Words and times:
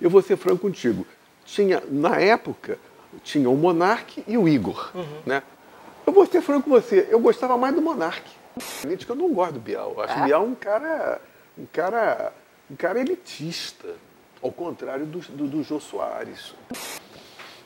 eu 0.00 0.10
vou 0.10 0.22
ser 0.22 0.36
franco 0.36 0.62
contigo. 0.62 1.06
Tinha, 1.44 1.82
na 1.88 2.16
época, 2.16 2.78
tinha 3.22 3.48
o 3.48 3.56
Monark 3.56 4.22
e 4.26 4.36
o 4.36 4.48
Igor, 4.48 4.90
uhum. 4.94 5.22
né? 5.24 5.42
Eu 6.06 6.12
vou 6.12 6.26
ser 6.26 6.40
franco 6.40 6.64
com 6.64 6.70
você, 6.70 7.08
eu 7.10 7.20
gostava 7.20 7.56
mais 7.56 7.74
do 7.74 7.82
Monark. 7.82 8.22
Eu 9.08 9.14
não 9.14 9.32
gosto 9.32 9.54
do 9.54 9.60
Bial. 9.60 9.94
Eu 9.96 10.02
acho 10.02 10.18
é? 10.18 10.22
o 10.22 10.24
Bial 10.24 10.44
um 10.44 10.54
cara, 10.54 11.20
um 11.56 11.66
cara, 11.66 12.32
um 12.70 12.76
cara 12.76 13.00
elitista, 13.00 13.94
ao 14.42 14.52
contrário 14.52 15.06
do, 15.06 15.18
do, 15.18 15.46
do 15.46 15.62
Jô 15.62 15.80
Soares. 15.80 16.54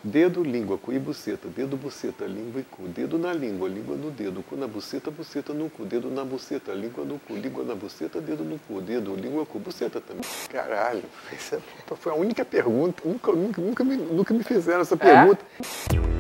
Dedo, 0.05 0.43
língua, 0.43 0.77
cu 0.77 0.93
e 0.93 0.99
buceta. 0.99 1.47
Dedo, 1.47 1.77
buceta, 1.77 2.25
língua 2.25 2.61
e 2.61 2.65
cu. 2.65 2.89
Dedo 2.89 3.17
na 3.17 3.33
língua, 3.33 3.69
língua 3.69 3.95
no 3.95 4.11
dedo. 4.11 4.43
Cu 4.43 4.57
na 4.57 4.67
buceta, 4.67 5.13
buceta 5.13 5.53
no 5.53 5.71
cu. 5.71 5.85
Dedo 5.85 6.11
na 6.11 6.25
buceta, 6.25 6.73
língua 6.73 7.05
no 7.05 7.21
cu. 7.21 7.35
Língua 7.35 7.63
na 7.63 7.77
buceta, 7.77 8.21
dedo 8.21 8.43
no 8.43 8.59
cu. 8.67 8.81
Dedo, 8.81 9.15
língua, 9.15 9.47
cu, 9.47 9.61
buceta 9.61 10.01
também. 10.01 10.25
Caralho, 10.51 11.05
essa 11.33 11.61
foi 11.95 12.11
a 12.11 12.17
única 12.17 12.45
pergunta. 12.45 13.01
Nunca, 13.05 13.31
nunca, 13.31 13.63
nunca, 13.63 13.85
me, 13.85 13.97
nunca 13.97 14.35
me 14.35 14.43
fizeram 14.43 14.81
essa 14.81 14.97
pergunta. 14.97 15.45
É? 15.95 16.13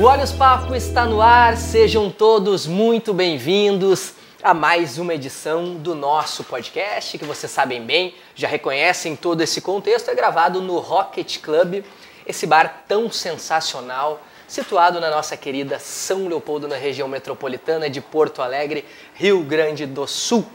O 0.00 0.04
Olhos 0.04 0.30
Papo 0.30 0.72
está 0.76 1.04
no 1.04 1.20
ar, 1.20 1.56
sejam 1.56 2.08
todos 2.10 2.64
muito 2.64 3.12
bem-vindos 3.12 4.14
a 4.46 4.54
mais 4.54 4.96
uma 4.96 5.12
edição 5.12 5.74
do 5.74 5.92
nosso 5.92 6.44
podcast, 6.44 7.18
que 7.18 7.24
vocês 7.24 7.50
sabem 7.50 7.82
bem, 7.82 8.14
já 8.32 8.46
reconhecem 8.46 9.16
todo 9.16 9.40
esse 9.40 9.60
contexto, 9.60 10.08
é 10.08 10.14
gravado 10.14 10.62
no 10.62 10.78
Rocket 10.78 11.40
Club, 11.40 11.82
esse 12.24 12.46
bar 12.46 12.84
tão 12.86 13.10
sensacional, 13.10 14.22
situado 14.46 15.00
na 15.00 15.10
nossa 15.10 15.36
querida 15.36 15.80
São 15.80 16.28
Leopoldo, 16.28 16.68
na 16.68 16.76
região 16.76 17.08
metropolitana 17.08 17.90
de 17.90 18.00
Porto 18.00 18.40
Alegre, 18.40 18.84
Rio 19.14 19.42
Grande 19.42 19.84
do 19.84 20.06
Sul. 20.06 20.46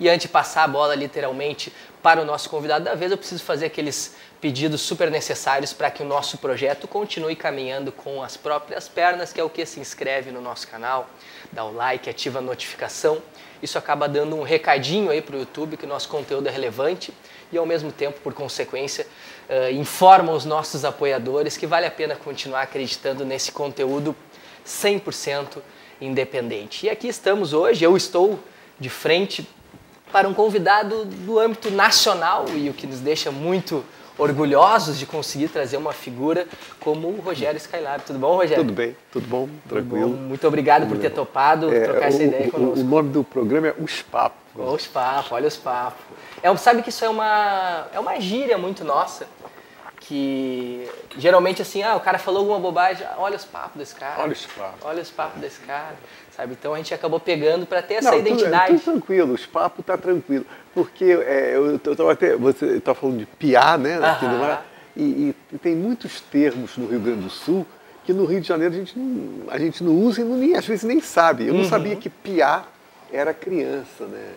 E 0.00 0.08
antes 0.08 0.22
de 0.22 0.28
passar 0.28 0.64
a 0.64 0.68
bola 0.68 0.96
literalmente 0.96 1.72
para 2.02 2.20
o 2.20 2.24
nosso 2.24 2.50
convidado 2.50 2.84
da 2.84 2.96
vez, 2.96 3.12
eu 3.12 3.18
preciso 3.18 3.44
fazer 3.44 3.66
aqueles 3.66 4.14
pedidos 4.40 4.80
super 4.80 5.10
necessários 5.10 5.72
para 5.72 5.90
que 5.90 6.02
o 6.02 6.06
nosso 6.06 6.38
projeto 6.38 6.86
continue 6.86 7.34
caminhando 7.34 7.90
com 7.90 8.22
as 8.22 8.36
próprias 8.36 8.88
pernas, 8.88 9.32
que 9.32 9.40
é 9.40 9.44
o 9.44 9.50
que 9.50 9.64
se 9.64 9.80
inscreve 9.80 10.30
no 10.30 10.40
nosso 10.40 10.68
canal, 10.68 11.08
dá 11.50 11.64
o 11.64 11.72
like, 11.72 12.08
ativa 12.08 12.38
a 12.38 12.42
notificação. 12.42 13.20
Isso 13.62 13.78
acaba 13.78 14.08
dando 14.08 14.36
um 14.36 14.42
recadinho 14.42 15.10
aí 15.10 15.20
para 15.22 15.36
o 15.36 15.38
YouTube 15.40 15.76
que 15.76 15.84
o 15.84 15.88
nosso 15.88 16.08
conteúdo 16.08 16.48
é 16.48 16.50
relevante 16.50 17.12
e 17.52 17.58
ao 17.58 17.66
mesmo 17.66 17.92
tempo, 17.92 18.20
por 18.20 18.34
consequência, 18.34 19.06
uh, 19.48 19.72
informa 19.72 20.32
os 20.32 20.44
nossos 20.44 20.84
apoiadores 20.84 21.56
que 21.56 21.66
vale 21.66 21.86
a 21.86 21.90
pena 21.90 22.16
continuar 22.16 22.62
acreditando 22.62 23.24
nesse 23.24 23.52
conteúdo 23.52 24.14
100% 24.66 25.58
independente. 26.00 26.86
E 26.86 26.90
aqui 26.90 27.08
estamos 27.08 27.52
hoje, 27.52 27.84
eu 27.84 27.96
estou 27.96 28.38
de 28.78 28.90
frente 28.90 29.48
para 30.12 30.28
um 30.28 30.34
convidado 30.34 31.04
do 31.04 31.38
âmbito 31.38 31.70
nacional 31.70 32.46
e 32.54 32.68
o 32.68 32.74
que 32.74 32.86
nos 32.86 33.00
deixa 33.00 33.30
muito 33.30 33.84
orgulhosos 34.18 34.98
de 34.98 35.06
conseguir 35.06 35.48
trazer 35.48 35.76
uma 35.76 35.92
figura 35.92 36.46
como 36.80 37.08
o 37.08 37.20
Rogério 37.20 37.56
Skylab. 37.58 38.02
Tudo 38.04 38.18
bom, 38.18 38.36
Rogério? 38.36 38.64
Tudo 38.64 38.72
bem, 38.72 38.96
tudo 39.12 39.26
bom, 39.26 39.48
tranquilo. 39.68 40.10
Tudo 40.10 40.16
bom. 40.16 40.22
Muito 40.28 40.46
obrigado 40.46 40.86
por 40.86 40.98
ter 40.98 41.10
topado 41.10 41.74
é, 41.74 41.80
trocar 41.80 42.08
essa 42.08 42.22
ideia 42.22 42.50
conosco. 42.50 42.80
O 42.80 42.84
nome 42.84 43.10
do 43.10 43.22
programa 43.22 43.68
é 43.68 43.74
Os 43.78 44.02
Papos. 44.02 44.38
Os 44.54 44.86
Papos, 44.86 45.32
olha 45.32 45.48
os 45.48 45.56
papos. 45.56 46.02
É, 46.42 46.56
sabe 46.56 46.82
que 46.82 46.88
isso 46.88 47.04
é 47.04 47.08
uma, 47.08 47.88
é 47.92 48.00
uma 48.00 48.18
gíria 48.18 48.56
muito 48.56 48.84
nossa 48.84 49.26
que 50.06 50.88
geralmente 51.18 51.60
assim, 51.60 51.82
ah, 51.82 51.96
o 51.96 52.00
cara 52.00 52.16
falou 52.16 52.40
alguma 52.40 52.60
bobagem, 52.60 53.04
olha 53.18 53.36
os 53.36 53.44
papos 53.44 53.76
desse 53.76 53.94
cara. 53.94 54.22
Olha 54.22 54.32
os 54.32 54.46
papos. 54.46 54.80
Olha 54.82 55.02
os 55.02 55.10
papos 55.10 55.40
desse 55.40 55.60
cara, 55.60 55.96
sabe? 56.36 56.56
Então 56.58 56.74
a 56.74 56.76
gente 56.76 56.92
acabou 56.92 57.18
pegando 57.18 57.66
para 57.66 57.80
ter 57.82 57.94
essa 57.94 58.10
Não, 58.10 58.18
identidade. 58.18 58.66
Tudo, 58.66 58.78
tudo 58.78 58.92
tranquilo, 58.92 59.32
os 59.32 59.46
papos 59.46 59.84
tá 59.84 59.96
tranquilo, 59.96 60.44
porque 60.74 61.04
é, 61.04 61.52
eu, 61.54 61.80
eu 61.82 61.96
tava 61.96 62.12
até 62.12 62.36
você 62.36 62.78
tá 62.80 62.94
falando 62.94 63.18
de 63.18 63.26
piar, 63.26 63.78
né, 63.78 63.98
mar, 63.98 64.66
e, 64.94 65.34
e, 65.52 65.58
tem 65.58 65.74
muitos 65.74 66.20
termos 66.20 66.76
no 66.76 66.86
Rio 66.86 67.00
Grande 67.00 67.22
do 67.22 67.30
Sul 67.30 67.66
que 68.04 68.12
no 68.12 68.24
Rio 68.24 68.40
de 68.40 68.46
Janeiro 68.46 68.72
a 68.72 68.78
gente 68.78 68.98
não, 68.98 69.50
a 69.50 69.58
gente 69.58 69.82
não 69.82 69.92
usa 69.92 70.20
e 70.20 70.24
não, 70.24 70.36
nem, 70.36 70.54
às 70.54 70.64
vezes 70.64 70.84
nem 70.84 71.00
sabe. 71.00 71.48
Eu 71.48 71.54
não 71.54 71.62
uhum. 71.62 71.68
sabia 71.68 71.96
que 71.96 72.08
piar 72.08 72.72
era 73.12 73.34
criança, 73.34 74.04
né? 74.06 74.28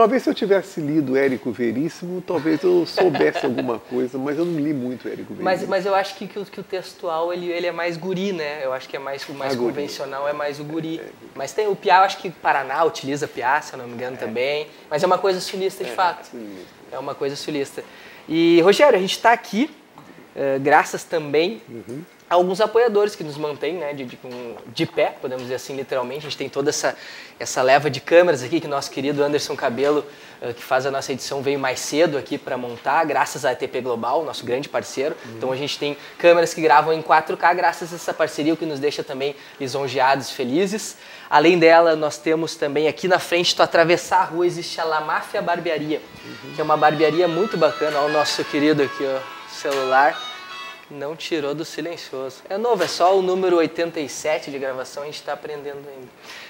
Talvez 0.00 0.22
se 0.22 0.30
eu 0.30 0.34
tivesse 0.34 0.80
lido 0.80 1.14
Érico 1.14 1.50
Veríssimo, 1.50 2.22
talvez 2.22 2.62
eu 2.62 2.86
soubesse 2.86 3.44
alguma 3.44 3.78
coisa, 3.78 4.16
mas 4.16 4.38
eu 4.38 4.46
não 4.46 4.58
li 4.58 4.72
muito 4.72 5.06
Érico 5.06 5.34
Veríssimo. 5.34 5.44
Mas, 5.44 5.68
mas 5.68 5.84
eu 5.84 5.94
acho 5.94 6.14
que, 6.14 6.26
que, 6.26 6.38
o, 6.38 6.46
que 6.46 6.58
o 6.58 6.62
textual 6.62 7.30
ele, 7.34 7.52
ele 7.52 7.66
é 7.66 7.70
mais 7.70 7.98
guri, 7.98 8.32
né? 8.32 8.64
Eu 8.64 8.72
acho 8.72 8.88
que 8.88 8.96
é 8.96 8.98
mais, 8.98 9.28
o 9.28 9.34
mais 9.34 9.54
convencional 9.54 10.26
é 10.26 10.32
mais 10.32 10.58
o 10.58 10.64
guri. 10.64 11.00
É, 11.00 11.02
é. 11.02 11.08
Mas 11.34 11.52
tem 11.52 11.68
o 11.68 11.76
Piá, 11.76 11.98
eu 11.98 12.04
acho 12.04 12.16
que 12.16 12.30
Paraná 12.30 12.82
utiliza 12.82 13.28
Piá, 13.28 13.60
se 13.60 13.74
eu 13.74 13.78
não 13.78 13.86
me 13.86 13.92
engano, 13.92 14.16
é. 14.16 14.18
também. 14.18 14.68
Mas 14.88 15.02
é 15.02 15.06
uma 15.06 15.18
coisa 15.18 15.38
sulista 15.38 15.84
de 15.84 15.90
é, 15.90 15.92
fato. 15.92 16.30
É 16.90 16.98
uma 16.98 17.14
coisa 17.14 17.36
sulista. 17.36 17.84
E, 18.26 18.58
Rogério, 18.62 18.96
a 18.96 19.02
gente 19.02 19.12
está 19.12 19.32
aqui, 19.32 19.70
uh, 20.34 20.58
graças 20.60 21.04
também 21.04 21.60
uhum 21.68 22.02
alguns 22.30 22.60
apoiadores 22.60 23.16
que 23.16 23.24
nos 23.24 23.36
mantêm 23.36 23.74
né, 23.74 23.92
de, 23.92 24.04
de, 24.04 24.18
de, 24.68 24.86
pé, 24.86 25.16
podemos 25.20 25.42
dizer 25.42 25.56
assim, 25.56 25.74
literalmente. 25.74 26.20
A 26.20 26.30
gente 26.30 26.36
tem 26.36 26.48
toda 26.48 26.70
essa, 26.70 26.96
essa 27.40 27.60
leva 27.60 27.90
de 27.90 28.00
câmeras 28.00 28.40
aqui 28.44 28.60
que 28.60 28.68
nosso 28.68 28.88
querido 28.88 29.24
Anderson 29.24 29.56
Cabelo, 29.56 30.06
uh, 30.40 30.54
que 30.54 30.62
faz 30.62 30.86
a 30.86 30.92
nossa 30.92 31.12
edição, 31.12 31.42
veio 31.42 31.58
mais 31.58 31.80
cedo 31.80 32.16
aqui 32.16 32.38
para 32.38 32.56
montar, 32.56 33.04
graças 33.04 33.44
à 33.44 33.50
ETP 33.50 33.80
Global, 33.80 34.24
nosso 34.24 34.46
grande 34.46 34.68
parceiro. 34.68 35.16
Uhum. 35.24 35.32
Então 35.36 35.52
a 35.52 35.56
gente 35.56 35.76
tem 35.76 35.96
câmeras 36.18 36.54
que 36.54 36.60
gravam 36.60 36.92
em 36.92 37.02
4K, 37.02 37.56
graças 37.56 37.92
a 37.92 37.96
essa 37.96 38.14
parceria, 38.14 38.54
o 38.54 38.56
que 38.56 38.64
nos 38.64 38.78
deixa 38.78 39.02
também 39.02 39.34
lisonjeados, 39.58 40.30
felizes. 40.30 40.96
Além 41.28 41.58
dela, 41.58 41.96
nós 41.96 42.16
temos 42.16 42.54
também 42.54 42.86
aqui 42.86 43.08
na 43.08 43.18
frente, 43.18 43.56
tu 43.56 43.62
atravessar 43.62 44.20
a 44.20 44.24
rua, 44.24 44.46
existe 44.46 44.80
a 44.80 44.84
La 44.84 45.00
Máfia 45.00 45.42
Barbearia, 45.42 46.00
uhum. 46.24 46.52
que 46.54 46.60
é 46.60 46.64
uma 46.64 46.76
barbearia 46.76 47.26
muito 47.26 47.56
bacana. 47.56 47.98
Olha 47.98 48.08
o 48.08 48.12
nosso 48.12 48.44
querido 48.44 48.84
aqui, 48.84 49.04
ó, 49.04 49.18
celular 49.52 50.29
não 50.90 51.14
tirou 51.14 51.54
do 51.54 51.64
silencioso. 51.64 52.42
É 52.48 52.58
novo, 52.58 52.82
é 52.82 52.88
só 52.88 53.16
o 53.16 53.22
número 53.22 53.56
87 53.56 54.50
de 54.50 54.58
gravação, 54.58 55.02
a 55.02 55.06
gente 55.06 55.16
está 55.16 55.32
aprendendo 55.32 55.82
ainda. 55.88 56.08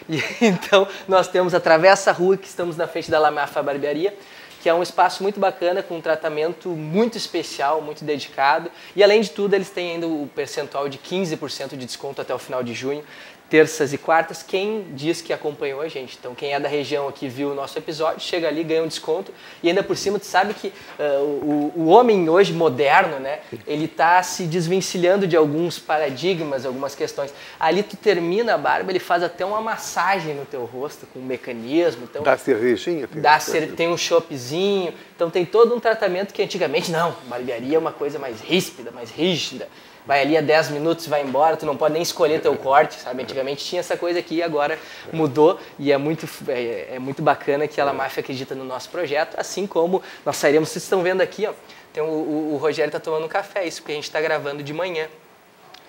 E, 0.08 0.22
então, 0.46 0.86
nós 1.06 1.28
temos 1.28 1.54
a 1.54 2.12
Rua, 2.12 2.36
que 2.36 2.46
estamos 2.46 2.76
na 2.76 2.86
frente 2.86 3.10
da 3.10 3.18
Lamafa 3.18 3.62
Barbearia, 3.62 4.14
que 4.62 4.68
é 4.68 4.74
um 4.74 4.82
espaço 4.82 5.22
muito 5.22 5.40
bacana, 5.40 5.82
com 5.82 5.96
um 5.96 6.00
tratamento 6.00 6.68
muito 6.68 7.16
especial, 7.16 7.80
muito 7.80 8.04
dedicado. 8.04 8.70
E 8.94 9.02
além 9.02 9.22
de 9.22 9.30
tudo, 9.30 9.54
eles 9.54 9.70
têm 9.70 9.92
ainda 9.92 10.06
o 10.06 10.28
percentual 10.34 10.88
de 10.88 10.98
15% 10.98 11.70
de 11.70 11.86
desconto 11.86 12.20
até 12.20 12.34
o 12.34 12.38
final 12.38 12.62
de 12.62 12.74
junho 12.74 13.02
terças 13.50 13.92
e 13.92 13.98
quartas, 13.98 14.44
quem 14.44 14.86
diz 14.92 15.20
que 15.20 15.32
acompanhou 15.32 15.80
a 15.80 15.88
gente. 15.88 16.16
Então, 16.18 16.36
quem 16.36 16.54
é 16.54 16.60
da 16.60 16.68
região 16.68 17.08
aqui 17.08 17.26
viu 17.26 17.50
o 17.50 17.54
nosso 17.54 17.76
episódio, 17.76 18.20
chega 18.20 18.46
ali, 18.46 18.62
ganha 18.62 18.82
um 18.84 18.86
desconto. 18.86 19.34
E 19.60 19.68
ainda 19.68 19.82
por 19.82 19.96
cima, 19.96 20.20
tu 20.20 20.24
sabe 20.24 20.54
que 20.54 20.68
uh, 20.68 21.22
o, 21.22 21.72
o 21.76 21.86
homem 21.88 22.28
hoje 22.28 22.52
moderno, 22.52 23.18
né, 23.18 23.40
ele 23.66 23.86
está 23.86 24.22
se 24.22 24.44
desvencilhando 24.44 25.26
de 25.26 25.36
alguns 25.36 25.80
paradigmas, 25.80 26.64
algumas 26.64 26.94
questões. 26.94 27.34
Ali 27.58 27.82
tu 27.82 27.96
termina 27.96 28.54
a 28.54 28.58
barba, 28.58 28.92
ele 28.92 29.00
faz 29.00 29.24
até 29.24 29.44
uma 29.44 29.60
massagem 29.60 30.32
no 30.34 30.46
teu 30.46 30.64
rosto, 30.64 31.04
com 31.12 31.18
um 31.18 31.24
mecanismo. 31.24 32.04
Então, 32.08 32.22
dá 32.22 32.38
cervejinha? 32.38 33.08
Dá 33.12 33.40
cer 33.40 33.72
tem 33.72 33.88
um 33.88 33.96
choppzinho. 33.96 34.94
Então, 35.16 35.28
tem 35.28 35.44
todo 35.44 35.74
um 35.74 35.80
tratamento 35.80 36.32
que 36.32 36.40
antigamente, 36.40 36.92
não, 36.92 37.16
barbearia 37.24 37.76
é 37.76 37.78
uma 37.78 37.92
coisa 37.92 38.16
mais 38.16 38.40
ríspida, 38.40 38.92
mais 38.92 39.10
rígida 39.10 39.66
vai 40.10 40.22
ali 40.22 40.36
a 40.36 40.40
10 40.40 40.70
minutos 40.70 41.06
vai 41.06 41.22
embora, 41.22 41.56
tu 41.56 41.64
não 41.64 41.76
pode 41.76 41.92
nem 41.92 42.02
escolher 42.02 42.40
teu 42.40 42.56
corte, 42.56 42.98
sabe? 42.98 43.22
Antigamente 43.22 43.64
tinha 43.64 43.78
essa 43.78 43.96
coisa 43.96 44.18
aqui 44.18 44.34
e 44.34 44.42
agora 44.42 44.76
mudou 45.12 45.60
e 45.78 45.92
é 45.92 45.96
muito, 45.96 46.28
é, 46.48 46.96
é 46.96 46.98
muito 46.98 47.22
bacana 47.22 47.68
que 47.68 47.80
a 47.80 47.92
Máfia 47.92 48.20
acredita 48.20 48.52
no 48.52 48.64
nosso 48.64 48.88
projeto, 48.88 49.38
assim 49.38 49.68
como 49.68 50.02
nós 50.26 50.34
sairemos, 50.36 50.68
vocês 50.68 50.82
estão 50.82 51.00
vendo 51.00 51.20
aqui, 51.20 51.46
ó, 51.46 51.52
tem 51.92 52.02
o, 52.02 52.06
o, 52.06 52.54
o 52.54 52.56
Rogério 52.56 52.88
está 52.88 52.98
tomando 52.98 53.24
um 53.24 53.28
café, 53.28 53.64
isso 53.64 53.82
porque 53.82 53.92
a 53.92 53.94
gente 53.94 54.08
está 54.08 54.20
gravando 54.20 54.64
de 54.64 54.72
manhã, 54.72 55.06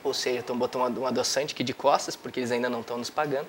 ou 0.03 0.13
seja, 0.13 0.41
estão 0.41 0.55
botando 0.55 0.99
um 0.99 1.07
adoçante 1.07 1.55
aqui 1.55 1.63
de 1.63 1.73
costas, 1.73 2.15
porque 2.15 2.41
eles 2.41 2.51
ainda 2.51 2.69
não 2.69 2.81
estão 2.81 2.99
nos 2.99 3.09
pagando. 3.09 3.47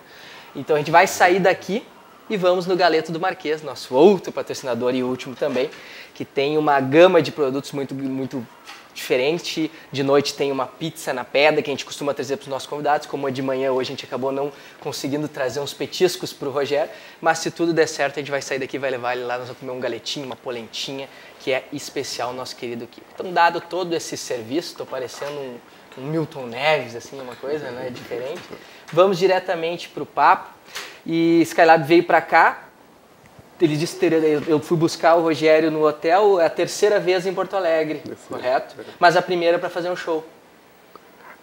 Então 0.56 0.74
a 0.74 0.78
gente 0.78 0.90
vai 0.90 1.06
sair 1.06 1.38
daqui 1.38 1.86
e 2.30 2.36
vamos 2.38 2.64
no 2.64 2.74
Galeto 2.74 3.12
do 3.12 3.20
Marquês, 3.20 3.62
nosso 3.62 3.94
outro 3.94 4.32
patrocinador 4.32 4.94
e 4.94 5.02
último 5.02 5.34
também, 5.34 5.68
que 6.14 6.24
tem 6.24 6.56
uma 6.56 6.80
gama 6.80 7.20
de 7.20 7.30
produtos 7.30 7.72
muito, 7.72 7.94
muito 7.94 8.46
diferente. 8.94 9.70
De 9.90 10.02
noite 10.02 10.34
tem 10.34 10.52
uma 10.52 10.66
pizza 10.66 11.12
na 11.12 11.24
pedra 11.24 11.62
que 11.62 11.70
a 11.70 11.72
gente 11.72 11.84
costuma 11.84 12.12
trazer 12.14 12.36
para 12.36 12.44
os 12.44 12.48
nossos 12.48 12.68
convidados. 12.68 13.06
Como 13.06 13.28
é 13.28 13.30
de 13.30 13.42
manhã 13.42 13.72
hoje 13.72 13.90
a 13.90 13.92
gente 13.92 14.04
acabou 14.04 14.32
não 14.32 14.52
conseguindo 14.80 15.28
trazer 15.28 15.60
uns 15.60 15.72
petiscos 15.72 16.32
para 16.32 16.48
o 16.48 16.52
Rogério, 16.52 16.90
mas 17.20 17.38
se 17.38 17.50
tudo 17.50 17.72
der 17.72 17.86
certo 17.86 18.18
a 18.18 18.20
gente 18.20 18.30
vai 18.30 18.42
sair 18.42 18.58
daqui 18.58 18.78
vai 18.78 18.90
levar 18.90 19.14
ele 19.14 19.24
lá, 19.24 19.38
nós 19.38 19.46
vamos 19.46 19.60
comer 19.60 19.72
um 19.72 19.80
galetinho, 19.80 20.26
uma 20.26 20.36
polentinha, 20.36 21.08
que 21.40 21.52
é 21.52 21.64
especial 21.72 22.32
nosso 22.32 22.54
querido 22.56 22.86
Kiko. 22.86 23.06
Então, 23.14 23.32
dado 23.32 23.60
todo 23.60 23.94
esse 23.94 24.16
serviço, 24.16 24.70
estou 24.70 24.86
parecendo 24.86 25.32
um, 25.32 25.58
um, 25.98 26.02
Milton 26.02 26.46
Neves, 26.46 26.94
assim, 26.94 27.20
uma 27.20 27.34
coisa 27.36 27.70
né, 27.70 27.90
diferente. 27.90 28.42
Vamos 28.92 29.18
diretamente 29.18 29.88
para 29.88 30.02
o 30.02 30.06
papo. 30.06 30.50
E 31.04 31.42
Skylab 31.42 31.84
veio 31.84 32.04
para 32.04 32.20
cá 32.20 32.68
ele 33.62 33.76
disse 33.76 33.96
que 33.96 34.50
eu 34.50 34.58
fui 34.58 34.76
buscar 34.76 35.14
o 35.14 35.22
Rogério 35.22 35.70
no 35.70 35.86
hotel 35.86 36.40
é 36.40 36.46
a 36.46 36.50
terceira 36.50 36.98
vez 36.98 37.24
em 37.26 37.32
Porto 37.32 37.54
Alegre, 37.54 38.02
correto? 38.28 38.74
Mas 38.98 39.16
a 39.16 39.22
primeira 39.22 39.56
para 39.56 39.70
fazer 39.70 39.88
um 39.88 39.94
show. 39.94 40.26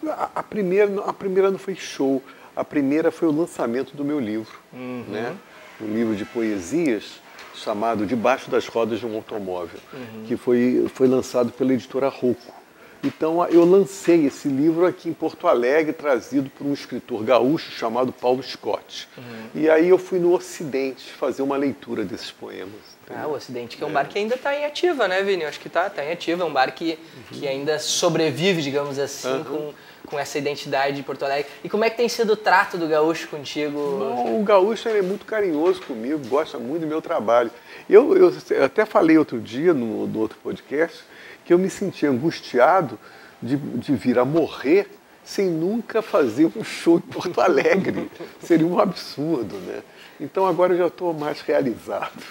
A, 0.06 0.28
a, 0.36 0.42
primeira, 0.42 1.00
a 1.06 1.12
primeira 1.14 1.50
não 1.50 1.58
foi 1.58 1.74
show. 1.74 2.22
A 2.54 2.60
A 2.60 2.64
primeira 2.64 3.10
foi 3.10 3.26
o 3.26 3.32
lançamento 3.32 3.96
do 3.96 4.04
meu 4.04 4.20
livro, 4.20 4.58
uhum. 4.70 5.04
né? 5.08 5.34
um 5.80 5.86
livro 5.86 6.14
de 6.14 6.26
poesias 6.26 7.22
chamado 7.54 8.04
Debaixo 8.04 8.50
das 8.50 8.66
Rodas 8.66 9.00
de 9.00 9.06
um 9.06 9.16
Automóvel, 9.16 9.80
uhum. 9.92 10.24
que 10.26 10.36
foi, 10.36 10.86
foi 10.94 11.08
lançado 11.08 11.50
pela 11.50 11.72
editora 11.72 12.08
Rocco. 12.08 12.59
Então 13.02 13.46
eu 13.48 13.64
lancei 13.64 14.26
esse 14.26 14.48
livro 14.48 14.86
aqui 14.86 15.08
em 15.08 15.12
Porto 15.12 15.48
Alegre, 15.48 15.92
trazido 15.92 16.50
por 16.50 16.66
um 16.66 16.72
escritor 16.72 17.24
gaúcho 17.24 17.70
chamado 17.70 18.12
Paulo 18.12 18.42
Scott. 18.42 19.08
Uhum. 19.16 19.22
E 19.54 19.70
aí 19.70 19.88
eu 19.88 19.98
fui 19.98 20.18
no 20.18 20.34
Ocidente 20.34 21.10
fazer 21.12 21.42
uma 21.42 21.56
leitura 21.56 22.04
desses 22.04 22.30
poemas. 22.30 23.00
Ah, 23.12 23.26
o 23.26 23.32
Ocidente, 23.32 23.76
que 23.76 23.82
é 23.82 23.86
um 23.86 23.90
é. 23.90 23.92
bar 23.92 24.08
que 24.08 24.18
ainda 24.18 24.36
está 24.36 24.54
em 24.54 24.64
ativa, 24.64 25.08
né, 25.08 25.22
Vini? 25.22 25.42
Eu 25.42 25.48
acho 25.48 25.58
que 25.58 25.66
está 25.66 25.90
tá 25.90 26.04
em 26.04 26.12
ativa, 26.12 26.44
é 26.44 26.46
um 26.46 26.52
bar 26.52 26.72
que, 26.72 26.90
uhum. 26.92 27.22
que 27.38 27.48
ainda 27.48 27.78
sobrevive, 27.78 28.62
digamos 28.62 29.00
assim, 29.00 29.28
uhum. 29.28 29.44
com, 29.44 29.74
com 30.06 30.18
essa 30.18 30.38
identidade 30.38 30.94
de 30.94 31.02
Porto 31.02 31.24
Alegre. 31.24 31.50
E 31.64 31.68
como 31.68 31.84
é 31.84 31.90
que 31.90 31.96
tem 31.96 32.08
sido 32.08 32.34
o 32.34 32.36
trato 32.36 32.78
do 32.78 32.86
gaúcho 32.86 33.26
contigo? 33.26 33.78
Não, 33.98 34.40
o 34.40 34.44
gaúcho 34.44 34.88
é 34.88 35.02
muito 35.02 35.26
carinhoso 35.26 35.82
comigo, 35.82 36.20
gosta 36.28 36.56
muito 36.58 36.82
do 36.82 36.86
meu 36.86 37.02
trabalho. 37.02 37.50
Eu, 37.88 38.16
eu, 38.16 38.32
eu 38.50 38.64
até 38.64 38.84
falei 38.84 39.18
outro 39.18 39.40
dia 39.40 39.74
no, 39.74 40.06
no 40.06 40.20
outro 40.20 40.38
podcast 40.40 41.09
que 41.50 41.54
eu 41.54 41.58
me 41.58 41.68
senti 41.68 42.06
angustiado 42.06 42.96
de, 43.42 43.56
de 43.56 43.92
vir 43.96 44.20
a 44.20 44.24
morrer 44.24 44.88
sem 45.24 45.46
nunca 45.46 46.00
fazer 46.00 46.48
um 46.56 46.62
show 46.62 46.98
em 46.98 47.00
Porto 47.00 47.40
Alegre. 47.40 48.08
Seria 48.40 48.64
um 48.64 48.78
absurdo, 48.78 49.56
né? 49.56 49.82
Então 50.20 50.46
agora 50.46 50.74
eu 50.74 50.78
já 50.78 50.86
estou 50.86 51.12
mais 51.12 51.40
realizado. 51.40 52.22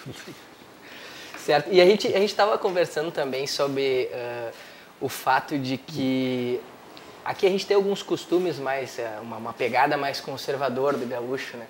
Certo. 1.38 1.68
E 1.70 1.82
a 1.82 1.86
gente 1.86 2.08
a 2.08 2.20
estava 2.22 2.58
conversando 2.58 3.12
também 3.12 3.46
sobre 3.46 4.10
uh, 4.10 4.54
o 5.02 5.10
fato 5.10 5.60
de 5.60 5.76
que 5.76 6.62
aqui 7.26 7.46
a 7.46 7.50
gente 7.50 7.68
tem 7.68 7.76
alguns 7.76 8.02
costumes 8.02 8.58
mais, 8.58 9.00
uh, 9.00 9.22
uma, 9.22 9.36
uma, 9.36 9.52
pegada 9.52 9.98
mais 9.98 10.22
conservador 10.22 10.96
do 10.96 11.06
gaúcho, 11.06 11.58
né? 11.58 11.66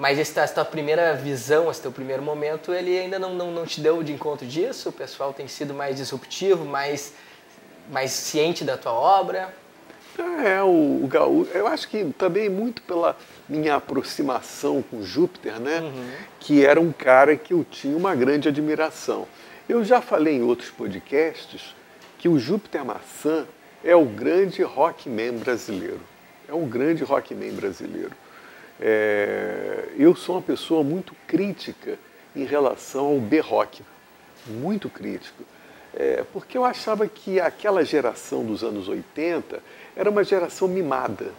Mas 0.00 0.18
essa, 0.18 0.40
essa 0.40 0.54
tua 0.54 0.64
primeira 0.64 1.14
visão, 1.14 1.70
esse 1.70 1.82
teu 1.82 1.92
primeiro 1.92 2.22
momento, 2.22 2.72
ele 2.72 2.98
ainda 2.98 3.18
não, 3.18 3.34
não, 3.34 3.50
não 3.50 3.66
te 3.66 3.82
deu 3.82 4.02
de 4.02 4.14
encontro 4.14 4.46
disso? 4.46 4.88
O 4.88 4.92
pessoal 4.92 5.34
tem 5.34 5.46
sido 5.46 5.74
mais 5.74 5.96
disruptivo, 5.96 6.64
mais, 6.64 7.12
mais 7.92 8.10
ciente 8.10 8.64
da 8.64 8.78
tua 8.78 8.94
obra? 8.94 9.54
É, 10.42 10.62
o, 10.62 11.04
o 11.04 11.06
gaúcho, 11.06 11.50
eu 11.52 11.66
acho 11.66 11.86
que 11.86 12.02
também 12.16 12.48
muito 12.48 12.80
pela 12.80 13.14
minha 13.46 13.74
aproximação 13.74 14.82
com 14.82 15.02
Júpiter, 15.02 15.60
né? 15.60 15.80
Uhum. 15.80 16.10
Que 16.40 16.64
era 16.64 16.80
um 16.80 16.92
cara 16.92 17.36
que 17.36 17.52
eu 17.52 17.62
tinha 17.70 17.94
uma 17.94 18.14
grande 18.14 18.48
admiração. 18.48 19.28
Eu 19.68 19.84
já 19.84 20.00
falei 20.00 20.36
em 20.36 20.42
outros 20.42 20.70
podcasts 20.70 21.74
que 22.18 22.26
o 22.26 22.38
Júpiter 22.38 22.86
Maçã 22.86 23.46
é 23.84 23.94
o 23.94 24.06
grande 24.06 24.62
rockman 24.62 25.32
brasileiro. 25.32 26.00
É 26.48 26.54
um 26.54 26.66
grande 26.66 27.04
rockman 27.04 27.52
brasileiro. 27.52 28.12
É, 28.80 29.88
eu 29.98 30.16
sou 30.16 30.36
uma 30.36 30.42
pessoa 30.42 30.82
muito 30.82 31.14
crítica 31.26 31.98
em 32.34 32.44
relação 32.44 33.06
ao 33.06 33.18
B-Rock, 33.18 33.82
muito 34.46 34.88
crítico, 34.88 35.44
é, 35.94 36.24
porque 36.32 36.56
eu 36.56 36.64
achava 36.64 37.06
que 37.06 37.38
aquela 37.38 37.84
geração 37.84 38.44
dos 38.44 38.64
anos 38.64 38.88
80 38.88 39.60
era 39.94 40.08
uma 40.08 40.24
geração 40.24 40.66
mimada. 40.66 41.32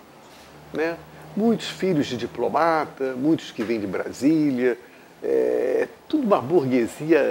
Né? 0.72 0.98
Muitos 1.36 1.70
filhos 1.70 2.06
de 2.06 2.18
diplomata, 2.18 3.16
muitos 3.16 3.52
que 3.52 3.64
vêm 3.64 3.80
de 3.80 3.88
Brasília, 3.88 4.78
é, 5.24 5.88
tudo 6.08 6.28
uma 6.28 6.42
burguesia, 6.42 7.22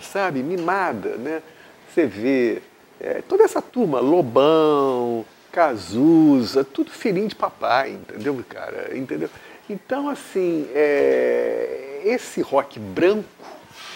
sabe, 0.00 0.42
mimada. 0.42 1.16
Né? 1.16 1.42
Você 1.88 2.06
vê 2.06 2.60
é, 3.00 3.22
toda 3.26 3.44
essa 3.44 3.62
turma, 3.62 4.00
Lobão, 4.00 5.24
Cazuza, 5.52 6.64
tudo 6.64 6.90
filhinho 6.90 7.28
de 7.28 7.36
papai, 7.36 7.92
entendeu, 7.92 8.44
cara? 8.48 8.96
Entendeu? 8.96 9.30
Então, 9.68 10.08
assim, 10.10 10.68
é, 10.74 12.02
esse 12.04 12.42
rock 12.42 12.78
branco, 12.78 13.24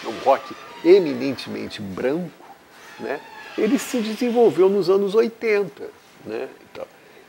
um 0.06 0.18
rock 0.24 0.54
eminentemente 0.84 1.82
branco, 1.82 2.30
né, 2.98 3.20
ele 3.56 3.78
se 3.78 4.00
desenvolveu 4.00 4.68
nos 4.68 4.88
anos 4.88 5.14
80. 5.14 5.90
Né, 6.24 6.48
então, 6.70 6.86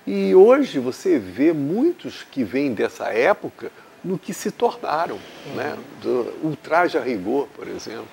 e 0.08 0.34
hoje 0.34 0.80
você 0.80 1.20
vê 1.20 1.52
muitos 1.52 2.24
que 2.24 2.44
vêm 2.44 2.74
dessa 2.74 3.08
época 3.08 3.72
no 4.04 4.18
que 4.18 4.34
se 4.34 4.52
tornaram. 4.52 5.20
Uhum. 5.48 5.56
Né, 5.56 5.78
do 6.02 6.34
Ultraje 6.44 6.98
a 6.98 7.02
Rigor, 7.02 7.48
por 7.56 7.68
exemplo. 7.68 8.08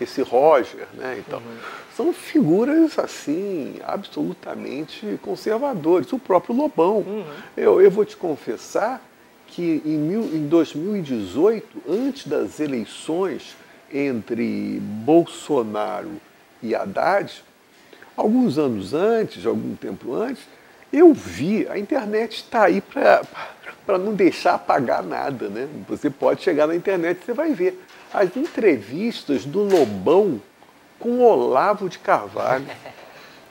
Esse 0.00 0.22
Roger, 0.22 0.88
né, 0.94 1.22
então, 1.24 1.38
uhum. 1.38 1.56
são 1.94 2.12
figuras 2.12 2.98
assim 2.98 3.76
absolutamente 3.84 5.20
conservadores. 5.22 6.12
O 6.12 6.18
próprio 6.18 6.56
Lobão. 6.56 6.98
Uhum. 6.98 7.24
Eu, 7.56 7.80
eu 7.80 7.90
vou 7.90 8.04
te 8.04 8.16
confessar 8.16 9.00
que 9.52 9.82
em, 9.84 9.98
mil, 9.98 10.22
em 10.22 10.48
2018, 10.48 11.82
antes 11.86 12.26
das 12.26 12.58
eleições 12.58 13.54
entre 13.92 14.80
Bolsonaro 14.80 16.12
e 16.62 16.74
Haddad, 16.74 17.44
alguns 18.16 18.56
anos 18.56 18.94
antes, 18.94 19.44
algum 19.44 19.76
tempo 19.76 20.14
antes, 20.14 20.42
eu 20.90 21.12
vi, 21.12 21.68
a 21.68 21.78
internet 21.78 22.36
está 22.36 22.64
aí 22.64 22.80
para 22.80 23.98
não 23.98 24.14
deixar 24.14 24.54
apagar 24.54 25.02
nada, 25.02 25.48
né? 25.48 25.68
Você 25.86 26.08
pode 26.08 26.42
chegar 26.42 26.66
na 26.66 26.74
internet 26.74 27.20
e 27.20 27.24
você 27.26 27.34
vai 27.34 27.52
ver 27.52 27.78
as 28.12 28.34
entrevistas 28.34 29.44
do 29.44 29.62
Lobão 29.64 30.40
com 30.98 31.20
Olavo 31.20 31.90
de 31.90 31.98
Carvalho. 31.98 32.66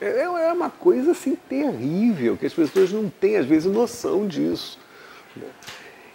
É, 0.00 0.22
é 0.22 0.52
uma 0.52 0.68
coisa 0.68 1.12
assim 1.12 1.36
terrível, 1.48 2.36
que 2.36 2.46
as 2.46 2.52
pessoas 2.52 2.90
não 2.90 3.08
têm, 3.08 3.36
às 3.36 3.46
vezes, 3.46 3.72
noção 3.72 4.26
disso. 4.26 4.76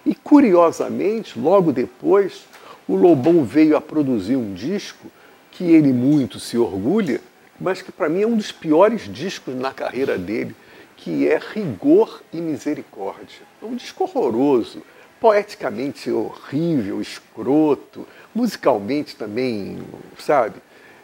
E 0.08 0.16
curiosamente, 0.16 1.38
logo 1.38 1.74
depois, 1.74 2.46
o 2.88 2.96
Lobão 2.96 3.44
veio 3.44 3.76
a 3.76 3.82
produzir 3.82 4.38
um 4.38 4.54
disco 4.54 5.08
que 5.52 5.66
ele 5.66 5.92
muito 5.92 6.40
se 6.40 6.58
orgulha, 6.58 7.20
mas 7.60 7.82
que 7.82 7.92
para 7.92 8.08
mim 8.08 8.22
é 8.22 8.26
um 8.26 8.38
dos 8.38 8.50
piores 8.50 9.12
discos 9.12 9.54
na 9.54 9.74
carreira 9.74 10.18
dele, 10.18 10.56
que 10.96 11.28
é 11.28 11.38
Rigor 11.38 12.22
e 12.32 12.40
Misericórdia. 12.40 13.42
É 13.62 13.66
um 13.66 13.76
disco 13.76 14.06
horroroso, 14.06 14.82
poeticamente 15.20 16.10
horrível, 16.10 17.02
escroto, 17.02 18.08
musicalmente 18.34 19.14
também, 19.14 19.78
sabe? 20.18 20.56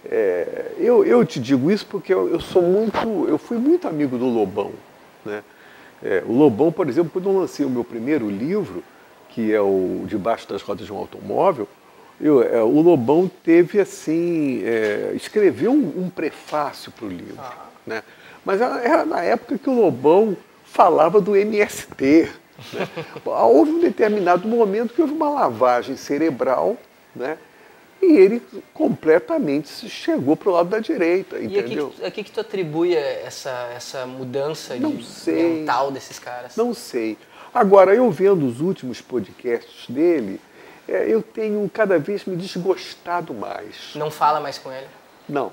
É, 0.06 0.72
eu, 0.78 1.04
eu 1.04 1.26
te 1.26 1.42
digo 1.42 1.70
isso 1.70 1.86
porque 1.88 2.14
eu, 2.14 2.30
eu, 2.30 2.40
sou 2.40 2.62
muito, 2.62 3.28
eu 3.28 3.38
fui 3.38 3.58
muito 3.58 3.86
amigo 3.86 4.18
do 4.18 4.30
Lobão, 4.30 4.72
né? 5.26 5.44
É, 6.02 6.24
o 6.26 6.32
Lobão, 6.32 6.72
por 6.72 6.88
exemplo, 6.88 7.12
quando 7.12 7.28
eu 7.30 7.40
lancei 7.40 7.66
o 7.66 7.70
meu 7.70 7.84
primeiro 7.84 8.30
livro, 8.30 8.82
que 9.34 9.52
é 9.52 9.60
o 9.60 10.04
Debaixo 10.06 10.48
das 10.48 10.62
Rodas 10.62 10.86
de 10.86 10.94
um 10.94 10.98
Automóvel, 10.98 11.68
eu, 12.22 12.44
é, 12.44 12.62
o 12.62 12.82
Lobão 12.82 13.30
teve 13.44 13.80
assim, 13.80 14.62
é, 14.64 15.12
escreveu 15.16 15.72
um, 15.72 16.04
um 16.06 16.10
prefácio 16.10 16.92
para 16.92 17.06
o 17.06 17.10
livro. 17.10 17.40
Ah. 17.40 17.66
Né? 17.86 18.04
Mas 18.46 18.62
era 18.62 19.06
na 19.06 19.22
época 19.24 19.58
que 19.58 19.70
o 19.70 19.74
Lobão 19.74 20.38
falava 20.64 21.20
do 21.20 21.36
MST. 21.36 22.30
Né? 22.74 22.88
houve 23.26 23.72
um 23.72 23.80
determinado 23.80 24.48
momento 24.48 24.94
que 24.94 25.02
houve 25.02 25.14
uma 25.14 25.30
lavagem 25.30 25.98
cerebral, 25.98 26.78
né? 27.16 27.38
e 28.04 28.18
ele 28.18 28.42
completamente 28.74 29.90
chegou 29.90 30.36
para 30.36 30.50
o 30.50 30.54
lado 30.54 30.70
da 30.70 30.80
direita, 30.80 31.40
e 31.40 31.46
entendeu? 31.46 31.94
E 32.00 32.06
a 32.06 32.12
que, 32.12 32.24
que 32.24 32.32
tu 32.32 32.40
atribui 32.40 32.94
essa, 32.94 33.72
essa 33.76 34.06
mudança 34.06 34.76
mental 34.76 35.92
desses 35.92 36.20
caras? 36.20 36.56
Não 36.56 36.74
sei. 36.74 37.18
Agora, 37.54 37.94
eu 37.94 38.10
vendo 38.10 38.48
os 38.48 38.62
últimos 38.62 39.00
podcasts 39.00 39.88
dele, 39.88 40.42
é, 40.88 41.08
eu 41.08 41.22
tenho 41.22 41.70
cada 41.72 42.00
vez 42.00 42.26
me 42.26 42.36
desgostado 42.36 43.32
mais. 43.32 43.94
Não 43.94 44.10
fala 44.10 44.40
mais 44.40 44.58
com 44.58 44.72
ele? 44.72 44.88
Não. 45.30 45.52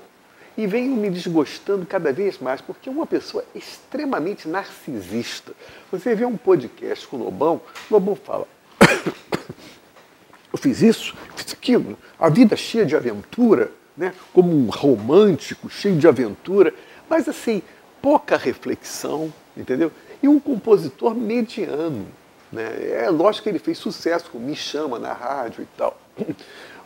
E 0.57 0.65
venho 0.65 0.95
me 0.95 1.11
desgostando 1.11 1.85
cada 1.85 2.11
vez 2.11 2.39
mais, 2.39 2.59
porque 2.59 2.89
é 2.89 2.91
uma 2.91 3.05
pessoa 3.05 3.45
extremamente 3.53 4.47
narcisista. 4.47 5.53
Você 5.91 6.15
vê 6.15 6.25
um 6.25 6.35
podcast 6.35 7.07
com 7.07 7.17
o 7.17 7.23
Lobão, 7.23 7.61
o 7.89 7.93
Lobão 7.93 8.15
fala: 8.15 8.47
Eu 10.51 10.57
fiz 10.57 10.81
isso, 10.81 11.15
fiz 11.35 11.53
aquilo, 11.53 11.95
a 12.19 12.29
vida 12.29 12.57
cheia 12.57 12.85
de 12.85 12.95
aventura, 12.95 13.71
né? 13.95 14.11
como 14.33 14.51
um 14.51 14.69
romântico, 14.71 15.69
cheio 15.69 15.95
de 15.95 16.07
aventura, 16.07 16.73
mas 17.07 17.29
assim, 17.29 17.61
pouca 18.01 18.35
reflexão, 18.35 19.31
entendeu? 19.55 19.91
E 20.21 20.27
um 20.27 20.39
compositor 20.39 21.15
mediano. 21.15 22.07
Né? 22.51 23.03
É 23.05 23.09
lógico 23.09 23.43
que 23.43 23.49
ele 23.49 23.59
fez 23.59 23.77
sucesso 23.77 24.29
com 24.29 24.39
Me 24.39 24.55
Chama 24.55 24.99
na 24.99 25.13
rádio 25.13 25.63
e 25.63 25.67
tal. 25.77 25.97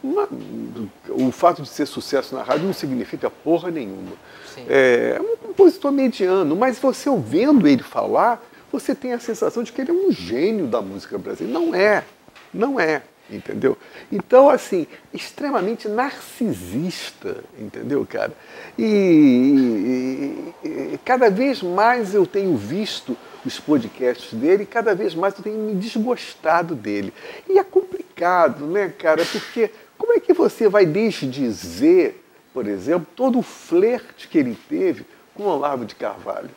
Uma, 0.03 0.29
o 1.09 1.31
fato 1.31 1.63
de 1.63 1.67
ser 1.67 1.87
sucesso 1.87 2.35
na 2.35 2.43
rádio 2.43 2.65
não 2.65 2.73
significa 2.73 3.27
porra 3.27 3.71
nenhuma. 3.71 4.11
É, 4.67 5.15
é 5.17 5.21
um 5.21 5.35
compositor 5.35 5.91
mediano, 5.91 6.55
mas 6.55 6.77
você 6.77 7.09
ouvindo 7.09 7.67
ele 7.67 7.81
falar, 7.81 8.43
você 8.71 8.93
tem 8.93 9.13
a 9.13 9.19
sensação 9.19 9.63
de 9.63 9.71
que 9.71 9.81
ele 9.81 9.89
é 9.89 9.93
um 9.93 10.11
gênio 10.11 10.67
da 10.67 10.79
música 10.79 11.17
brasileira. 11.17 11.59
Não 11.59 11.73
é, 11.73 12.03
não 12.53 12.79
é, 12.79 13.01
entendeu? 13.29 13.77
Então, 14.11 14.49
assim, 14.49 14.87
extremamente 15.13 15.87
narcisista, 15.87 17.43
entendeu, 17.57 18.05
cara? 18.05 18.33
E, 18.77 20.53
e, 20.63 20.93
e 20.93 20.99
cada 21.03 21.29
vez 21.29 21.61
mais 21.61 22.13
eu 22.13 22.25
tenho 22.25 22.55
visto 22.55 23.17
os 23.45 23.59
podcasts 23.59 24.33
dele 24.33 24.65
cada 24.65 24.95
vez 24.95 25.13
mais 25.13 25.35
eu 25.37 25.43
tenho 25.43 25.59
me 25.59 25.75
desgostado 25.75 26.75
dele. 26.75 27.13
E 27.47 27.59
é 27.59 27.63
complicado, 27.63 28.65
né, 28.65 28.89
cara? 28.97 29.23
Porque 29.25 29.71
como 29.97 30.13
é 30.13 30.19
que 30.19 30.33
você 30.33 30.67
vai 30.67 30.85
desdizer, 30.85 32.21
por 32.53 32.67
exemplo, 32.67 33.07
todo 33.15 33.39
o 33.39 33.43
flerte 33.43 34.27
que 34.27 34.37
ele 34.37 34.57
teve 34.67 35.05
com 35.33 35.43
Olavo 35.43 35.85
de 35.85 35.95
Carvalho? 35.95 36.49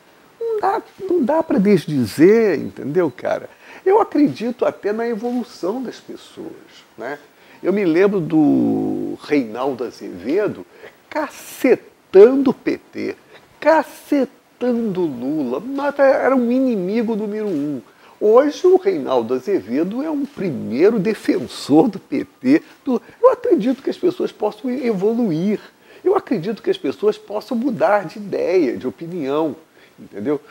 Não 0.59 0.71
dá, 0.71 0.83
não 0.99 1.23
dá 1.23 1.43
para 1.43 1.57
desdizer, 1.57 2.59
entendeu, 2.59 3.09
cara? 3.09 3.49
Eu 3.85 4.01
acredito 4.01 4.65
até 4.65 4.91
na 4.91 5.07
evolução 5.07 5.81
das 5.81 5.99
pessoas, 5.99 6.51
né? 6.97 7.17
Eu 7.63 7.71
me 7.71 7.85
lembro 7.85 8.19
do 8.19 9.17
Reinaldo 9.21 9.83
Azevedo 9.83 10.65
cacetando 11.09 12.51
o 12.51 12.53
PT, 12.53 13.15
cacetando 13.59 15.01
Lula, 15.01 15.63
era 15.97 16.35
um 16.35 16.51
inimigo 16.51 17.15
número 17.15 17.47
um. 17.47 17.81
Hoje 18.19 18.67
o 18.67 18.75
Reinaldo 18.75 19.33
Azevedo 19.33 20.03
é 20.03 20.09
um 20.09 20.25
primeiro 20.25 20.99
defensor 20.99 21.87
do 21.87 21.99
PT. 21.99 22.61
Do... 22.83 23.01
Eu 23.21 23.31
acredito 23.31 23.81
que 23.81 23.89
as 23.89 23.97
pessoas 23.97 24.31
possam 24.31 24.69
evoluir. 24.69 25.61
Eu 26.03 26.15
acredito 26.15 26.61
que 26.61 26.69
as 26.69 26.77
pessoas 26.77 27.17
possam 27.17 27.55
mudar 27.55 28.05
de 28.05 28.17
ideia, 28.17 28.75
de 28.75 28.85
opinião, 28.85 29.55
entendeu? 29.99 30.41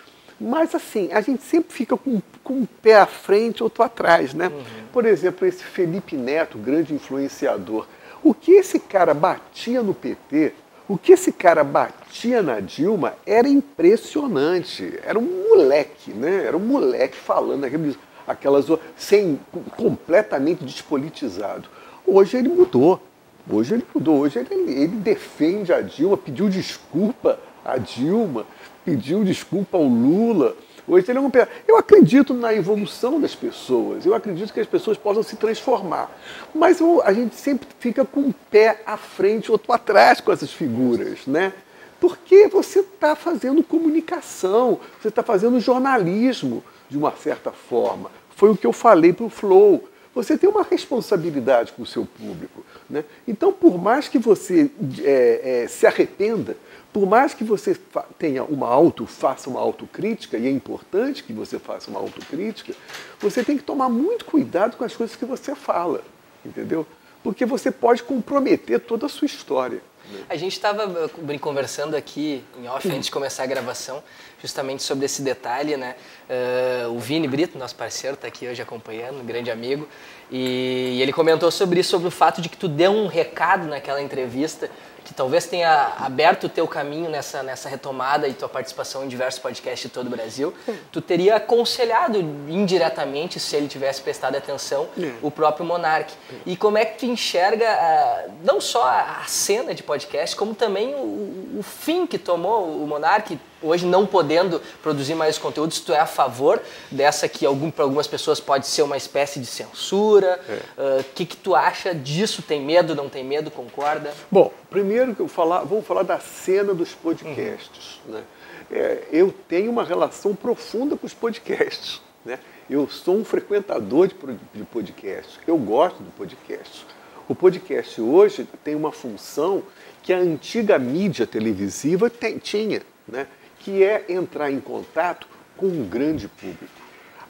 Mas 0.40 0.74
assim, 0.74 1.10
a 1.12 1.20
gente 1.20 1.42
sempre 1.42 1.72
fica 1.72 1.96
com, 1.96 2.20
com 2.44 2.54
um 2.54 2.66
pé 2.66 2.96
à 2.96 3.06
frente, 3.06 3.62
outro 3.62 3.82
atrás, 3.82 4.32
né? 4.32 4.48
Uhum. 4.48 4.62
Por 4.92 5.04
exemplo, 5.04 5.46
esse 5.46 5.64
Felipe 5.64 6.16
Neto, 6.16 6.56
grande 6.58 6.94
influenciador. 6.94 7.86
O 8.22 8.32
que 8.32 8.52
esse 8.52 8.78
cara 8.78 9.14
batia 9.14 9.82
no 9.82 9.94
PT, 9.94 10.52
o 10.88 10.96
que 10.96 11.12
esse 11.12 11.32
cara 11.32 11.64
batia 11.64 12.40
na 12.40 12.60
Dilma 12.60 13.14
era 13.26 13.48
impressionante. 13.48 14.98
Era 15.04 15.18
um 15.18 15.48
moleque, 15.48 16.12
né? 16.12 16.44
Era 16.46 16.56
um 16.56 16.60
moleque 16.60 17.16
falando 17.16 17.64
aqueles, 17.64 17.98
aquelas 18.26 18.66
sem 18.96 19.40
completamente 19.76 20.64
despolitizado. 20.64 21.68
Hoje 22.06 22.36
ele 22.36 22.48
mudou. 22.48 23.02
Hoje 23.50 23.74
ele 23.74 23.86
mudou. 23.94 24.20
Hoje 24.20 24.38
ele, 24.38 24.72
ele 24.72 24.96
defende 24.96 25.72
a 25.72 25.80
Dilma, 25.80 26.16
pediu 26.16 26.48
desculpa 26.48 27.38
a 27.64 27.76
Dilma 27.76 28.46
pediu 28.88 29.22
desculpa 29.22 29.76
ao 29.76 29.84
Lula. 29.84 30.56
Hoje 30.86 31.10
ele 31.10 31.18
é 31.18 31.20
um... 31.20 31.30
Eu 31.66 31.76
acredito 31.76 32.32
na 32.32 32.54
evolução 32.54 33.20
das 33.20 33.34
pessoas, 33.34 34.06
eu 34.06 34.14
acredito 34.14 34.50
que 34.50 34.60
as 34.60 34.66
pessoas 34.66 34.96
possam 34.96 35.22
se 35.22 35.36
transformar. 35.36 36.10
Mas 36.54 36.78
a 37.04 37.12
gente 37.12 37.34
sempre 37.34 37.68
fica 37.78 38.06
com 38.06 38.20
um 38.20 38.32
pé 38.50 38.80
à 38.86 38.96
frente, 38.96 39.52
outro 39.52 39.70
atrás 39.72 40.22
com 40.22 40.32
essas 40.32 40.50
figuras, 40.50 41.26
né? 41.26 41.52
Porque 42.00 42.48
você 42.48 42.80
está 42.80 43.14
fazendo 43.14 43.62
comunicação, 43.62 44.80
você 44.98 45.08
está 45.08 45.22
fazendo 45.22 45.60
jornalismo, 45.60 46.64
de 46.88 46.96
uma 46.96 47.12
certa 47.12 47.50
forma. 47.50 48.10
Foi 48.34 48.48
o 48.50 48.56
que 48.56 48.66
eu 48.66 48.72
falei 48.72 49.12
para 49.12 49.26
o 49.26 49.28
Flow. 49.28 49.86
Você 50.14 50.38
tem 50.38 50.48
uma 50.48 50.62
responsabilidade 50.62 51.72
com 51.72 51.82
o 51.82 51.86
seu 51.86 52.06
público. 52.06 52.64
Né? 52.88 53.04
Então, 53.26 53.52
por 53.52 53.76
mais 53.76 54.08
que 54.08 54.18
você 54.18 54.70
é, 55.02 55.64
é, 55.64 55.68
se 55.68 55.86
arrependa 55.86 56.56
por 56.98 57.06
mais 57.06 57.32
que 57.32 57.44
você 57.44 57.78
tenha 58.18 58.42
uma 58.42 58.66
auto, 58.66 59.06
faça 59.06 59.48
uma 59.48 59.60
autocrítica, 59.60 60.36
e 60.36 60.48
é 60.48 60.50
importante 60.50 61.22
que 61.22 61.32
você 61.32 61.56
faça 61.56 61.88
uma 61.88 62.00
autocrítica, 62.00 62.74
você 63.20 63.44
tem 63.44 63.56
que 63.56 63.62
tomar 63.62 63.88
muito 63.88 64.24
cuidado 64.24 64.76
com 64.76 64.82
as 64.82 64.96
coisas 64.96 65.14
que 65.14 65.24
você 65.24 65.54
fala, 65.54 66.02
entendeu? 66.44 66.84
Porque 67.22 67.46
você 67.46 67.70
pode 67.70 68.02
comprometer 68.02 68.80
toda 68.80 69.06
a 69.06 69.08
sua 69.08 69.26
história. 69.26 69.80
A 70.28 70.34
gente 70.34 70.54
estava 70.54 71.04
uh, 71.04 71.38
conversando 71.38 71.94
aqui 71.94 72.42
em 72.60 72.66
off 72.66 72.88
antes 72.88 73.04
de 73.04 73.10
começar 73.12 73.44
a 73.44 73.46
gravação, 73.46 74.02
justamente 74.42 74.82
sobre 74.82 75.04
esse 75.04 75.22
detalhe, 75.22 75.76
né? 75.76 75.94
Uh, 76.28 76.96
o 76.96 76.98
Vini 76.98 77.28
Brito, 77.28 77.56
nosso 77.56 77.76
parceiro, 77.76 78.14
está 78.14 78.26
aqui 78.26 78.48
hoje 78.48 78.60
acompanhando, 78.60 79.20
um 79.20 79.24
grande 79.24 79.52
amigo, 79.52 79.86
e 80.32 80.98
ele 81.00 81.12
comentou 81.12 81.48
sobre 81.52 81.78
isso, 81.78 81.90
sobre 81.90 82.08
o 82.08 82.10
fato 82.10 82.40
de 82.42 82.48
que 82.48 82.56
tu 82.56 82.66
deu 82.66 82.90
um 82.90 83.06
recado 83.06 83.68
naquela 83.68 84.02
entrevista 84.02 84.68
que 85.08 85.14
talvez 85.14 85.46
tenha 85.46 85.94
aberto 85.98 86.44
o 86.44 86.48
teu 86.50 86.68
caminho 86.68 87.08
nessa, 87.08 87.42
nessa 87.42 87.66
retomada 87.66 88.28
e 88.28 88.34
tua 88.34 88.46
participação 88.48 89.06
em 89.06 89.08
diversos 89.08 89.40
podcasts 89.40 89.88
de 89.88 89.88
todo 89.88 90.06
o 90.06 90.10
Brasil, 90.10 90.52
tu 90.92 91.00
teria 91.00 91.36
aconselhado 91.36 92.18
indiretamente, 92.18 93.40
se 93.40 93.56
ele 93.56 93.68
tivesse 93.68 94.02
prestado 94.02 94.36
atenção, 94.36 94.86
é. 95.00 95.14
o 95.22 95.30
próprio 95.30 95.64
Monark. 95.64 96.12
E 96.44 96.58
como 96.58 96.76
é 96.76 96.84
que 96.84 96.98
tu 96.98 97.06
enxerga 97.06 97.64
uh, 97.64 98.32
não 98.44 98.60
só 98.60 98.86
a 98.86 99.24
cena 99.26 99.74
de 99.74 99.82
podcast, 99.82 100.36
como 100.36 100.54
também 100.54 100.94
o, 100.94 101.47
o 101.58 101.62
fim 101.62 102.06
que 102.06 102.16
tomou 102.16 102.66
o 102.80 102.86
Monark, 102.86 103.36
hoje 103.60 103.84
não 103.84 104.06
podendo 104.06 104.62
produzir 104.80 105.16
mais 105.16 105.38
conteúdos, 105.38 105.80
tu 105.80 105.92
é 105.92 105.98
a 105.98 106.06
favor 106.06 106.62
dessa 106.88 107.28
que 107.28 107.44
algum, 107.44 107.68
para 107.68 107.82
algumas 107.82 108.06
pessoas 108.06 108.38
pode 108.38 108.68
ser 108.68 108.82
uma 108.82 108.96
espécie 108.96 109.40
de 109.40 109.46
censura? 109.46 110.40
O 110.48 110.52
é. 110.52 111.00
uh, 111.00 111.04
que, 111.16 111.26
que 111.26 111.36
tu 111.36 111.56
acha 111.56 111.92
disso? 111.92 112.42
Tem 112.42 112.64
medo, 112.64 112.94
não 112.94 113.08
tem 113.08 113.24
medo, 113.24 113.50
concorda? 113.50 114.14
Bom, 114.30 114.52
primeiro 114.70 115.16
que 115.16 115.20
eu 115.20 115.26
falar, 115.26 115.64
vamos 115.64 115.84
falar 115.84 116.04
da 116.04 116.20
cena 116.20 116.72
dos 116.72 116.92
podcasts. 116.92 118.00
Uhum. 118.06 118.14
Né? 118.14 118.22
É, 118.70 119.02
eu 119.10 119.34
tenho 119.48 119.68
uma 119.68 119.82
relação 119.82 120.36
profunda 120.36 120.96
com 120.96 121.08
os 121.08 121.14
podcasts. 121.14 122.00
Né? 122.24 122.38
Eu 122.70 122.88
sou 122.88 123.16
um 123.16 123.24
frequentador 123.24 124.06
de, 124.06 124.14
de 124.54 124.62
podcasts. 124.62 125.40
Eu 125.44 125.58
gosto 125.58 126.00
do 126.04 126.10
podcast. 126.12 126.86
O 127.28 127.34
podcast 127.34 128.00
hoje 128.00 128.48
tem 128.64 128.74
uma 128.74 128.90
função 128.90 129.62
que 130.08 130.12
a 130.14 130.18
antiga 130.18 130.78
mídia 130.78 131.26
televisiva 131.26 132.10
tinha. 132.42 132.80
Né? 133.06 133.26
que 133.58 133.84
é 133.84 134.06
entrar 134.08 134.50
em 134.50 134.58
contato 134.58 135.26
com 135.54 135.66
um 135.66 135.86
grande 135.86 136.28
público. 136.28 136.72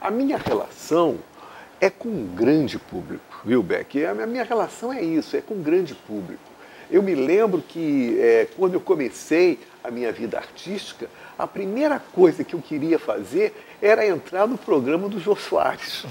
A 0.01 0.13
minha 0.13 0.37
relação 0.37 1.19
é 1.81 1.91
com 1.91 2.09
um 2.09 2.27
grande 2.37 2.79
público, 2.79 3.41
viu, 3.45 3.65
Beck? 3.65 4.05
A 4.05 4.27
minha 4.27 4.45
relação 4.45 4.93
é 4.93 5.03
isso, 5.03 5.37
é 5.37 5.41
com 5.41 5.55
um 5.55 5.63
grande 5.63 5.93
público. 5.93 6.41
Eu 6.89 7.03
me 7.03 7.17
lembro 7.17 7.61
que 7.61 8.17
é, 8.21 8.47
quando 8.57 8.75
eu 8.75 8.81
comecei 8.81 9.59
a 9.83 9.91
minha 9.91 10.13
vida 10.13 10.39
artística, 10.39 11.11
a 11.37 11.49
primeira 11.49 11.99
coisa 11.99 12.45
que 12.45 12.55
eu 12.55 12.63
queria 12.63 12.99
fazer 12.99 13.55
era 13.83 14.07
entrar 14.07 14.47
no 14.47 14.57
programa 14.57 15.09
do 15.09 15.19
Jô 15.19 15.35
Soares. 15.35 16.07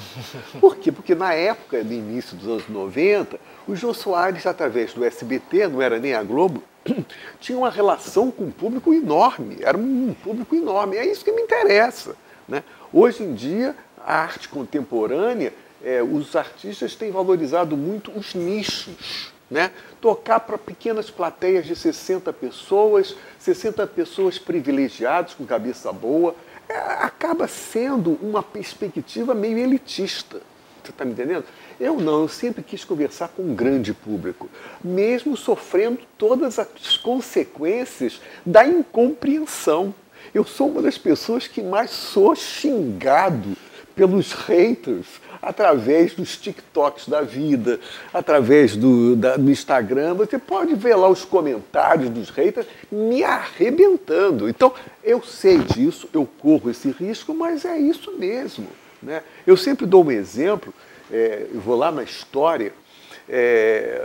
Por 0.59 0.75
quê? 0.75 0.91
Porque 0.91 1.15
na 1.15 1.33
época, 1.33 1.81
no 1.81 1.93
início 1.93 2.35
dos 2.35 2.47
anos 2.47 2.67
90, 2.67 3.39
o 3.67 3.75
Jô 3.75 3.93
Soares, 3.93 4.45
através 4.45 4.93
do 4.93 5.03
SBT, 5.03 5.67
não 5.67 5.81
era 5.81 5.99
nem 5.99 6.13
a 6.13 6.23
Globo, 6.23 6.63
tinha 7.39 7.57
uma 7.57 7.69
relação 7.69 8.31
com 8.31 8.45
um 8.45 8.51
público 8.51 8.93
enorme, 8.93 9.57
era 9.61 9.77
um 9.77 10.15
público 10.23 10.55
enorme. 10.55 10.95
É 10.95 11.05
isso 11.05 11.23
que 11.23 11.31
me 11.31 11.41
interessa. 11.41 12.15
Né? 12.47 12.63
Hoje 12.93 13.23
em 13.23 13.33
dia, 13.33 13.75
a 13.99 14.21
arte 14.21 14.47
contemporânea, 14.47 15.53
é, 15.83 16.01
os 16.01 16.35
artistas 16.35 16.95
têm 16.95 17.11
valorizado 17.11 17.75
muito 17.75 18.11
os 18.11 18.33
nichos. 18.33 19.33
Né? 19.49 19.71
Tocar 20.01 20.41
para 20.41 20.57
pequenas 20.57 21.09
plateias 21.09 21.65
de 21.65 21.75
60 21.75 22.31
pessoas, 22.33 23.15
60 23.39 23.85
pessoas 23.87 24.37
privilegiadas, 24.37 25.33
com 25.33 25.45
cabeça 25.45 25.91
boa, 25.91 26.35
é, 26.69 26.77
acaba 26.77 27.47
sendo 27.47 28.17
uma 28.21 28.43
perspectiva 28.43 29.33
meio 29.33 29.57
elitista. 29.57 30.41
Está 30.91 31.05
me 31.05 31.11
entendendo? 31.11 31.45
Eu 31.79 31.97
não, 31.99 32.21
eu 32.21 32.27
sempre 32.27 32.63
quis 32.63 32.83
conversar 32.83 33.29
com 33.29 33.43
um 33.43 33.55
grande 33.55 33.93
público, 33.93 34.49
mesmo 34.83 35.37
sofrendo 35.37 35.99
todas 36.17 36.57
as 36.59 36.97
consequências 36.97 38.21
da 38.45 38.65
incompreensão. 38.65 39.93
Eu 40.33 40.43
sou 40.43 40.69
uma 40.69 40.81
das 40.81 40.97
pessoas 40.97 41.47
que 41.47 41.61
mais 41.61 41.91
sou 41.91 42.35
xingado 42.35 43.55
pelos 43.95 44.31
haters 44.31 45.07
através 45.41 46.13
dos 46.13 46.37
TikToks 46.37 47.09
da 47.09 47.21
vida, 47.21 47.79
através 48.13 48.75
do, 48.75 49.15
da, 49.15 49.37
do 49.37 49.49
Instagram. 49.49 50.13
Você 50.13 50.37
pode 50.37 50.75
ver 50.75 50.95
lá 50.95 51.09
os 51.09 51.25
comentários 51.25 52.09
dos 52.09 52.29
haters 52.29 52.67
me 52.91 53.23
arrebentando. 53.23 54.47
Então, 54.47 54.73
eu 55.03 55.21
sei 55.23 55.57
disso, 55.57 56.07
eu 56.13 56.27
corro 56.39 56.69
esse 56.69 56.89
risco, 56.91 57.33
mas 57.33 57.65
é 57.65 57.77
isso 57.77 58.11
mesmo. 58.17 58.67
Né? 59.01 59.23
Eu 59.45 59.55
sempre 59.55 59.85
dou 59.85 60.03
um 60.03 60.11
exemplo 60.11 60.73
é, 61.11 61.47
eu 61.53 61.61
vou 61.61 61.75
lá 61.75 61.91
na 61.91 62.03
história, 62.03 62.73
é, 63.29 64.01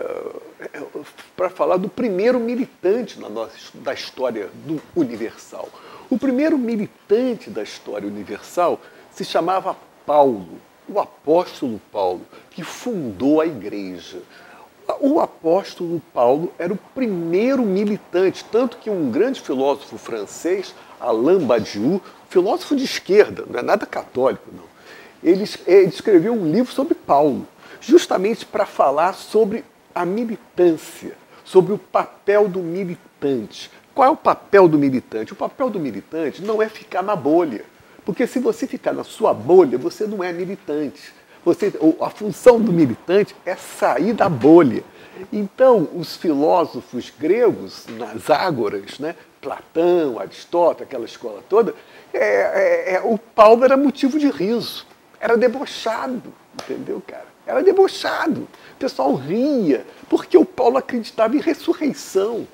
para 1.37 1.51
falar 1.51 1.77
do 1.77 1.89
primeiro 1.89 2.39
militante 2.39 3.21
na 3.21 3.29
nossa, 3.29 3.53
da 3.75 3.93
história 3.93 4.51
do 4.67 4.81
Universal. 4.95 5.69
O 6.09 6.19
primeiro 6.19 6.59
militante 6.59 7.51
da 7.51 7.63
história 7.63 8.07
universal 8.07 8.81
se 9.11 9.25
chamava 9.25 9.77
Paulo, 10.07 10.61
o 10.89 11.01
apóstolo 11.01 11.81
Paulo, 11.91 12.23
que 12.51 12.63
fundou 12.63 13.41
a 13.41 13.47
igreja. 13.47 14.19
O 15.01 15.21
apóstolo 15.21 16.03
Paulo 16.13 16.53
era 16.59 16.73
o 16.73 16.77
primeiro 16.77 17.63
militante, 17.63 18.45
tanto 18.51 18.77
que 18.77 18.91
um 18.91 19.11
grande 19.11 19.41
filósofo 19.41 19.97
francês, 19.97 20.75
Alain 21.01 21.39
Badiou, 21.47 22.01
filósofo 22.29 22.77
de 22.77 22.85
esquerda, 22.85 23.45
não 23.49 23.59
é 23.59 23.63
nada 23.63 23.87
católico, 23.87 24.45
não 24.53 24.72
ele, 25.23 25.49
ele 25.67 25.89
escreveu 25.89 26.33
um 26.33 26.51
livro 26.51 26.73
sobre 26.73 26.95
Paulo, 26.95 27.47
justamente 27.81 28.45
para 28.45 28.67
falar 28.67 29.15
sobre 29.15 29.65
a 29.95 30.05
militância, 30.05 31.13
sobre 31.45 31.73
o 31.73 31.79
papel 31.79 32.49
do 32.49 32.61
militante. 32.61 33.71
Qual 33.95 34.09
é 34.09 34.11
o 34.11 34.17
papel 34.17 34.67
do 34.69 34.79
militante? 34.79 35.33
O 35.33 35.37
papel 35.37 35.69
do 35.69 35.79
militante 35.79 36.43
não 36.43 36.63
é 36.63 36.69
ficar 36.69 37.03
na 37.03 37.15
bolha. 37.15 37.65
Porque 38.05 38.27
se 38.27 38.39
você 38.39 38.67
ficar 38.67 38.93
na 38.93 39.05
sua 39.05 39.33
bolha, 39.33 39.79
você 39.79 40.07
não 40.07 40.25
é 40.25 40.33
militante. 40.33 41.13
Você, 41.45 41.73
a 42.01 42.11
função 42.11 42.61
do 42.61 42.73
militante 42.73 43.35
é 43.45 43.55
sair 43.55 44.13
da 44.13 44.29
bolha. 44.29 44.83
Então, 45.33 45.89
os 45.95 46.17
filósofos 46.17 47.13
gregos, 47.17 47.87
nas 47.99 48.31
ágoras, 48.31 48.99
né, 48.99 49.15
Platão, 49.41 50.19
Aristóteles, 50.19 50.89
aquela 50.89 51.05
escola 51.05 51.43
toda, 51.49 51.75
é, 52.15 52.19
é, 52.19 52.95
é, 52.95 53.01
o 53.05 53.19
Paulo 53.19 53.65
era 53.65 53.77
motivo 53.77 54.19
de 54.19 54.31
riso. 54.31 54.87
Era 55.23 55.37
debochado, 55.37 56.35
entendeu, 56.55 57.01
cara? 57.07 57.27
Era 57.47 57.63
debochado. 57.63 58.41
O 58.75 58.77
pessoal 58.77 59.15
ria, 59.15 59.87
porque 60.11 60.37
o 60.37 60.45
Paulo 60.45 60.79
acreditava 60.79 61.37
em 61.37 61.41
ressurreição. 61.41 62.45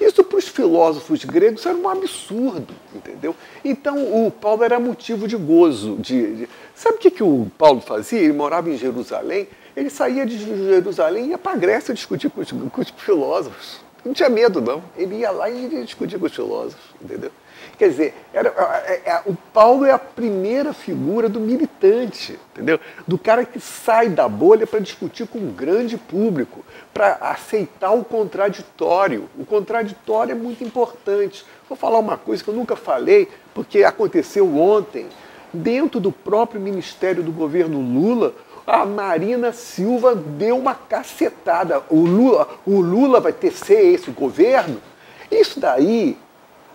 Isso 0.00 0.24
para 0.24 0.36
os 0.36 0.48
filósofos 0.48 1.24
gregos 1.24 1.64
era 1.64 1.76
um 1.76 1.88
absurdo, 1.88 2.74
entendeu? 2.92 3.36
Então 3.64 4.26
o 4.26 4.32
Paulo 4.32 4.64
era 4.64 4.80
motivo 4.80 5.28
de 5.28 5.36
gozo. 5.36 5.94
De, 5.96 6.34
de... 6.34 6.48
Sabe 6.74 6.96
o 6.96 6.98
que, 6.98 7.10
que 7.12 7.22
o 7.22 7.46
Paulo 7.56 7.80
fazia? 7.80 8.18
Ele 8.18 8.32
morava 8.32 8.68
em 8.68 8.76
Jerusalém, 8.76 9.48
ele 9.76 9.88
saía 9.88 10.26
de 10.26 10.38
Jerusalém 10.38 11.26
e 11.26 11.28
ia 11.28 11.38
para 11.38 11.52
a 11.52 11.56
Grécia 11.56 11.94
discutir 11.94 12.30
com 12.30 12.40
os, 12.40 12.50
com 12.50 12.80
os 12.80 12.90
filósofos. 12.96 13.80
Não 14.04 14.12
tinha 14.12 14.28
medo, 14.28 14.60
não. 14.60 14.82
Ele 14.96 15.18
ia 15.18 15.30
lá 15.30 15.48
e 15.48 15.68
ia 15.68 15.84
discutir 15.84 16.18
com 16.18 16.26
os 16.26 16.34
filósofos, 16.34 16.84
entendeu? 17.00 17.30
Quer 17.78 17.90
dizer, 17.90 18.14
era, 18.34 18.52
é, 18.86 19.02
é, 19.08 19.22
o 19.24 19.36
Paulo 19.54 19.84
é 19.84 19.92
a 19.92 19.98
primeira 19.98 20.72
figura 20.72 21.28
do 21.28 21.38
militante, 21.38 22.36
entendeu? 22.52 22.80
Do 23.06 23.16
cara 23.16 23.44
que 23.44 23.60
sai 23.60 24.08
da 24.08 24.28
bolha 24.28 24.66
para 24.66 24.80
discutir 24.80 25.28
com 25.28 25.38
um 25.38 25.52
grande 25.52 25.96
público, 25.96 26.64
para 26.92 27.14
aceitar 27.20 27.92
o 27.92 28.04
contraditório. 28.04 29.28
O 29.38 29.46
contraditório 29.46 30.32
é 30.32 30.34
muito 30.34 30.64
importante. 30.64 31.46
Vou 31.68 31.78
falar 31.78 32.00
uma 32.00 32.18
coisa 32.18 32.42
que 32.42 32.50
eu 32.50 32.54
nunca 32.54 32.74
falei, 32.74 33.28
porque 33.54 33.84
aconteceu 33.84 34.58
ontem. 34.58 35.06
Dentro 35.52 36.00
do 36.00 36.10
próprio 36.10 36.60
ministério 36.60 37.22
do 37.22 37.30
governo 37.30 37.80
Lula, 37.80 38.34
a 38.66 38.84
Marina 38.84 39.52
Silva 39.52 40.16
deu 40.16 40.58
uma 40.58 40.74
cacetada. 40.74 41.80
O 41.88 42.00
Lula, 42.00 42.48
o 42.66 42.80
Lula 42.80 43.20
vai 43.20 43.32
tecer 43.32 43.94
esse 43.94 44.10
governo? 44.10 44.82
Isso 45.30 45.60
daí 45.60 46.18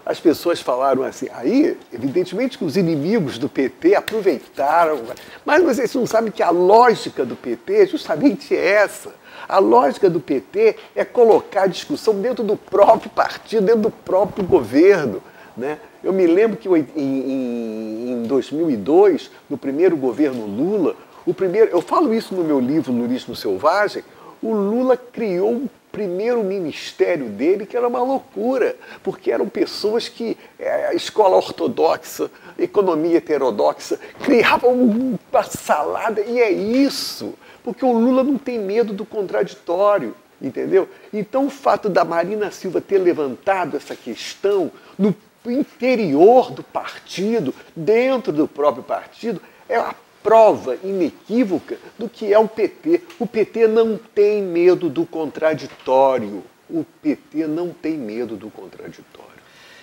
as 0.05 0.19
pessoas 0.19 0.59
falaram 0.59 1.03
assim. 1.03 1.27
Aí, 1.33 1.77
evidentemente 1.91 2.57
que 2.57 2.65
os 2.65 2.75
inimigos 2.75 3.37
do 3.37 3.47
PT 3.47 3.95
aproveitaram, 3.95 5.01
mas 5.45 5.63
vocês 5.63 5.93
não 5.95 6.05
sabem 6.05 6.31
que 6.31 6.43
a 6.43 6.49
lógica 6.49 7.25
do 7.25 7.35
PT 7.35 7.75
é 7.75 7.85
justamente 7.85 8.55
essa. 8.55 9.13
A 9.47 9.59
lógica 9.59 10.09
do 10.09 10.19
PT 10.19 10.75
é 10.95 11.03
colocar 11.03 11.63
a 11.63 11.67
discussão 11.67 12.15
dentro 12.15 12.43
do 12.43 12.55
próprio 12.55 13.09
partido, 13.09 13.65
dentro 13.65 13.81
do 13.81 13.91
próprio 13.91 14.45
governo. 14.45 15.21
Né? 15.55 15.77
Eu 16.03 16.13
me 16.13 16.25
lembro 16.25 16.57
que 16.57 16.67
em, 16.67 16.87
em, 16.95 18.11
em 18.11 18.23
2002, 18.23 19.31
no 19.49 19.57
primeiro 19.57 19.95
governo 19.95 20.45
Lula, 20.45 20.95
o 21.25 21.33
primeiro, 21.33 21.69
eu 21.71 21.81
falo 21.81 22.13
isso 22.13 22.33
no 22.35 22.43
meu 22.43 22.59
livro 22.59 22.91
Lurismo 22.91 23.35
Selvagem, 23.35 24.03
o 24.41 24.53
Lula 24.53 24.97
criou 24.97 25.51
um 25.51 25.69
primeiro 25.93 26.43
ministério 26.43 27.29
dele, 27.29 27.67
que 27.67 27.77
era 27.77 27.87
uma 27.87 28.01
loucura, 28.01 28.75
porque 29.03 29.31
eram 29.31 29.47
pessoas 29.47 30.09
que, 30.09 30.35
é, 30.57 30.93
escola 30.95 31.37
ortodoxa, 31.37 32.31
economia 32.57 33.19
heterodoxa, 33.19 33.99
criavam 34.23 34.73
uma 34.73 35.43
salada, 35.43 36.19
e 36.21 36.41
é 36.41 36.51
isso, 36.51 37.35
porque 37.63 37.85
o 37.85 37.93
Lula 37.93 38.23
não 38.23 38.39
tem 38.39 38.57
medo 38.57 38.91
do 38.91 39.05
contraditório, 39.05 40.15
entendeu? 40.41 40.89
Então 41.13 41.45
o 41.45 41.51
fato 41.51 41.87
da 41.87 42.03
Marina 42.03 42.49
Silva 42.49 42.81
ter 42.81 42.97
levantado 42.97 43.77
essa 43.77 43.95
questão 43.95 44.71
no 44.97 45.15
interior 45.45 46.49
do 46.49 46.63
partido, 46.63 47.53
dentro 47.75 48.33
do 48.33 48.47
próprio 48.47 48.83
partido, 48.83 49.39
é 49.69 49.75
a 49.75 49.93
prova 50.23 50.77
inequívoca 50.83 51.77
do 51.99 52.07
que 52.07 52.33
é 52.33 52.39
o 52.39 52.47
PT. 52.47 53.01
O 53.19 53.27
PT 53.27 53.67
não 53.67 53.97
tem 53.97 54.41
medo 54.41 54.89
do 54.89 55.05
contraditório. 55.05 56.43
O 56.69 56.85
PT 57.01 57.45
não 57.45 57.69
tem 57.69 57.97
medo 57.97 58.35
do 58.37 58.49
contraditório. 58.49 59.33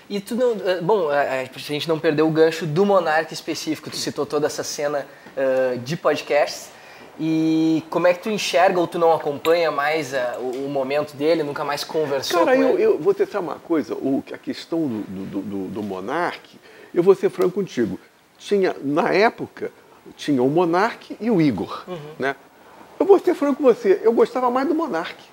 E 0.09 0.19
tu 0.19 0.35
não. 0.35 0.57
Eh, 0.65 0.81
bom, 0.81 1.09
a 1.09 1.45
gente 1.57 1.89
não 1.89 2.01
perdeu 2.01 2.27
o 2.27 2.31
gancho 2.31 2.67
do 2.67 2.85
monarca 2.85 3.33
específico, 3.33 3.89
tu 3.89 3.97
citou 3.97 4.27
toda 4.27 4.47
essa 4.47 4.65
cena 4.65 5.07
uh, 5.37 5.79
de 5.79 5.97
podcasts. 5.97 6.71
E 7.23 7.85
como 7.91 8.07
é 8.07 8.15
que 8.15 8.23
tu 8.23 8.31
enxerga 8.31 8.81
ou 8.81 8.87
tu 8.87 8.99
não 8.99 9.13
acompanha 9.13 9.71
mais 9.71 10.13
o, 10.39 10.65
o, 10.65 10.69
momento 10.71 11.15
dele, 11.15 11.43
nunca 11.43 11.63
mais 11.65 11.85
conversou 11.85 12.47
Cara, 12.47 12.57
com 12.57 12.63
eu, 12.63 12.71
ele? 12.71 12.83
eu 12.83 12.99
vou 12.99 13.13
testar 13.13 13.41
uma 13.41 13.57
coisa, 13.57 13.95
o, 13.95 14.25
a 14.33 14.39
questão 14.39 14.89
do, 14.89 15.03
do, 15.03 15.43
do, 15.43 15.69
do 15.69 15.83
monarca, 15.83 16.49
eu 16.95 17.03
vou 17.03 17.15
ser 17.15 17.29
franco 17.29 17.53
contigo. 17.53 18.01
Tinha, 18.39 18.75
na 18.83 19.13
época, 19.13 19.71
tinha 20.17 20.43
o 20.43 20.49
Monarque 20.49 21.17
e 21.21 21.31
o 21.31 21.41
Igor. 21.41 21.85
Uhum. 21.87 21.99
Né? 22.19 22.37
Eu 22.99 23.07
vou 23.07 23.19
ser 23.19 23.35
franco 23.35 23.63
com 23.63 23.63
você, 23.63 24.01
eu 24.03 24.13
gostava 24.13 24.51
mais 24.51 24.69
do 24.69 24.75
Monarque. 24.75 25.25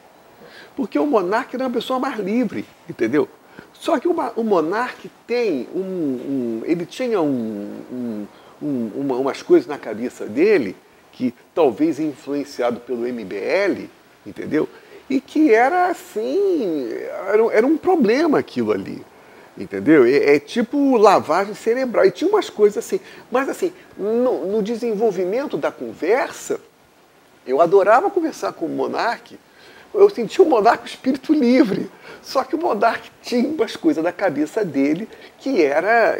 Porque 0.75 0.97
o 0.97 1.05
Monarque 1.05 1.55
era 1.55 1.65
uma 1.65 1.71
pessoa 1.71 1.99
mais 1.99 2.19
livre, 2.19 2.65
entendeu? 2.89 3.27
Só 3.73 3.99
que 3.99 4.07
o, 4.07 4.15
o 4.35 4.43
Monarque 4.43 5.09
tem 5.25 5.67
um, 5.73 5.81
um, 5.81 6.61
Ele 6.65 6.85
tinha 6.85 7.21
um, 7.21 8.27
um, 8.61 8.91
uma, 8.95 9.15
umas 9.15 9.41
coisas 9.41 9.67
na 9.67 9.77
cabeça 9.77 10.25
dele 10.25 10.75
que 11.11 11.33
talvez 11.53 11.99
influenciado 11.99 12.79
pelo 12.79 13.01
MBL, 13.01 13.89
entendeu? 14.25 14.69
E 15.09 15.19
que 15.19 15.53
era 15.53 15.87
assim, 15.87 16.89
era, 17.27 17.43
era 17.51 17.67
um 17.67 17.77
problema 17.77 18.39
aquilo 18.39 18.71
ali. 18.71 19.03
Entendeu? 19.57 20.05
É, 20.05 20.35
é, 20.35 20.39
tipo 20.39 20.97
lavagem 20.97 21.55
cerebral. 21.55 22.05
E 22.05 22.11
tinha 22.11 22.29
umas 22.29 22.49
coisas 22.49 22.77
assim. 22.77 22.99
Mas 23.31 23.49
assim, 23.49 23.73
no, 23.97 24.45
no 24.45 24.61
desenvolvimento 24.61 25.57
da 25.57 25.71
conversa, 25.71 26.59
eu 27.45 27.59
adorava 27.59 28.09
conversar 28.09 28.53
com 28.53 28.65
o 28.65 28.69
Monarque. 28.69 29.39
Eu 29.93 30.09
sentia 30.09 30.43
o 30.43 30.47
Monarque 30.47 30.87
espírito 30.87 31.33
livre. 31.33 31.89
Só 32.21 32.43
que 32.43 32.55
o 32.55 32.59
Monarque 32.59 33.09
tinha 33.21 33.47
umas 33.47 33.75
coisas 33.75 34.03
da 34.03 34.11
cabeça 34.11 34.63
dele 34.63 35.09
que 35.39 35.63
era. 35.63 36.19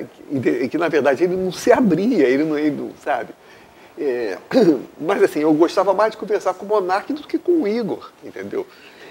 que, 0.71 0.77
na 0.77 0.87
verdade 0.87 1.23
ele 1.23 1.35
não 1.35 1.51
se 1.51 1.71
abria, 1.71 2.27
ele 2.27 2.43
não, 2.43 2.57
ele 2.57 2.75
não 2.75 2.91
sabe? 3.03 3.33
É, 3.99 4.37
mas 4.99 5.21
assim, 5.21 5.39
eu 5.39 5.53
gostava 5.53 5.93
mais 5.93 6.11
de 6.11 6.17
conversar 6.17 6.53
com 6.53 6.65
o 6.65 6.69
Monarque 6.69 7.13
do 7.13 7.27
que 7.27 7.37
com 7.37 7.63
o 7.63 7.67
Igor, 7.67 8.11
entendeu? 8.23 8.65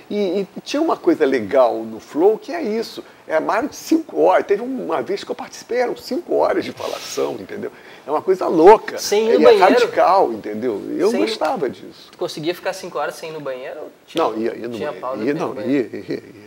E, 0.09 0.41
e, 0.41 0.61
tinha 0.61 0.81
uma 0.81 0.97
coisa 0.97 1.25
legal 1.25 1.83
no 1.83 1.99
Flow 1.99 2.39
que 2.39 2.53
é 2.53 2.63
isso. 2.63 3.03
É 3.27 3.41
mais 3.41 3.69
de 3.69 3.75
cinco 3.75 4.21
horas. 4.21 4.47
Teve 4.47 4.63
uma 4.63 5.03
vez 5.03 5.25
que 5.25 5.31
eu 5.31 5.35
participei, 5.35 5.79
eram 5.79 5.97
cinco 5.97 6.37
horas 6.37 6.65
de 6.65 6.73
falação, 6.73 7.35
entendeu? 7.35 7.73
É 8.07 8.11
uma 8.11 8.23
coisa 8.23 8.47
louca. 8.47 8.99
Sem 8.99 9.29
ir 9.29 9.39
no 9.39 9.49
é 9.49 9.53
banheiro. 9.53 9.65
radical, 9.65 10.33
entendeu? 10.33 10.81
Eu 10.97 11.11
sem 11.11 11.21
gostava 11.21 11.69
disso. 11.69 12.09
Tu 12.13 12.19
conseguia 12.19 12.55
ficar 12.55 12.73
cinco 12.73 12.99
horas 12.99 13.17
sem 13.17 13.31
ir 13.31 13.33
no 13.33 13.41
banheiro? 13.41 13.81
Tinha, 14.07 14.23
não, 14.23 14.39
ia, 14.39 14.57
ia 14.57 14.69
no 14.69 14.77
tinha 14.77 14.93
banheiro. 14.93 15.27
Ia, 15.27 15.35
não, 15.35 15.61
ia, 15.61 15.67
ia, 15.67 16.05
ia, 16.09 16.15
ia 16.15 16.47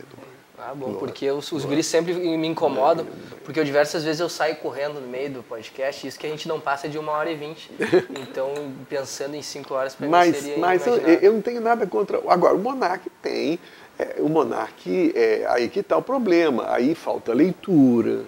ah, 0.62 0.74
bom, 0.76 0.96
porque 0.96 1.30
os, 1.32 1.52
os 1.52 1.66
guris 1.66 1.86
sempre 1.86 2.14
me 2.14 2.48
incomodam, 2.48 3.06
porque 3.44 3.60
eu 3.60 3.64
diversas 3.64 4.04
vezes 4.04 4.20
eu 4.20 4.30
saio 4.30 4.58
correndo 4.58 5.00
no 5.00 5.08
meio 5.08 5.30
do 5.32 5.44
podcast, 5.44 6.06
isso 6.06 6.20
que 6.20 6.28
a 6.28 6.30
gente 6.30 6.48
não 6.48 6.60
passa 6.60 6.90
de 6.90 6.98
uma 6.98 7.12
hora 7.14 7.32
e 7.32 7.36
vinte. 7.36 7.72
Então, 8.20 8.54
pensando 8.90 9.36
em 9.36 9.42
cinco 9.42 9.74
horas 9.74 9.96
para 9.96 10.08
mim 10.08 10.34
seria 10.34 10.58
Mas 10.58 10.86
eu, 10.86 10.98
eu, 10.98 11.34
não 11.34 11.42
tenho 11.42 11.62
nada 11.62 11.88
contra... 11.88 12.20
Agora, 12.28 12.56
o 12.56 12.60
Monark 12.60 13.10
tem... 13.22 13.60
É, 13.98 14.16
o 14.20 14.30
Monark, 14.30 15.14
é, 15.16 15.46
aí 15.50 15.68
que 15.68 15.80
está 15.80 15.98
o 15.98 16.02
problema. 16.02 16.72
Aí 16.72 16.96
falta 16.96 17.34
leitura, 17.34 18.24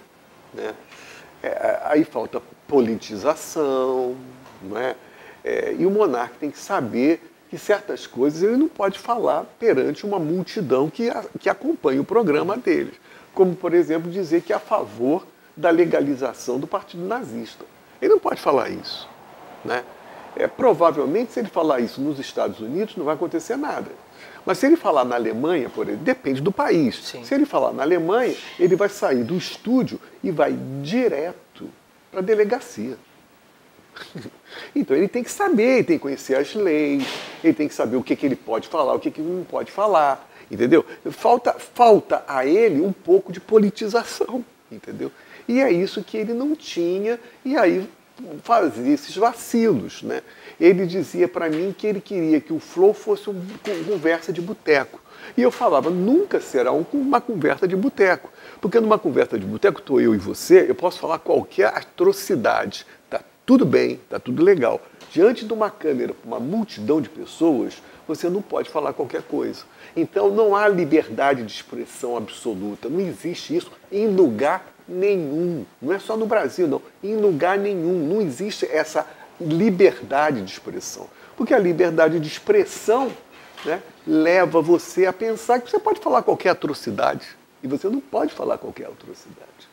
né? 0.54 0.74
É, 1.44 1.80
aí 1.86 2.04
falta 2.04 2.42
politização, 2.68 4.16
não 4.62 4.78
é? 4.78 4.96
é 5.44 5.76
e 5.78 5.86
o 5.86 5.90
monarca 5.90 6.36
tem 6.40 6.52
que 6.52 6.60
saber 6.60 7.31
que 7.52 7.58
certas 7.58 8.08
coisas 8.08 8.42
ele 8.42 8.56
não 8.56 8.70
pode 8.70 8.98
falar 8.98 9.44
perante 9.60 10.06
uma 10.06 10.18
multidão 10.18 10.90
que, 10.90 11.10
a, 11.10 11.26
que 11.38 11.50
acompanha 11.50 12.00
o 12.00 12.06
programa 12.06 12.56
dele. 12.56 12.94
Como, 13.34 13.54
por 13.54 13.74
exemplo, 13.74 14.10
dizer 14.10 14.42
que 14.42 14.54
é 14.54 14.56
a 14.56 14.60
favor 14.60 15.28
da 15.56 15.70
legalização 15.70 16.58
do 16.58 16.66
partido 16.66 17.06
nazista. 17.06 17.66
Ele 18.02 18.14
não 18.14 18.20
pode 18.20 18.40
falar 18.40 18.70
isso. 18.70 19.06
Né? 19.66 19.84
É, 20.34 20.48
provavelmente, 20.48 21.34
se 21.34 21.42
ele 21.42 21.50
falar 21.50 21.82
isso 21.82 22.00
nos 22.00 22.20
Estados 22.20 22.62
Unidos, 22.62 22.96
não 22.96 23.04
vai 23.04 23.16
acontecer 23.16 23.58
nada. 23.58 23.92
Mas 24.46 24.58
se 24.58 24.66
ele 24.66 24.78
falar 24.78 25.04
na 25.04 25.16
Alemanha, 25.16 25.70
por 25.70 25.88
exemplo, 25.88 26.06
depende 26.06 26.40
do 26.40 26.54
país. 26.54 27.04
Sim. 27.04 27.26
Se 27.26 27.36
ele 27.36 27.46
falar 27.46 27.74
na 27.74 27.84
Alemanha, 27.84 28.34
ele 28.58 28.78
vai 28.78 28.88
sair 28.88 29.26
do 29.26 29.36
estúdio 29.36 30.00
e 30.24 30.32
vai 30.32 30.58
direto 30.82 31.70
para 32.10 32.22
a 32.22 32.24
delegacia. 32.24 32.98
Então 34.76 34.96
ele 34.96 35.08
tem 35.08 35.24
que 35.24 35.32
saber, 35.32 35.78
ele 35.78 35.84
tem 35.84 35.98
que 35.98 36.02
conhecer 36.02 36.36
as 36.36 36.54
leis, 36.54 37.06
ele 37.44 37.54
tem 37.54 37.68
que 37.68 37.74
saber 37.74 37.96
o 37.98 38.04
que, 38.04 38.16
que 38.16 38.26
ele 38.26 38.36
pode 38.36 38.68
falar, 38.68 38.94
o 38.94 39.00
que, 39.00 39.12
que 39.12 39.22
ele 39.22 39.30
não 39.30 39.44
pode 39.44 39.72
falar, 39.72 40.30
entendeu? 40.50 40.86
Falta, 41.12 41.54
falta 41.54 42.24
a 42.28 42.46
ele 42.46 42.82
um 42.82 42.92
pouco 42.92 43.32
de 43.32 43.40
politização, 43.40 44.44
entendeu? 44.72 45.12
E 45.48 45.60
é 45.60 45.72
isso 45.72 46.04
que 46.04 46.18
ele 46.18 46.34
não 46.34 46.56
tinha, 46.56 47.20
e 47.44 47.58
aí 47.58 47.88
fazia 48.44 48.94
esses 48.94 49.16
vacilos, 49.16 50.04
né? 50.04 50.22
ele 50.62 50.86
dizia 50.86 51.28
para 51.28 51.50
mim 51.50 51.74
que 51.76 51.88
ele 51.88 52.00
queria 52.00 52.40
que 52.40 52.54
o 52.54 52.60
flow 52.60 52.94
fosse 52.94 53.30
uma 53.30 53.44
conversa 53.88 54.32
de 54.32 54.40
boteco. 54.40 55.02
E 55.36 55.42
eu 55.42 55.50
falava, 55.50 55.90
nunca 55.90 56.40
será 56.40 56.72
uma 56.72 57.20
conversa 57.20 57.68
de 57.68 57.76
boteco. 57.76 58.30
Porque 58.60 58.80
numa 58.80 59.00
conversa 59.00 59.40
de 59.40 59.46
boteco, 59.46 59.80
estou 59.80 60.00
eu 60.00 60.14
e 60.14 60.18
você, 60.18 60.68
eu 60.70 60.76
posso 60.76 61.00
falar 61.00 61.18
qualquer 61.20 61.68
atrocidade. 61.68 62.86
Tudo 63.52 63.66
bem, 63.66 64.00
tá 64.10 64.18
tudo 64.18 64.42
legal. 64.42 64.80
Diante 65.12 65.44
de 65.44 65.52
uma 65.52 65.70
câmera, 65.70 66.16
uma 66.24 66.40
multidão 66.40 67.02
de 67.02 67.10
pessoas, 67.10 67.84
você 68.08 68.30
não 68.30 68.42
pode 68.42 68.70
falar 68.70 68.94
qualquer 68.94 69.24
coisa. 69.24 69.66
Então 69.94 70.30
não 70.30 70.56
há 70.56 70.70
liberdade 70.70 71.44
de 71.44 71.52
expressão 71.52 72.16
absoluta. 72.16 72.88
Não 72.88 73.02
existe 73.02 73.54
isso 73.54 73.70
em 73.92 74.08
lugar 74.08 74.66
nenhum. 74.88 75.66
Não 75.82 75.92
é 75.92 76.00
só 76.00 76.16
no 76.16 76.26
Brasil, 76.26 76.66
não. 76.66 76.82
Em 77.04 77.18
lugar 77.18 77.58
nenhum. 77.58 78.08
Não 78.08 78.22
existe 78.22 78.66
essa 78.72 79.06
liberdade 79.38 80.42
de 80.42 80.50
expressão. 80.50 81.10
Porque 81.36 81.54
a 81.54 81.60
liberdade 81.60 82.22
de 82.22 82.28
expressão 82.30 83.12
né, 83.66 83.84
leva 84.08 84.62
você 84.62 85.06
a 85.06 85.12
pensar 85.12 85.60
que 85.60 85.70
você 85.70 85.78
pode 85.78 86.00
falar 86.00 86.24
qualquer 86.24 86.52
atrocidade. 86.52 87.28
E 87.62 87.68
você 87.68 87.90
não 87.90 88.00
pode 88.00 88.34
falar 88.34 88.58
qualquer 88.58 88.86
atrocidade. 88.86 89.68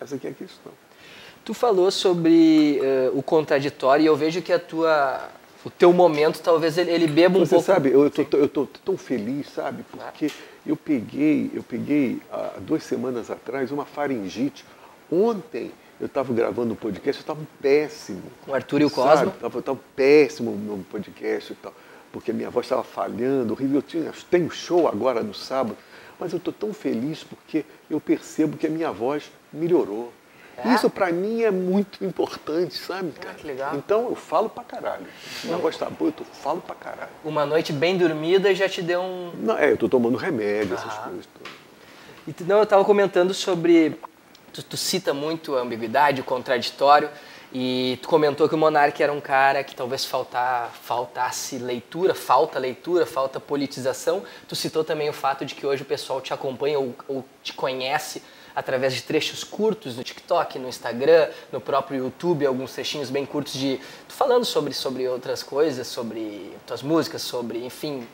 Essa 0.00 0.14
aqui 0.14 0.28
é 0.28 0.30
a 0.30 0.34
questão. 0.34 0.70
Tu 1.44 1.52
falou 1.52 1.90
sobre 1.90 2.80
uh, 2.80 3.18
o 3.18 3.22
contraditório 3.22 4.02
e 4.02 4.06
eu 4.06 4.16
vejo 4.16 4.40
que 4.40 4.52
a 4.52 4.58
tua, 4.58 5.28
o 5.64 5.70
teu 5.70 5.92
momento 5.92 6.40
talvez 6.40 6.78
ele, 6.78 6.90
ele 6.90 7.06
beba 7.06 7.38
um 7.38 7.44
você 7.44 7.50
pouco. 7.50 7.66
Você 7.66 7.72
sabe, 7.72 7.90
eu 7.90 8.10
tô, 8.10 8.36
eu 8.36 8.48
tô 8.48 8.66
tão 8.84 8.96
feliz, 8.96 9.48
sabe? 9.50 9.84
Porque 9.90 10.30
eu 10.66 10.76
peguei, 10.76 11.50
eu 11.54 11.62
peguei 11.62 12.20
há 12.32 12.52
duas 12.60 12.82
semanas 12.82 13.30
atrás 13.30 13.70
uma 13.70 13.84
faringite. 13.84 14.64
Ontem 15.12 15.70
eu 16.00 16.06
estava 16.06 16.32
gravando 16.32 16.72
um 16.72 16.76
podcast, 16.76 17.20
eu 17.20 17.22
estava 17.22 17.40
péssimo. 17.60 18.22
Com 18.44 18.52
o 18.52 18.54
Arthur 18.54 18.80
e 18.80 18.84
o 18.86 18.90
Cosmo? 18.90 19.28
Estava 19.28 19.62
tava 19.62 19.80
péssimo 19.94 20.50
no 20.52 20.82
podcast 20.84 21.52
e 21.52 21.56
tal 21.56 21.74
porque 22.14 22.30
a 22.30 22.34
minha 22.34 22.48
voz 22.48 22.66
estava 22.66 22.84
falhando, 22.84 23.54
horrível. 23.54 23.78
Eu 23.78 23.82
tinha, 23.82 24.12
tenho 24.30 24.48
show 24.48 24.86
agora 24.86 25.20
no 25.20 25.34
sábado, 25.34 25.76
mas 26.18 26.32
eu 26.32 26.36
estou 26.36 26.54
tão 26.54 26.72
feliz 26.72 27.24
porque 27.24 27.64
eu 27.90 28.00
percebo 28.00 28.56
que 28.56 28.68
a 28.68 28.70
minha 28.70 28.92
voz 28.92 29.32
melhorou. 29.52 30.12
É? 30.58 30.74
Isso 30.74 30.88
para 30.88 31.12
mim 31.12 31.42
é 31.42 31.50
muito 31.50 32.04
importante, 32.04 32.74
sabe, 32.74 33.12
ah, 33.16 33.20
cara? 33.20 33.34
Ah, 33.34 33.40
que 33.40 33.46
legal. 33.46 33.74
Então 33.74 34.08
eu 34.08 34.14
falo 34.14 34.48
pra 34.48 34.62
caralho. 34.62 35.06
Minha 35.42 35.56
voz 35.56 35.76
tá 35.76 35.90
boa, 35.90 36.12
eu 36.16 36.24
falo 36.26 36.60
pra 36.60 36.74
caralho. 36.74 37.10
Uma 37.24 37.44
noite 37.44 37.72
bem 37.72 37.96
dormida 37.96 38.54
já 38.54 38.68
te 38.68 38.82
deu 38.82 39.00
um. 39.00 39.32
Não, 39.38 39.58
é, 39.58 39.72
eu 39.72 39.76
tô 39.76 39.88
tomando 39.88 40.16
remédio, 40.16 40.74
essas 40.74 40.94
coisas. 40.94 41.26
Tô... 41.26 42.44
Não, 42.44 42.58
eu 42.58 42.62
estava 42.62 42.84
comentando 42.84 43.34
sobre. 43.34 43.98
Tu, 44.52 44.62
tu 44.62 44.76
cita 44.76 45.12
muito 45.12 45.56
a 45.56 45.60
ambiguidade, 45.60 46.20
o 46.20 46.24
contraditório. 46.24 47.10
E 47.56 48.00
tu 48.02 48.08
comentou 48.08 48.48
que 48.48 48.54
o 48.56 48.58
Monark 48.58 49.00
era 49.00 49.12
um 49.12 49.20
cara 49.20 49.62
que 49.62 49.76
talvez 49.76 50.04
faltar, 50.04 50.72
faltasse 50.82 51.56
leitura, 51.56 52.12
falta 52.12 52.58
leitura, 52.58 53.06
falta 53.06 53.38
politização. 53.38 54.24
Tu 54.48 54.56
citou 54.56 54.82
também 54.82 55.08
o 55.08 55.12
fato 55.12 55.44
de 55.44 55.54
que 55.54 55.64
hoje 55.64 55.82
o 55.82 55.84
pessoal 55.84 56.20
te 56.20 56.34
acompanha 56.34 56.80
ou, 56.80 56.92
ou 57.06 57.24
te 57.44 57.52
conhece 57.52 58.22
através 58.54 58.94
de 58.94 59.02
trechos 59.02 59.42
curtos 59.42 59.96
no 59.96 60.04
TikTok, 60.04 60.58
no 60.58 60.68
Instagram, 60.68 61.28
no 61.52 61.60
próprio 61.60 62.04
YouTube, 62.04 62.46
alguns 62.46 62.72
trechinhos 62.72 63.10
bem 63.10 63.26
curtos 63.26 63.54
de 63.54 63.80
falando 64.08 64.44
sobre, 64.44 64.72
sobre 64.72 65.08
outras 65.08 65.42
coisas, 65.42 65.86
sobre 65.86 66.52
tuas 66.66 66.82
músicas, 66.82 67.22
sobre, 67.22 67.64
enfim, 67.64 68.06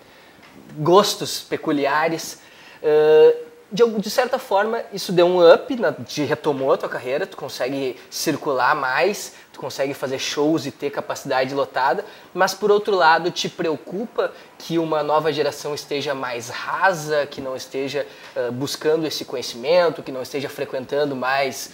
gostos 0.79 1.40
peculiares. 1.40 2.40
Uh, 2.83 3.50
de, 3.72 3.85
de, 4.00 4.11
certa 4.11 4.38
forma, 4.38 4.83
isso 4.92 5.12
deu 5.12 5.26
um 5.26 5.55
up, 5.55 5.76
na, 5.76 5.94
retomou 6.26 6.72
a 6.72 6.76
tua 6.76 6.88
carreira, 6.88 7.26
tu 7.26 7.37
consegue 7.37 7.96
circular 8.11 8.74
mais, 8.74 9.35
tu 9.53 9.61
consegue 9.61 9.95
fazer 9.95 10.19
shows 10.19 10.67
e 10.67 10.71
ter 10.71 10.91
capacidade 10.91 11.55
lotada, 11.55 12.05
mas 12.33 12.55
por 12.55 12.71
outro 12.71 12.95
lado, 12.95 13.31
te 13.31 13.49
preocupa 13.49 14.33
que 14.59 14.79
uma 14.79 15.03
nova 15.03 15.33
geração 15.33 15.75
esteja 15.75 16.15
mais 16.15 16.49
rasa, 16.49 17.27
que 17.27 17.41
não 17.41 17.57
esteja 17.57 18.07
uh, 18.37 18.53
buscando 18.53 19.07
esse 19.07 19.25
conhecimento, 19.25 20.03
que 20.03 20.13
não 20.13 20.23
esteja 20.23 20.49
frequentando 20.49 21.17
mais 21.17 21.73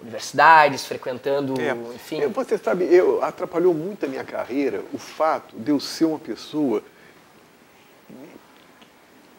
universidades, 0.00 0.84
frequentando, 0.84 1.60
é, 1.60 1.70
enfim. 1.94 2.26
Você 2.28 2.58
sabe, 2.58 2.84
eu 2.84 3.22
atrapalhou 3.22 3.72
muito 3.72 4.04
a 4.04 4.08
minha 4.08 4.24
carreira 4.24 4.82
o 4.92 4.98
fato 4.98 5.56
de 5.56 5.70
eu 5.70 5.78
ser 5.78 6.06
uma 6.06 6.18
pessoa 6.18 6.82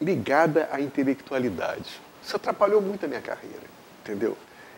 ligada 0.00 0.68
à 0.72 0.80
intelectualidade. 0.80 2.00
Isso 2.22 2.36
atrapalhou 2.36 2.80
muito 2.80 3.04
a 3.04 3.08
minha 3.08 3.20
carreira, 3.20 3.62
entendeu? 4.02 4.36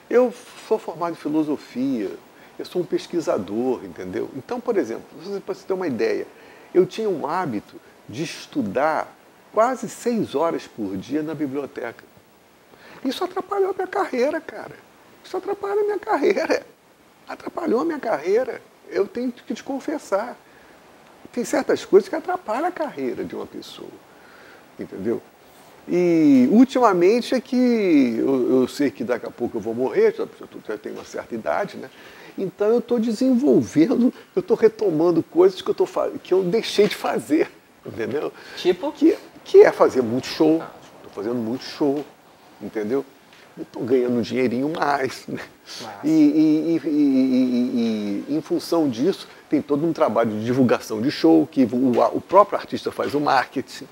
Eu 0.09 0.33
sou 0.67 0.79
formado 0.79 1.13
em 1.13 1.17
filosofia, 1.17 2.11
eu 2.59 2.65
sou 2.65 2.83
um 2.83 2.85
pesquisador, 2.85 3.85
entendeu? 3.85 4.31
Então, 4.37 4.61
por 4.61 4.77
exemplo, 4.77 5.05
para 5.45 5.55
você 5.55 5.67
ter 5.67 5.73
uma 5.73 5.87
ideia, 5.87 6.27
eu 6.75 6.87
tinha 6.87 7.09
um 7.09 7.27
hábito 7.27 7.81
de 8.09 8.23
estudar 8.23 9.15
quase 9.53 9.89
seis 9.89 10.35
horas 10.35 10.67
por 10.67 10.97
dia 10.97 11.23
na 11.23 11.35
biblioteca. 11.35 12.05
Isso 13.05 13.25
atrapalhou 13.25 13.71
a 13.71 13.75
minha 13.75 13.87
carreira, 13.87 14.41
cara. 14.41 14.77
Isso 15.25 15.37
atrapalha 15.37 15.81
a 15.81 15.85
minha 15.85 15.99
carreira. 15.99 16.67
Atrapalhou 17.29 17.81
a 17.81 17.85
minha 17.85 17.99
carreira. 17.99 18.63
Eu 18.89 19.07
tenho 19.07 19.33
que 19.33 19.55
te 19.55 19.63
confessar. 19.63 20.37
Tem 21.33 21.45
certas 21.45 21.85
coisas 21.85 22.09
que 22.09 22.15
atrapalham 22.15 22.67
a 22.67 22.71
carreira 22.71 23.25
de 23.25 23.35
uma 23.35 23.47
pessoa 23.47 23.91
entendeu? 24.79 25.23
E 25.89 26.49
ultimamente 26.51 27.35
é 27.35 27.41
que 27.41 28.17
eu, 28.19 28.61
eu, 28.61 28.69
sei 28.69 28.91
que 28.91 29.05
daqui 29.05 29.27
a 29.27 29.31
pouco 29.31 29.57
eu 29.57 29.61
vou 29.61 29.75
morrer, 29.75 30.15
já, 30.17 30.27
já 30.67 30.79
tenho 30.79 30.97
uma 30.97 31.05
certa 31.05 31.35
idade, 31.35 31.77
né? 31.77 31.89
Então 32.37 32.69
eu 32.69 32.79
estou 32.79 32.99
desenvolvendo, 32.99 34.13
eu 34.35 34.41
estou 34.41 34.57
retomando 34.57 35.23
coisas 35.23 35.63
que 35.63 35.71
eu, 35.71 35.75
tô, 35.75 35.87
que 36.23 36.33
eu 36.33 36.43
deixei 36.43 36.89
de 36.89 36.95
fazer, 36.95 37.51
entendeu? 37.85 38.33
Tipo? 38.57 38.93
Que, 38.93 39.17
que 39.45 39.63
é 39.63 39.73
fazer 39.73 40.03
muito 40.03 40.27
show. 40.27 40.63
Estou 40.97 41.11
fazendo 41.13 41.37
muito 41.37 41.65
show, 41.65 42.05
entendeu? 42.61 43.05
Estou 43.59 43.83
ganhando 43.83 44.19
um 44.19 44.23
dinheirinho 44.23 44.69
mais. 44.69 45.27
Né? 45.27 45.41
E, 46.05 46.11
e, 46.11 46.81
e, 46.85 48.25
e, 48.29 48.37
em 48.37 48.41
função 48.43 48.89
disso, 48.89 49.27
tem 49.49 49.63
todo 49.63 49.87
um 49.87 49.93
trabalho 49.93 50.31
de 50.31 50.45
divulgação 50.45 51.01
de 51.01 51.11
show, 51.11 51.47
que 51.47 51.65
o, 51.65 52.01
o 52.15 52.21
próprio 52.21 52.59
artista 52.59 52.93
faz 52.93 53.15
o 53.15 53.21
marketing 53.21 53.87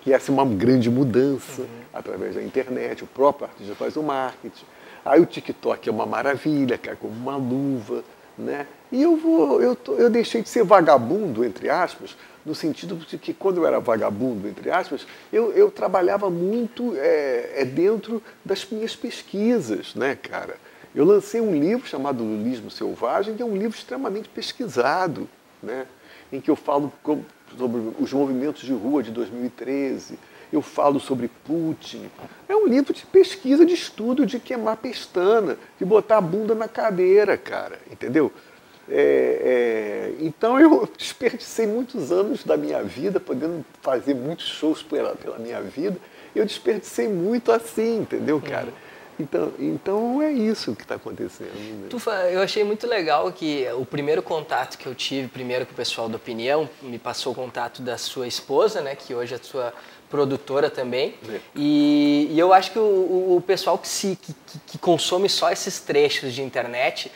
que 0.00 0.12
essa 0.12 0.30
é 0.30 0.32
uma 0.32 0.44
grande 0.44 0.90
mudança 0.90 1.62
uhum. 1.62 1.68
através 1.92 2.34
da 2.34 2.42
internet, 2.42 3.04
o 3.04 3.06
próprio 3.06 3.48
artista 3.48 3.74
faz 3.74 3.96
o 3.96 4.02
marketing. 4.02 4.64
Aí 5.04 5.20
o 5.20 5.26
TikTok 5.26 5.88
é 5.88 5.92
uma 5.92 6.06
maravilha, 6.06 6.78
cai 6.78 6.96
como 6.96 7.12
uma 7.12 7.36
luva, 7.36 8.04
né? 8.36 8.66
E 8.92 9.02
eu 9.02 9.16
vou, 9.16 9.62
eu, 9.62 9.76
tô, 9.76 9.94
eu 9.94 10.10
deixei 10.10 10.42
de 10.42 10.48
ser 10.48 10.64
vagabundo, 10.64 11.44
entre 11.44 11.70
aspas, 11.70 12.16
no 12.44 12.54
sentido 12.54 12.96
de 12.96 13.18
que 13.18 13.32
quando 13.32 13.58
eu 13.58 13.66
era 13.66 13.78
vagabundo, 13.78 14.48
entre 14.48 14.70
aspas, 14.70 15.06
eu, 15.32 15.52
eu 15.52 15.70
trabalhava 15.70 16.28
muito 16.28 16.94
é, 16.96 17.62
é 17.62 17.64
dentro 17.64 18.22
das 18.44 18.66
minhas 18.70 18.96
pesquisas, 18.96 19.94
né, 19.94 20.16
cara? 20.16 20.56
Eu 20.94 21.04
lancei 21.04 21.40
um 21.40 21.54
livro 21.54 21.86
chamado 21.86 22.24
Lulismo 22.24 22.70
Selvagem, 22.70 23.36
que 23.36 23.42
é 23.42 23.46
um 23.46 23.56
livro 23.56 23.78
extremamente 23.78 24.28
pesquisado, 24.28 25.28
né? 25.62 25.86
em 26.32 26.40
que 26.40 26.50
eu 26.50 26.56
falo 26.56 26.92
sobre 27.56 27.92
os 27.98 28.12
movimentos 28.12 28.62
de 28.62 28.72
rua 28.72 29.02
de 29.02 29.10
2013, 29.10 30.18
eu 30.52 30.60
falo 30.62 30.98
sobre 30.98 31.28
Putin. 31.44 32.10
É 32.48 32.56
um 32.56 32.66
livro 32.66 32.92
de 32.92 33.06
pesquisa, 33.06 33.64
de 33.64 33.74
estudo, 33.74 34.26
de 34.26 34.38
queimar 34.38 34.76
pestana, 34.76 35.56
de 35.78 35.84
botar 35.84 36.18
a 36.18 36.20
bunda 36.20 36.54
na 36.54 36.68
cadeira, 36.68 37.36
cara, 37.36 37.78
entendeu? 37.90 38.32
É, 38.88 40.12
é, 40.18 40.24
então 40.24 40.58
eu 40.58 40.88
desperdicei 40.98 41.66
muitos 41.66 42.10
anos 42.10 42.44
da 42.44 42.56
minha 42.56 42.82
vida, 42.82 43.20
podendo 43.20 43.64
fazer 43.80 44.14
muitos 44.14 44.48
shows 44.48 44.82
pela, 44.82 45.14
pela 45.14 45.38
minha 45.38 45.60
vida, 45.60 45.96
eu 46.34 46.44
desperdicei 46.44 47.08
muito 47.08 47.52
assim, 47.52 48.00
entendeu, 48.00 48.40
cara? 48.40 48.66
Uhum. 48.66 48.90
Então, 49.20 49.52
então 49.58 50.22
é 50.22 50.32
isso 50.32 50.74
que 50.74 50.82
está 50.82 50.94
acontecendo. 50.94 51.50
Né? 51.52 51.88
Tu, 51.90 51.98
eu 52.32 52.40
achei 52.40 52.64
muito 52.64 52.86
legal 52.86 53.30
que 53.30 53.66
o 53.78 53.84
primeiro 53.84 54.22
contato 54.22 54.78
que 54.78 54.86
eu 54.86 54.94
tive, 54.94 55.28
primeiro 55.28 55.66
com 55.66 55.72
o 55.72 55.74
pessoal 55.74 56.08
da 56.08 56.16
Opinião, 56.16 56.68
me 56.80 56.98
passou 56.98 57.32
o 57.32 57.34
contato 57.34 57.82
da 57.82 57.98
sua 57.98 58.26
esposa, 58.26 58.80
né, 58.80 58.94
que 58.94 59.14
hoje 59.14 59.34
é 59.34 59.38
sua 59.38 59.74
produtora 60.10 60.68
também. 60.68 61.14
E, 61.54 62.28
e, 62.30 62.38
eu 62.38 62.52
acho 62.52 62.72
que 62.72 62.78
o, 62.78 63.36
o 63.36 63.44
pessoal 63.46 63.78
que, 63.78 63.88
se, 63.88 64.18
que, 64.20 64.34
que 64.66 64.78
consome 64.78 65.28
só 65.28 65.50
esses 65.50 65.80
trechos 65.80 66.34
de 66.34 66.42
internet 66.42 67.10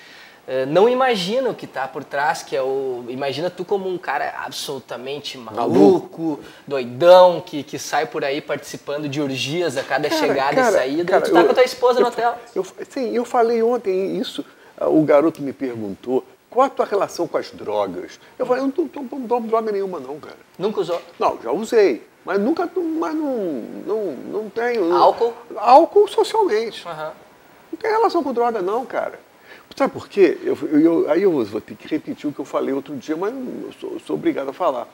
eh, 0.47 0.67
não 0.67 0.89
imagina 0.89 1.49
o 1.49 1.55
que 1.55 1.65
está 1.65 1.89
por 1.89 2.05
trás, 2.05 2.43
que 2.43 2.55
é 2.55 2.63
o. 2.63 3.05
Imagina 3.09 3.49
tu 3.49 3.65
como 3.65 3.89
um 3.89 3.97
cara 3.97 4.35
absolutamente 4.45 5.39
maluco, 5.39 6.23
maluco. 6.23 6.41
doidão, 6.67 7.41
que, 7.41 7.63
que 7.63 7.79
sai 7.79 8.07
por 8.07 8.25
aí 8.25 8.41
participando 8.41 9.09
de 9.09 9.21
orgias 9.21 9.77
a 9.77 9.83
cada 9.83 10.09
cara, 10.09 10.21
chegada 10.21 10.55
cara, 10.55 10.69
e 10.69 10.73
saída. 10.73 11.05
Cara, 11.13 11.23
tu 11.23 11.33
tá 11.33 11.41
eu, 11.41 11.45
com 11.47 11.51
a 11.51 11.55
tua 11.55 11.65
esposa 11.65 11.99
eu, 11.99 12.03
no 12.03 12.09
hotel. 12.09 12.39
Eu, 12.55 12.67
sim, 12.91 13.17
eu 13.17 13.25
falei 13.25 13.63
ontem 13.63 14.19
isso. 14.19 14.45
O 14.81 15.03
garoto 15.03 15.41
me 15.41 15.53
perguntou 15.53 16.25
qual 16.51 16.67
a 16.67 16.71
tua 16.71 16.87
relação 16.87 17.27
com 17.27 17.37
as 17.37 17.51
drogas? 17.51 18.21
Eu 18.39 18.47
falei, 18.47 18.63
eu 18.63 18.67
não 18.67 18.89
tomo 19.27 19.49
droga 19.49 19.73
nenhuma, 19.73 19.99
não, 19.99 20.21
cara. 20.21 20.37
Nunca 20.57 20.81
usou? 20.81 21.03
Não, 21.19 21.37
já 21.43 21.51
usei. 21.51 22.07
Mas 22.25 22.41
nunca, 22.41 22.71
mas 22.75 23.15
não, 23.15 23.37
não, 23.87 24.13
não 24.13 24.51
tenho. 24.51 24.95
Álcool? 24.95 25.35
Álcool 25.57 26.09
socialmente. 26.09 26.87
Uhum. 26.87 27.11
Não 27.73 27.79
tem 27.79 27.91
relação 27.91 28.23
com 28.23 28.33
droga, 28.33 28.63
não, 28.63 28.87
cara. 28.87 29.21
Sabe 29.77 29.93
por 29.93 30.09
quê? 30.09 30.39
Eu, 30.43 30.57
eu, 30.79 31.11
aí 31.11 31.23
eu 31.23 31.45
vou 31.45 31.61
ter 31.61 31.75
que 31.75 31.89
repetir 31.89 32.31
o 32.31 32.33
que 32.33 32.39
eu 32.39 32.45
falei 32.45 32.73
outro 32.73 32.95
dia, 32.97 33.17
mas 33.17 33.35
eu 33.35 33.73
sou, 33.81 34.01
sou 34.01 34.17
obrigado 34.17 34.49
a 34.49 34.53
falar. 34.53 34.89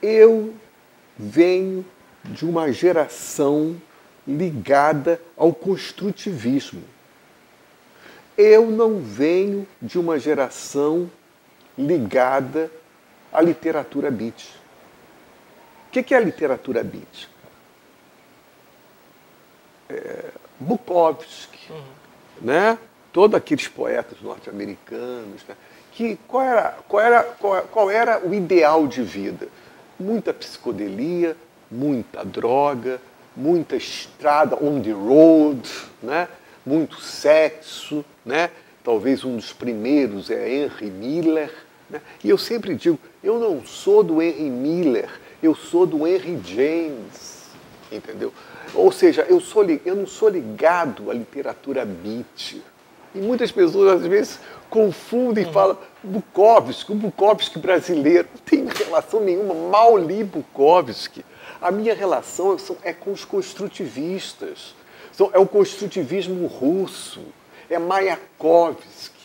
Eu 0.00 0.54
venho 1.18 1.84
de 2.24 2.46
uma 2.46 2.72
geração 2.72 3.76
ligada 4.26 5.20
ao 5.36 5.52
construtivismo. 5.52 6.82
Eu 8.38 8.70
não 8.70 9.00
venho 9.00 9.68
de 9.82 9.98
uma 9.98 10.18
geração 10.18 11.10
ligada 11.76 12.70
à 13.30 13.42
literatura 13.42 14.10
beat. 14.10 14.59
O 15.90 16.02
que 16.02 16.14
é 16.14 16.16
a 16.16 16.20
literatura 16.20 16.84
beat? 16.84 17.28
É, 19.88 20.30
Bukowski, 20.60 21.72
uhum. 21.72 21.82
né? 22.42 22.78
todos 23.12 23.36
aqueles 23.36 23.66
poetas 23.66 24.20
norte-americanos, 24.20 25.42
né? 25.48 25.56
que 25.90 26.16
qual 26.28 26.44
era, 26.44 26.78
qual, 26.86 27.02
era, 27.02 27.22
qual, 27.24 27.62
qual 27.62 27.90
era 27.90 28.24
o 28.24 28.32
ideal 28.32 28.86
de 28.86 29.02
vida? 29.02 29.48
Muita 29.98 30.32
psicodelia, 30.32 31.36
muita 31.70 32.24
droga, 32.24 33.00
muita 33.36 33.76
estrada 33.76 34.56
on 34.62 34.80
the 34.80 34.92
road, 34.92 35.68
né? 36.00 36.28
muito 36.64 37.00
sexo, 37.00 38.04
né? 38.24 38.50
talvez 38.84 39.24
um 39.24 39.36
dos 39.36 39.52
primeiros 39.52 40.30
é 40.30 40.48
Henry 40.48 40.90
Miller. 40.90 41.52
Né? 41.88 42.00
E 42.22 42.30
eu 42.30 42.38
sempre 42.38 42.76
digo, 42.76 42.98
eu 43.24 43.40
não 43.40 43.66
sou 43.66 44.04
do 44.04 44.22
Henry 44.22 44.50
Miller, 44.50 45.19
eu 45.42 45.54
sou 45.54 45.86
do 45.86 46.06
Henry 46.06 46.40
James, 46.44 47.48
entendeu? 47.90 48.32
Ou 48.74 48.92
seja, 48.92 49.26
eu, 49.28 49.40
sou, 49.40 49.64
eu 49.84 49.96
não 49.96 50.06
sou 50.06 50.28
ligado 50.28 51.10
à 51.10 51.14
literatura 51.14 51.84
beat. 51.84 52.62
E 53.14 53.18
muitas 53.18 53.50
pessoas 53.50 54.00
às 54.00 54.06
vezes 54.06 54.38
confundem 54.68 55.44
e 55.44 55.46
uhum. 55.48 55.52
falam 55.52 55.78
Bukowski, 56.02 56.92
o 56.92 56.94
Bukowski 56.94 57.58
brasileiro. 57.58 58.28
Não 58.32 58.40
tem 58.42 58.66
relação 58.66 59.20
nenhuma, 59.20 59.54
mal 59.54 59.98
li 59.98 60.22
Bukowski. 60.22 61.24
A 61.60 61.70
minha 61.70 61.94
relação 61.94 62.56
é 62.82 62.92
com 62.92 63.12
os 63.12 63.24
construtivistas. 63.24 64.74
É 65.32 65.38
o 65.38 65.46
construtivismo 65.46 66.46
russo, 66.46 67.20
é 67.68 67.78
Mayakovsky, 67.78 69.20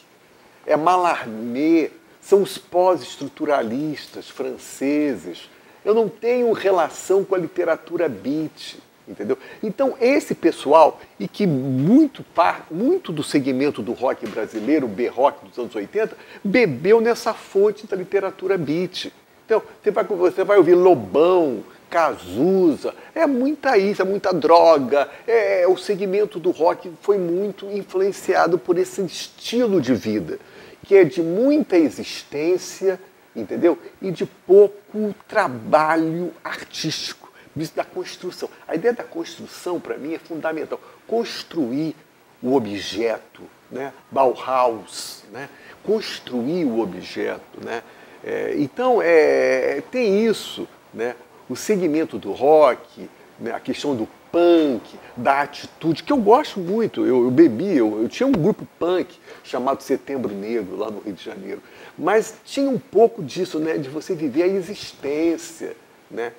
é 0.66 0.76
Mallarmé, 0.76 1.90
são 2.20 2.42
os 2.42 2.58
pós-estruturalistas 2.58 4.30
franceses. 4.30 5.50
Eu 5.86 5.94
não 5.94 6.10
tenho 6.10 6.52
relação 6.52 7.24
com 7.24 7.36
a 7.36 7.38
literatura 7.38 8.10
beat 8.10 8.78
entendeu? 9.08 9.38
Então 9.62 9.96
esse 10.02 10.34
pessoal 10.34 11.00
e 11.20 11.28
que 11.28 11.46
muito 11.46 12.26
muito 12.72 13.12
do 13.12 13.24
segmento 13.24 13.82
do 13.82 13.94
rock 13.94 14.28
brasileiro, 14.28 14.88
B-rock 14.88 15.46
dos 15.46 15.58
anos 15.58 15.76
80, 15.76 16.18
bebeu 16.44 17.00
nessa 17.00 17.34
fonte 17.34 17.88
da 17.88 17.96
literatura 17.96 18.58
beat. 18.58 19.12
Então 19.46 19.62
você 19.84 19.92
vai 19.92 20.04
você 20.04 20.44
vai 20.44 20.58
ouvir 20.58 20.74
Lobão, 20.74 21.64
Cazuza, 21.90 22.94
é 23.14 23.28
muita 23.28 23.78
isso, 23.78 24.02
é 24.02 24.06
muita 24.06 24.34
droga. 24.34 25.08
É, 25.28 25.62
é, 25.62 25.68
o 25.68 25.78
segmento 25.78 26.40
do 26.40 26.52
rock 26.52 26.92
foi 27.02 27.18
muito 27.18 27.72
influenciado 27.72 28.58
por 28.58 28.78
esse 28.78 29.02
estilo 29.04 29.80
de 29.80 29.94
vida, 29.94 30.40
que 30.84 30.96
é 30.96 31.04
de 31.04 31.22
muita 31.22 31.78
existência, 31.78 33.00
entendeu? 33.36 33.78
E 34.02 34.12
de 34.12 34.26
pouco 34.26 35.14
trabalho 35.28 36.34
artístico 36.44 37.26
da 37.74 37.86
construção. 37.86 38.50
A 38.68 38.76
ideia 38.76 38.94
da 38.94 39.04
construção, 39.04 39.80
para 39.80 39.98
mim, 39.98 40.14
é 40.14 40.20
fundamental. 40.20 40.80
Construir 41.08 41.96
o 42.44 42.54
objeto, 42.56 43.44
né? 43.72 43.94
Bauhaus, 44.12 45.24
né? 45.32 45.50
construir 45.84 46.66
o 46.66 46.80
objeto. 46.80 47.64
Né? 47.64 47.82
É, 48.24 48.56
então, 48.58 49.02
é, 49.02 49.82
tem 49.90 50.26
isso. 50.26 50.68
Né? 50.94 51.16
O 51.48 51.56
segmento 51.56 52.18
do 52.18 52.32
rock, 52.32 53.10
né? 53.40 53.52
a 53.52 53.60
questão 53.60 53.96
do 53.96 54.08
punk, 54.36 55.00
da 55.16 55.44
atitude, 55.44 56.04
que 56.04 56.12
eu 56.12 56.18
gosto 56.18 56.60
muito. 56.60 57.06
Eu, 57.06 57.24
eu 57.24 57.32
bebi, 57.32 57.78
eu, 57.78 58.02
eu, 58.02 58.10
tinha 58.10 58.28
um 58.28 58.34
grupo 58.34 58.68
punk 58.78 59.18
chamado 59.46 59.82
Setembro 59.82 60.36
Negro, 60.36 60.76
lá 60.76 60.92
no 60.92 61.00
Rio 61.00 61.14
de 61.14 61.24
Janeiro. 61.24 61.64
Mas 61.98 62.36
tinha 62.44 62.70
um 62.70 62.78
pouco 62.78 63.24
disso, 63.24 63.60
né? 63.60 63.78
de 63.78 63.88
você 63.88 64.14
viver 64.14 64.44
a 64.44 64.48
existência. 64.48 65.78
Né? 66.12 66.34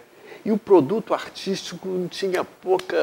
E 0.45 0.53
o 0.53 0.59
produto 0.59 1.15
artístico 1.15 1.89
tinha 2.11 2.45
pouca. 2.45 2.97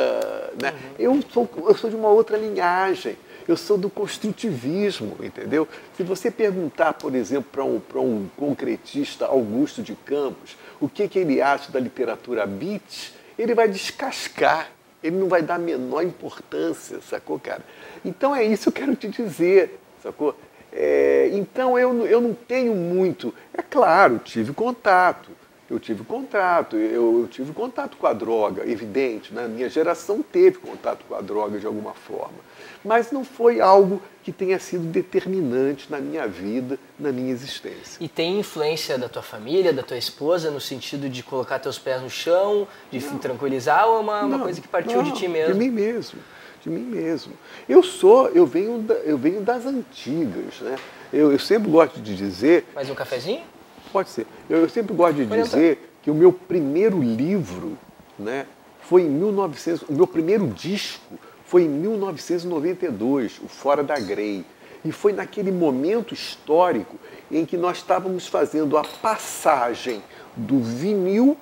Né? 0.62 0.72
Uhum. 0.72 0.78
Eu, 1.00 1.24
sou, 1.34 1.50
eu 1.58 1.76
sou 1.76 1.90
de 1.90 1.96
uma 1.96 2.10
outra 2.10 2.38
linhagem. 2.38 3.18
Eu 3.48 3.58
sou 3.58 3.80
do 3.80 3.90
construtivismo, 3.90 5.18
entendeu? 5.22 5.68
Se 5.98 6.04
você 6.04 6.30
perguntar, 6.30 6.94
por 6.94 7.16
exemplo, 7.16 7.50
para 7.52 7.64
um, 7.64 7.82
um 7.98 8.30
concretista 8.38 9.26
Augusto 9.26 9.82
de 9.82 9.96
Campos 9.96 10.56
o 10.80 10.88
que, 10.88 11.08
que 11.08 11.18
ele 11.18 11.42
acha 11.42 11.72
da 11.72 11.80
literatura 11.80 12.46
beat, 12.46 13.14
ele 13.38 13.56
vai 13.56 13.68
descascar. 13.68 14.70
Ele 15.04 15.18
não 15.18 15.28
vai 15.28 15.42
dar 15.42 15.56
a 15.56 15.60
menor 15.60 16.04
importância, 16.04 17.00
sacou, 17.02 17.40
cara? 17.40 17.62
Então 18.04 18.36
é 18.36 18.44
isso 18.44 18.72
que 18.72 18.82
eu 18.82 18.86
quero 18.86 18.96
te 18.96 19.10
dizer, 19.10 19.80
sacou? 20.02 20.36
É, 20.72 21.30
então 21.34 21.78
eu, 21.78 22.06
eu 22.08 22.22
não 22.22 22.34
tenho 22.34 22.74
muito. 22.74 23.34
É 23.54 23.62
claro, 23.62 24.20
tive 24.20 24.54
contato 24.54 25.30
eu 25.74 25.80
tive 25.80 26.04
contato, 26.04 26.76
eu, 26.76 27.22
eu, 27.22 27.28
tive 27.28 27.52
contato 27.52 27.98
com 27.98 28.06
a 28.06 28.14
droga, 28.14 28.70
evidente, 28.70 29.34
né? 29.34 29.48
minha 29.48 29.70
geração 29.70 30.22
teve 30.22 30.60
contato 30.60 31.04
com 31.08 31.16
a 31.16 31.22
droga 31.22 31.58
de 31.58 31.66
alguma 31.66 31.94
forma, 31.94 32.38
mas 32.84 33.12
não 33.12 33.24
foi 33.24 33.62
algo 33.62 34.02
que 34.24 34.32
tenha 34.32 34.58
sido 34.60 34.86
determinante 34.86 35.88
na 35.90 36.00
minha 36.00 36.28
vida, 36.28 36.80
na 36.98 37.12
minha 37.12 37.32
existência. 37.32 37.98
E 38.00 38.08
tem 38.08 38.40
influência 38.40 38.98
da 38.98 39.10
tua 39.10 39.22
família, 39.22 39.74
da 39.74 39.84
tua 39.84 39.98
esposa, 39.98 40.50
no 40.50 40.62
sentido 40.62 41.10
de 41.10 41.22
colocar 41.22 41.60
teus 41.60 41.78
pés 41.78 42.02
no 42.02 42.10
chão, 42.10 42.68
de 42.92 43.00
não, 43.00 43.18
tranquilizar, 43.18 43.88
ou 43.88 43.98
é 43.98 44.00
uma, 44.00 44.22
não, 44.22 44.28
uma 44.30 44.40
coisa 44.40 44.62
que 44.62 44.68
partiu 44.68 45.02
não, 45.02 45.12
de 45.12 45.20
ti 45.20 45.28
mesmo? 45.28 45.54
De 45.54 45.60
mim 45.60 45.70
mesmo, 45.70 46.20
de 46.62 46.70
mim 46.70 46.84
mesmo. 46.84 47.34
Eu 47.68 47.84
sou, 47.84 48.30
eu 48.30 48.46
venho, 48.46 48.80
da, 48.80 48.94
eu 48.96 49.18
venho 49.18 49.42
das 49.42 49.66
antigas, 49.66 50.62
né? 50.62 50.78
Eu, 51.12 51.32
eu 51.32 51.40
sempre 51.40 51.70
gosto 51.70 52.00
de 52.00 52.16
dizer... 52.16 52.66
Mais 52.74 52.90
um 52.90 52.96
cafezinho? 52.96 53.44
Pode 53.92 54.10
ser. 54.10 54.26
Eu, 54.50 54.60
eu 54.60 54.70
sempre 54.70 54.96
gosto 54.96 55.16
de 55.16 55.26
dizer 55.26 55.94
que 56.02 56.10
o 56.10 56.16
meu 56.16 56.32
primeiro 56.32 57.02
livro 57.02 57.78
né, 58.18 58.46
foi 58.82 59.04
em 59.04 59.10
1900, 59.10 59.90
o 59.90 59.94
meu 59.94 60.08
primeiro 60.08 60.48
disco 60.48 61.20
foi 61.54 61.66
em 61.66 61.70
1992, 61.70 63.40
o 63.44 63.48
Fora 63.48 63.84
da 63.84 64.00
Grey. 64.00 64.44
E 64.84 64.92
foi 64.92 65.14
naquele 65.14 65.52
momento 65.52 66.12
histórico 66.12 66.98
em 67.30 67.46
que 67.46 67.56
nós 67.56 67.78
estávamos 67.78 68.26
fazendo 68.26 68.76
a 68.76 68.84
passagem 68.84 70.02
do 70.36 70.60
vinil 70.60 71.38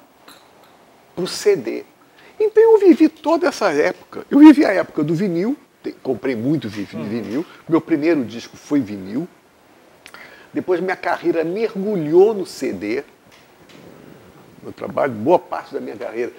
para 1.16 1.24
o 1.24 1.28
CD. 1.28 1.86
Então 2.38 2.62
eu 2.62 2.78
vivi 2.78 3.08
toda 3.08 3.48
essa 3.48 3.72
época. 3.72 4.26
Eu 4.30 4.40
vivi 4.40 4.66
a 4.66 4.74
época 4.74 5.02
do 5.02 5.16
vinil, 5.16 5.56
comprei 6.04 6.36
muito 6.36 6.66
uhum. 6.66 7.04
vinil. 7.06 7.46
Meu 7.70 7.80
primeiro 7.80 8.26
disco 8.26 8.58
foi 8.58 8.82
vinil. 8.82 9.26
Depois 10.54 10.82
minha 10.82 10.98
carreira 10.98 11.46
mergulhou 11.46 12.34
no 12.34 12.46
CD, 12.46 13.06
meu 14.62 14.72
trabalho, 14.72 15.12
boa 15.12 15.40
parte 15.40 15.74
da 15.74 15.80
minha 15.80 15.96
carreira. 15.96 16.32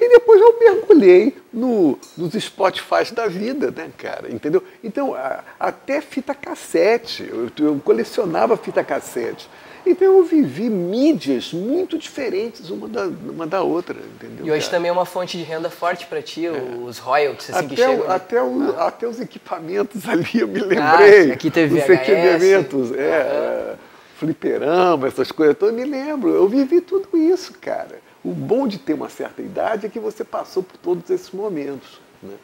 E 0.00 0.08
depois 0.08 0.40
eu 0.40 0.58
mergulhei 0.58 1.36
no, 1.52 1.98
nos 2.16 2.34
Spotify 2.34 3.12
da 3.12 3.26
vida, 3.26 3.70
né, 3.70 3.90
cara? 3.96 4.30
Entendeu? 4.30 4.62
Então, 4.82 5.14
a, 5.14 5.42
até 5.58 6.00
fita 6.00 6.34
cassete, 6.34 7.28
eu, 7.28 7.50
eu, 7.58 7.80
colecionava 7.84 8.56
fita 8.56 8.82
cassete. 8.84 9.48
Então 9.86 10.16
eu 10.16 10.24
vivi 10.24 10.70
mídias 10.70 11.52
muito 11.52 11.98
diferentes 11.98 12.70
uma 12.70 12.88
da, 12.88 13.04
uma 13.06 13.46
da 13.46 13.62
outra, 13.62 13.94
entendeu? 14.14 14.46
E 14.46 14.50
hoje 14.50 14.62
cara? 14.62 14.78
também 14.78 14.88
é 14.88 14.92
uma 14.92 15.04
fonte 15.04 15.36
de 15.36 15.44
renda 15.44 15.68
forte 15.68 16.06
para 16.06 16.22
ti, 16.22 16.46
é. 16.46 16.50
os 16.50 16.98
royalties 16.98 17.50
assim 17.50 17.66
até 17.66 17.68
que 17.68 17.76
chegam. 17.76 18.06
O, 18.06 18.10
até, 18.10 18.42
o, 18.42 18.74
ah. 18.78 18.86
até 18.86 19.06
os 19.06 19.20
equipamentos 19.20 20.00
ali, 20.08 20.40
eu 20.40 20.48
me 20.48 20.60
lembrei. 20.60 21.30
Ah, 21.30 21.34
aqui 21.34 21.50
teve 21.50 21.78
os 21.78 21.88
equipamentos, 21.88 22.92
é, 22.92 22.96
é, 23.02 23.74
fliperama, 24.18 25.08
essas 25.08 25.30
coisas 25.32 25.56
todas, 25.56 25.74
eu 25.74 25.80
me 25.84 25.90
lembro. 25.90 26.30
Eu 26.30 26.48
vivi 26.48 26.80
tudo 26.80 27.16
isso, 27.16 27.52
cara. 27.60 28.00
O 28.24 28.32
bom 28.32 28.66
de 28.66 28.78
ter 28.78 28.94
uma 28.94 29.08
certa 29.08 29.42
idade 29.42 29.86
é 29.86 29.88
que 29.88 29.98
você 29.98 30.24
passou 30.24 30.62
por 30.62 30.76
todos 30.78 31.10
esses 31.10 31.30
momentos, 31.30 32.00
né? 32.22 32.34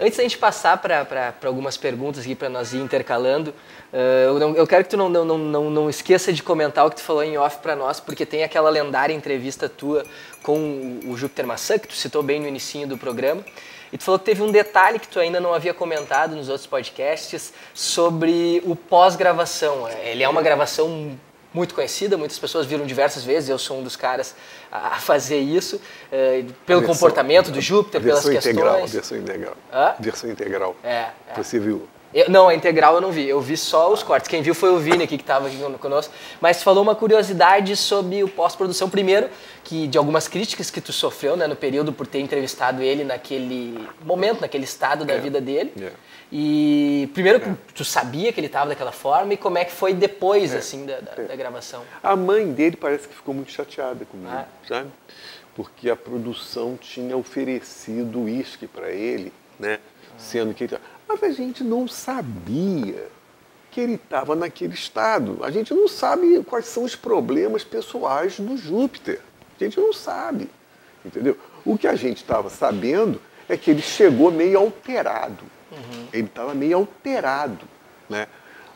Antes 0.00 0.16
da 0.16 0.22
gente 0.24 0.38
passar 0.38 0.78
para 0.78 1.34
algumas 1.44 1.76
perguntas 1.76 2.24
aqui 2.24 2.34
para 2.34 2.48
nós 2.48 2.72
ir 2.72 2.78
intercalando, 2.78 3.50
uh, 3.92 3.96
eu, 4.26 4.38
não, 4.40 4.56
eu, 4.56 4.66
quero 4.66 4.82
que 4.82 4.90
tu 4.90 4.96
não, 4.96 5.08
não, 5.08 5.38
não, 5.38 5.70
não 5.70 5.90
esqueça 5.90 6.32
de 6.32 6.42
comentar 6.42 6.84
o 6.84 6.90
que 6.90 6.96
tu 6.96 7.02
falou 7.02 7.22
em 7.22 7.36
off 7.38 7.58
para 7.58 7.76
nós, 7.76 8.00
porque 8.00 8.26
tem 8.26 8.42
aquela 8.42 8.70
lendária 8.70 9.14
entrevista 9.14 9.68
tua 9.68 10.04
com 10.42 11.00
o 11.06 11.16
Júpiter 11.16 11.46
Maçã, 11.46 11.78
que 11.78 11.86
tu 11.86 11.94
citou 11.94 12.22
bem 12.22 12.40
no 12.40 12.48
início 12.48 12.86
do 12.88 12.98
programa. 12.98 13.44
E 13.94 13.96
tu 13.96 14.02
falou 14.02 14.18
que 14.18 14.24
teve 14.24 14.42
um 14.42 14.50
detalhe 14.50 14.98
que 14.98 15.06
tu 15.06 15.20
ainda 15.20 15.38
não 15.38 15.54
havia 15.54 15.72
comentado 15.72 16.34
nos 16.34 16.48
outros 16.48 16.66
podcasts 16.66 17.52
sobre 17.72 18.60
o 18.66 18.74
pós-gravação. 18.74 19.88
Ele 19.88 20.24
é 20.24 20.28
uma 20.28 20.42
gravação 20.42 21.16
muito 21.52 21.76
conhecida, 21.76 22.16
muitas 22.16 22.36
pessoas 22.36 22.66
viram 22.66 22.84
diversas 22.84 23.22
vezes, 23.22 23.48
eu 23.48 23.56
sou 23.56 23.78
um 23.78 23.84
dos 23.84 23.94
caras 23.94 24.34
a 24.72 24.98
fazer 24.98 25.38
isso, 25.38 25.76
uh, 25.76 26.52
pelo 26.66 26.82
comportamento 26.82 27.52
do 27.52 27.60
Júpiter, 27.60 28.02
pelas 28.02 28.28
questões. 28.28 28.46
Integral, 28.46 28.86
versão 28.88 29.16
integral. 29.16 29.56
Hã? 29.72 29.94
Versão 30.00 30.28
integral. 30.28 30.76
É, 30.82 30.88
é. 30.88 31.12
Você 31.36 31.60
viu? 31.60 31.88
Eu, 32.14 32.30
não, 32.30 32.48
a 32.48 32.54
integral 32.54 32.94
eu 32.94 33.00
não 33.00 33.10
vi. 33.10 33.28
Eu 33.28 33.40
vi 33.40 33.56
só 33.56 33.92
os 33.92 34.02
cortes. 34.02 34.28
Quem 34.28 34.40
viu 34.40 34.54
foi 34.54 34.70
o 34.70 34.78
Vini 34.78 35.02
aqui 35.02 35.16
que 35.16 35.22
estava 35.24 35.48
aqui 35.48 35.58
conosco. 35.80 36.14
Mas 36.40 36.62
falou 36.62 36.82
uma 36.82 36.94
curiosidade 36.94 37.74
sobre 37.76 38.22
o 38.22 38.28
pós-produção. 38.28 38.88
Primeiro, 38.88 39.28
que 39.64 39.88
de 39.88 39.98
algumas 39.98 40.28
críticas 40.28 40.70
que 40.70 40.80
tu 40.80 40.92
sofreu 40.92 41.36
né, 41.36 41.48
no 41.48 41.56
período 41.56 41.92
por 41.92 42.06
ter 42.06 42.20
entrevistado 42.20 42.82
ele 42.82 43.02
naquele 43.02 43.88
momento, 44.04 44.40
naquele 44.42 44.62
estado 44.64 45.04
da 45.04 45.14
É. 45.14 45.18
vida 45.18 45.40
dele. 45.40 45.72
É. 45.82 45.90
E 46.32 47.10
primeiro, 47.12 47.58
tu 47.74 47.84
sabia 47.84 48.32
que 48.32 48.38
ele 48.40 48.46
estava 48.46 48.68
daquela 48.68 48.92
forma 48.92 49.34
e 49.34 49.36
como 49.36 49.58
é 49.58 49.64
que 49.64 49.72
foi 49.72 49.92
depois, 49.92 50.54
assim, 50.54 50.86
da, 50.86 51.00
da- 51.00 51.22
da 51.22 51.36
gravação? 51.36 51.82
A 52.02 52.14
mãe 52.16 52.50
dele 52.52 52.76
parece 52.76 53.08
que 53.08 53.14
ficou 53.14 53.34
muito 53.34 53.50
chateada 53.50 54.04
comigo, 54.04 54.30
Ah. 54.32 54.46
sabe? 54.68 54.88
Porque 55.54 55.88
a 55.90 55.96
produção 55.96 56.76
tinha 56.80 57.16
oferecido 57.16 58.22
uísque 58.22 58.66
para 58.66 58.90
ele, 58.90 59.32
né? 59.58 59.78
Sendo 60.16 60.54
que 60.54 60.64
ele... 60.64 60.76
Mas 61.14 61.22
a 61.22 61.30
gente 61.30 61.62
não 61.62 61.86
sabia 61.86 63.08
que 63.70 63.80
ele 63.80 63.94
estava 63.94 64.34
naquele 64.34 64.74
estado. 64.74 65.38
A 65.42 65.50
gente 65.50 65.72
não 65.72 65.86
sabe 65.86 66.42
quais 66.44 66.66
são 66.66 66.82
os 66.82 66.96
problemas 66.96 67.62
pessoais 67.62 68.38
do 68.40 68.56
Júpiter. 68.56 69.20
A 69.58 69.64
gente 69.64 69.78
não 69.78 69.92
sabe, 69.92 70.50
entendeu? 71.04 71.36
O 71.64 71.78
que 71.78 71.86
a 71.86 71.94
gente 71.94 72.16
estava 72.16 72.50
sabendo 72.50 73.20
é 73.48 73.56
que 73.56 73.70
ele 73.70 73.82
chegou 73.82 74.30
meio 74.30 74.58
alterado. 74.58 75.44
Ele 76.12 76.26
estava 76.26 76.54
meio 76.54 76.76
alterado, 76.78 77.64
né? 78.08 78.26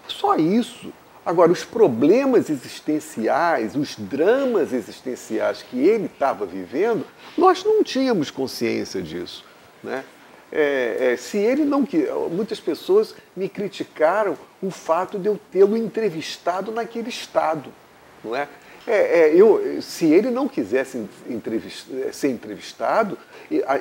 Só 0.07 0.37
isso. 0.37 0.92
Agora, 1.24 1.53
os 1.53 1.64
problemas 1.64 2.48
existenciais, 2.48 3.77
os 3.77 3.96
dramas 3.96 4.72
existenciais 4.72 5.62
que 5.62 5.79
ele 5.79 6.07
estava 6.07 6.46
vivendo, 6.46 7.07
nós 7.37 7.64
não 7.64 7.83
tínhamos 7.83 8.31
consciência 8.31 9.03
disso. 9.03 9.44
Né? 9.83 10.05
É, 10.51 11.13
é, 11.13 11.17
se 11.17 11.37
ele 11.37 11.65
não 11.65 11.85
que 11.85 12.07
muitas 12.31 12.59
pessoas 12.59 13.15
me 13.37 13.49
criticaram 13.49 14.37
o 14.63 14.71
fato 14.71 15.19
de 15.19 15.29
eu 15.29 15.39
tê-lo 15.53 15.77
entrevistado 15.77 16.73
naquele 16.73 17.11
estado, 17.11 17.71
não 18.25 18.35
é? 18.35 18.49
É, 18.87 19.21
é, 19.21 19.35
eu, 19.35 19.83
se 19.83 20.07
ele 20.07 20.31
não 20.31 20.49
quisesse 20.49 21.07
entrevist, 21.29 21.87
ser 22.11 22.29
entrevistado, 22.31 23.19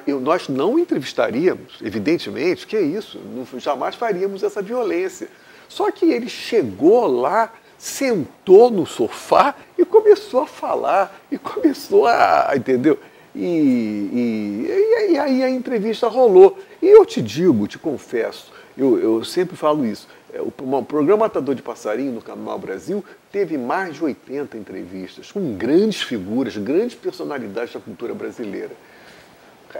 eu- 0.06 0.20
nós 0.20 0.50
não 0.50 0.78
entrevistaríamos, 0.78 1.80
evidentemente, 1.82 2.68
que 2.68 2.76
é 2.76 2.82
isso, 2.82 3.18
não- 3.20 3.60
jamais 3.60 3.96
faríamos 3.96 4.44
essa 4.44 4.62
violência. 4.62 5.30
Só 5.70 5.90
que 5.92 6.06
ele 6.12 6.28
chegou 6.28 7.08
lá, 7.08 7.54
sentou 7.78 8.70
no 8.70 8.86
sofá 8.86 9.56
e 9.78 9.86
começou 9.86 10.42
a 10.42 10.48
falar, 10.48 11.18
e 11.32 11.38
começou 11.38 12.06
a, 12.08 12.52
entendeu? 12.56 13.00
E, 13.38 13.45
e, 13.45 15.13
e- 15.13 15.19
aí 15.19 15.43
a 15.43 15.50
entrevista 15.50 16.08
rolou. 16.08 16.58
E 16.82 16.88
eu 16.88 17.06
te 17.06 17.21
digo, 17.21 17.67
te 17.67 17.78
confesso, 17.78 18.52
eu, 18.76 19.00
eu 19.00 19.23
sempre 19.23 19.56
falo 19.56 19.86
isso. 19.86 20.08
é, 20.34 20.41
O, 20.41 20.52
programa 20.84 21.26
Matador 21.26 21.54
de 21.54 21.62
Passarinho 21.62 22.12
no 22.12 22.21
Canal 22.21 22.58
Brasil 22.58 23.06
teve 23.32 23.56
mais 23.56 23.95
de 23.95 24.04
80 24.04 24.58
entrevistas 24.58 25.32
com 25.32 25.56
grandes 25.56 26.02
figuras, 26.02 26.58
grandes 26.58 26.95
personalidades 26.95 27.73
da 27.73 27.80
cultura 27.80 28.15
brasileira. 28.15 28.71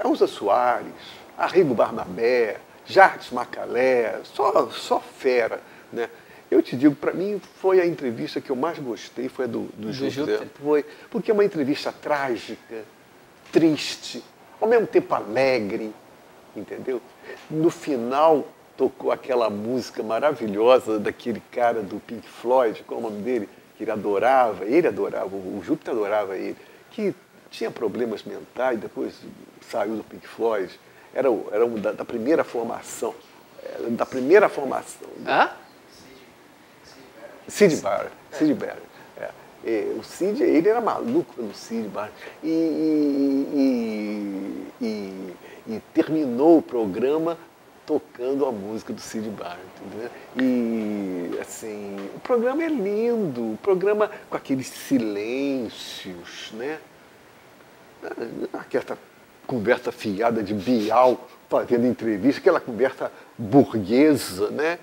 Elza 0.06 0.28
Soares, 0.28 0.94
Arrigo 1.36 1.74
Barnabé, 1.74 2.58
Jardim 2.86 3.34
Macalé, 3.34 4.20
só, 4.24 4.70
só 4.70 5.00
fera. 5.00 5.60
Né? 5.92 6.08
Eu 6.52 6.62
te 6.62 6.76
digo, 6.76 6.96
para 6.96 7.14
mim 7.14 7.42
foi 7.60 7.82
a 7.82 7.86
entrevista 7.86 8.40
que 8.40 8.52
eu 8.52 8.56
mais 8.56 8.78
gostei, 8.78 9.28
foi 9.30 9.46
a 9.46 9.48
do, 9.48 9.62
do, 9.76 9.92
Júpiter. 9.92 10.26
Júpiter. 10.26 10.48
Foi, 10.62 10.86
porque 11.10 11.32
é 11.32 11.34
uma 11.34 11.44
entrevista 11.44 11.92
trágica, 11.92 12.84
triste, 13.58 14.24
ao 14.62 14.68
mesmo 14.68 14.86
tempo 14.86 15.16
alegre, 15.16 15.92
entendeu? 16.56 17.02
No 17.50 17.72
final 17.72 18.48
tocou 18.78 19.12
aquela 19.12 19.50
música 19.50 20.04
maravilhosa 20.04 21.00
daquele 21.00 21.42
cara 21.52 21.82
do 21.82 22.00
Pink 22.00 22.28
Floyd, 22.28 22.84
qual 22.88 23.00
é 23.00 23.04
o 23.04 23.10
nome 23.10 23.24
dele? 23.24 23.50
Que 23.76 23.84
ele 23.84 23.90
adorava, 23.92 24.64
ele 24.66 24.88
adorava, 24.88 25.36
o 25.36 25.60
Júpiter 25.66 25.94
adorava 25.96 26.38
ele, 26.38 26.56
que 26.92 27.16
tinha 27.50 27.72
problemas 27.72 28.24
mentais, 28.24 28.80
depois 28.80 29.16
saiu 29.68 29.96
do 29.96 30.04
Pink 30.04 30.28
Floyd, 30.28 30.80
era, 31.14 31.32
o- 31.32 31.48
era 31.52 31.66
um 31.66 31.74
da, 31.80 31.92
da 31.92 32.06
primeira 32.06 32.44
formação, 32.44 33.16
era 33.64 33.90
da 33.90 34.06
primeira 34.06 34.48
formação. 34.48 35.08
Hã? 35.26 35.50
Sid 37.48 37.78
Barrett. 37.78 38.12
Sid 38.34 38.54
Barrett. 38.54 38.87
É. 39.66 39.94
O 39.98 40.04
Sid, 40.04 40.42
ele 40.42 40.70
era 40.70 40.82
maluco 40.82 41.34
pelo 41.34 41.54
Sid 41.54 41.88
Barrett. 41.90 42.14
E, 42.44 42.48
e- 43.54 44.86
e- 44.86 45.34
e- 45.76 45.82
terminou 45.94 46.58
o 46.60 46.62
programa 46.62 47.38
tocando 47.86 48.46
a 48.46 48.52
música 48.52 48.94
do 48.94 49.02
Sid 49.02 49.30
Barrett. 49.30 49.62
Entendeu? 49.86 50.10
E, 50.40 51.40
assim, 51.40 51.96
o 52.16 52.20
programa 52.20 52.64
é 52.64 52.68
lindo. 52.70 53.54
O 53.54 53.58
programa 53.62 54.12
com 54.30 54.38
aqueles 54.38 54.68
silêncios, 54.68 56.52
né? 56.54 56.80
Aquela 58.54 58.98
conversa 59.46 59.92
fiada 59.92 60.44
de 60.44 60.54
Bial 60.54 61.28
fazendo 61.50 61.88
entrevista, 61.88 62.40
aquela 62.42 62.60
conversa 62.60 63.12
burguesa, 63.38 64.50
né? 64.52 64.78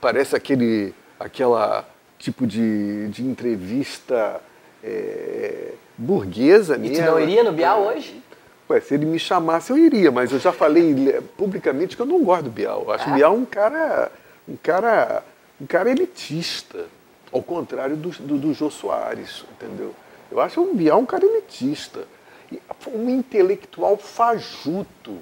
Parece 0.00 0.36
aquele 0.36 0.94
aquela 1.18 1.84
tipo 2.24 2.46
de, 2.46 3.08
de 3.08 3.22
entrevista 3.22 4.40
é, 4.82 5.72
burguesa 5.96 6.76
E 6.76 6.78
mesmo. 6.80 6.96
tu 6.96 7.02
não 7.10 7.20
iria 7.20 7.44
no 7.44 7.52
Bial 7.52 7.82
hoje? 7.82 8.20
Ué, 8.68 8.80
se 8.80 8.94
ele 8.94 9.04
me 9.04 9.18
chamasse, 9.18 9.70
eu 9.70 9.78
iria, 9.78 10.10
mas 10.10 10.32
eu 10.32 10.38
já 10.38 10.52
falei 10.52 10.92
le- 10.94 11.20
publicamente 11.36 11.94
que 11.96 12.02
eu 12.02 12.06
não 12.06 12.22
gosto 12.24 12.44
do 12.44 12.50
Bial. 12.50 12.82
Eu 12.86 12.92
acho 12.92 13.08
Ah. 13.08 13.12
o 13.12 13.14
Bial 13.14 13.34
um 13.34 13.44
cara, 13.44 14.10
um 14.48 14.56
cara, 14.56 15.22
um 15.60 15.66
cara 15.66 15.90
elitista, 15.90 16.86
ao 17.30 17.42
contrário 17.42 17.96
do, 17.96 18.08
do, 18.10 18.38
do 18.38 18.54
Jô 18.54 18.70
Soares, 18.70 19.44
entendeu? 19.52 19.94
Eu 20.32 20.40
acho 20.40 20.60
o 20.62 20.74
Bial 20.74 20.98
um 21.00 21.06
cara 21.06 21.24
elitista, 21.26 22.04
e 22.50 22.58
um 22.88 23.10
intelectual 23.10 23.96
fajuto. 23.96 25.18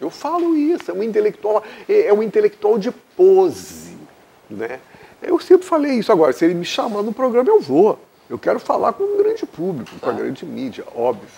Eu 0.00 0.10
falo 0.10 0.56
isso, 0.56 0.90
é 0.90 0.94
um 0.94 1.02
intelectual, 1.02 1.62
é, 1.88 2.06
é 2.06 2.12
um 2.14 2.22
intelectual 2.22 2.78
de 2.78 2.90
pose, 2.90 3.96
né? 4.48 4.80
Eu 5.22 5.38
sempre 5.40 5.66
falei 5.66 5.92
isso. 5.92 6.12
Agora, 6.12 6.32
se 6.32 6.44
ele 6.44 6.54
me 6.54 6.64
chamar 6.64 7.02
no 7.02 7.12
programa, 7.12 7.48
eu 7.48 7.60
vou. 7.60 7.98
Eu 8.28 8.38
quero 8.38 8.58
falar 8.58 8.92
com 8.92 9.04
um 9.04 9.16
grande 9.18 9.46
público, 9.46 9.90
com 10.00 10.10
a 10.10 10.12
grande 10.12 10.44
mídia, 10.44 10.84
óbvio. 10.94 11.28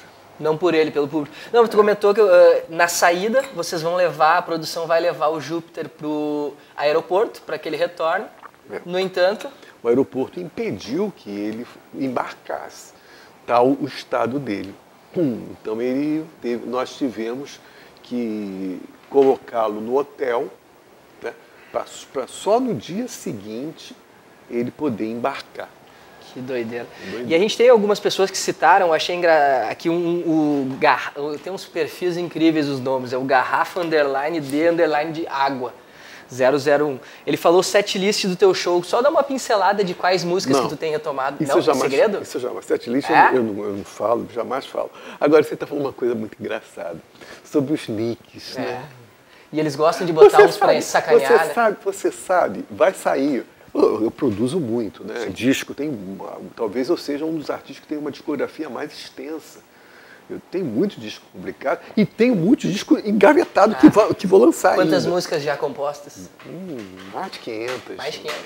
Não 0.41 0.57
por 0.57 0.73
ele, 0.73 0.91
pelo 0.91 1.09
público. 1.09 1.35
Não, 1.53 1.67
tu 1.67 1.77
comentou 1.77 2.15
que 2.15 2.21
eh, 2.21 2.65
na 2.69 2.87
saída 2.89 3.43
vocês 3.55 3.83
vão 3.83 3.97
levar, 3.97 4.39
a 4.39 4.43
produção 4.43 4.87
vai 4.87 5.01
levar 5.01 5.29
o 5.29 5.41
Júpiter 5.41 5.89
pro 5.89 6.55
aeroporto 6.77 7.43
para 7.43 7.59
que 7.59 7.69
ele 7.69 7.77
retorne. 7.77 8.25
É. 8.71 8.81
No 8.87 8.99
entanto, 8.99 9.49
o 9.83 9.89
aeroporto 9.89 10.39
impediu 10.41 11.13
que 11.17 11.29
ele 11.31 11.67
embarcasse, 11.95 12.93
tal 13.47 13.67
o 13.69 13.85
estado 13.87 14.39
dele. 14.39 14.75
Hum, 15.17 15.43
Então 15.61 15.81
ele 15.83 16.25
teve- 16.41 16.67
nós 16.67 16.91
tivemos 16.97 17.59
que 18.03 18.81
colocá-lo 19.11 19.81
no 19.81 19.99
hotel, 19.99 20.49
para 21.73 22.27
só 22.27 22.59
no 22.59 22.75
dia 22.75 23.09
seguinte 23.09 23.95
ele 24.51 24.71
poder 24.71 25.07
embarcar. 25.07 25.69
que 26.33 26.41
doideira. 26.41 26.87
Doideira. 27.03 27.27
E 27.29 27.35
a 27.35 27.39
gente 27.39 27.57
tem 27.57 27.69
algumas 27.69 28.01
pessoas 28.01 28.31
que 28.31 28.39
citaram, 28.39 28.93
achei 28.93 29.15
engra... 29.17 29.69
aqui 29.71 29.89
um, 29.91 30.21
o 30.27 30.77
gar... 30.79 31.13
tem 31.43 31.53
uns 31.53 31.65
perfis 31.67 32.17
incríveis 32.17 32.69
os 32.69 32.81
nomes, 32.81 33.13
é 33.13 33.19
o 33.19 33.23
Garrafa 33.23 33.81
Underline 33.81 34.41
D 34.41 34.69
Underline 34.69 35.13
de 35.13 35.27
Água. 35.27 35.73
001. 36.31 36.99
Ele 37.27 37.39
falou 37.39 37.63
set 37.63 37.97
list 37.99 38.27
do 38.27 38.37
teu 38.37 38.53
show. 38.53 38.83
Só 38.85 39.01
dá 39.01 39.09
uma 39.09 39.23
pincelada 39.23 39.83
de 39.83 39.95
quais 39.95 40.25
músicas 40.25 40.59
Não. 40.59 40.65
que 40.65 40.69
tu 40.69 40.77
tem 40.77 40.91
retomado. 40.91 41.43
Isso 41.43 41.55
não, 41.55 41.63
jamais, 41.63 41.85
é 41.85 41.89
segredo? 41.89 42.23
Isso 42.23 42.39
jamais. 42.39 42.67
Setlist 42.67 43.09
É? 43.09 43.31
eu, 43.31 43.37
eu 43.37 43.43
não, 43.43 43.65
eu 43.65 43.73
não 43.79 43.85
falo, 43.85 44.29
jamais 44.35 44.67
falo. 44.67 44.91
Agora 45.19 45.43
você 45.43 45.55
está 45.55 45.67
falando 45.67 45.85
uma 45.87 45.93
coisa 45.95 46.15
muito 46.15 46.37
engraçada 46.39 46.99
sobre 47.43 47.73
os 47.73 47.89
nicks, 47.89 48.59
É. 48.59 48.61
né? 48.61 48.85
E 49.53 49.59
eles 49.59 49.75
gostam 49.77 50.07
de 50.07 50.13
botar 50.13 50.43
uns 50.43 50.57
pra 50.57 50.81
sacanear, 50.83 51.31
você 51.43 51.47
né? 51.49 51.55
sabe, 51.55 51.77
você 51.85 52.13
sabe, 52.13 52.65
vai 52.71 52.93
sair. 52.93 53.45
Eu, 53.75 54.05
eu 54.05 54.11
produzo 54.11 54.59
muito, 54.61 55.05
né? 55.05 55.27
Disco 55.27 55.75
tem, 55.75 55.97
talvez 56.57 56.89
eu 56.89 56.97
seja 56.97 57.25
um 57.25 57.37
dos 57.37 57.49
artistas 57.51 57.79
que 57.81 57.87
tem 57.87 57.99
uma 57.99 58.11
discografia 58.11 58.69
mais 58.69 58.93
extensa. 58.93 59.61
Eu 60.29 60.39
tenho 60.51 60.67
muito 60.67 61.01
disco 61.01 61.25
publicado 61.33 61.81
e 61.97 62.05
tenho 62.05 62.35
muito 62.37 62.69
disco 62.69 62.99
engavetado 62.99 63.75
que, 63.77 63.89
vou, 63.89 64.15
que 64.15 64.27
vou 64.27 64.39
lançar 64.45 64.73
Ah. 64.73 64.75
Quantas 64.77 65.05
ainda. 65.05 65.15
músicas 65.15 65.43
já 65.43 65.57
compostas? 65.57 66.29
Hum, 66.47 66.77
mais 67.15 67.33
de 67.33 67.39
500. 67.39 67.97
Mais 67.97 68.13
de 68.13 68.21
500. 68.21 68.39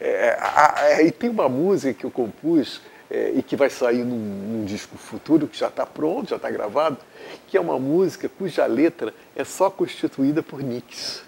É, 0.00 0.08
é, 0.26 0.38
a- 0.40 0.74
a- 0.80 1.02
e 1.02 1.12
tem 1.12 1.30
uma 1.30 1.48
música 1.48 1.94
que 1.94 2.04
eu 2.04 2.10
compus 2.10 2.80
é, 3.12 3.30
e 3.36 3.42
que 3.42 3.54
vai 3.54 3.68
sair 3.68 4.04
num, 4.04 4.16
num 4.16 4.64
disco 4.64 4.96
futuro, 4.96 5.46
que 5.46 5.58
já 5.58 5.68
está 5.68 5.84
pronto, 5.84 6.30
já 6.30 6.36
está 6.36 6.50
gravado, 6.50 6.96
que 7.46 7.58
é 7.58 7.60
uma 7.60 7.78
música 7.78 8.26
cuja 8.26 8.64
letra 8.64 9.12
é 9.36 9.44
só 9.44 9.68
constituída 9.68 10.42
por 10.42 10.62
nicks. 10.62 11.22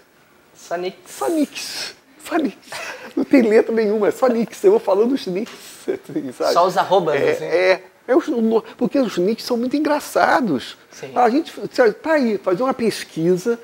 Sonic. 0.55 0.97
Só 1.05 1.29
nicks. 1.29 1.93
Só 2.27 2.37
nicks. 2.37 2.71
Não 3.15 3.23
tem 3.23 3.43
letra 3.43 3.71
nenhuma, 3.71 4.07
é 4.07 4.11
só 4.11 4.27
nicks. 4.27 4.63
Eu 4.63 4.71
vou 4.71 4.79
falando 4.79 5.11
os 5.11 5.27
nicks. 5.27 5.53
sabe? 6.33 6.53
Só 6.53 6.65
os 6.65 6.75
arrobas, 6.75 7.21
é, 7.21 7.31
assim. 7.31 7.43
É, 7.45 7.83
é 8.07 8.15
os- 8.15 8.25
porque 8.75 8.97
os 8.97 9.19
nicks 9.19 9.45
são 9.45 9.55
muito 9.55 9.77
engraçados. 9.77 10.75
Sim. 10.89 11.11
A 11.13 11.29
gente 11.29 11.53
tá 12.01 12.13
aí, 12.13 12.39
fazer 12.39 12.63
uma 12.63 12.73
pesquisa, 12.73 13.59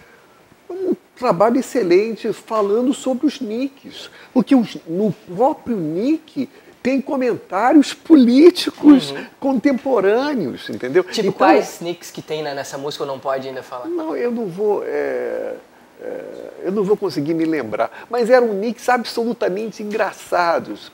hum, 0.69 0.93
trabalho 1.15 1.57
excelente 1.57 2.32
falando 2.34 2.93
sobre 2.93 3.26
os 3.26 3.41
nicks. 3.41 4.11
Porque 4.32 4.55
os, 4.55 4.78
no 4.88 5.11
próprio 5.11 5.76
nick 5.76 6.47
tem 6.82 6.99
comentários 6.99 7.93
políticos 7.93 9.11
uhum. 9.11 9.25
contemporâneos, 9.39 10.69
entendeu? 10.69 11.03
Tipo, 11.03 11.27
então, 11.27 11.32
quais 11.34 11.79
nicks 11.79 12.09
que 12.09 12.21
tem 12.21 12.41
né, 12.41 12.53
nessa 12.53 12.77
música 12.77 13.03
ou 13.03 13.07
não 13.07 13.19
pode 13.19 13.47
ainda 13.47 13.61
falar? 13.61 13.88
Não, 13.88 14.15
eu 14.15 14.32
não 14.32 14.47
vou. 14.47 14.84
É, 14.84 15.53
é, 16.01 16.23
eu 16.63 16.71
não 16.71 16.84
vou 16.84 16.97
conseguir 16.97 17.34
me 17.34 17.45
lembrar. 17.45 18.07
Mas 18.09 18.29
eram 18.29 18.53
nicks 18.53 18.89
absolutamente 18.89 19.84
engraçados. 19.84 20.91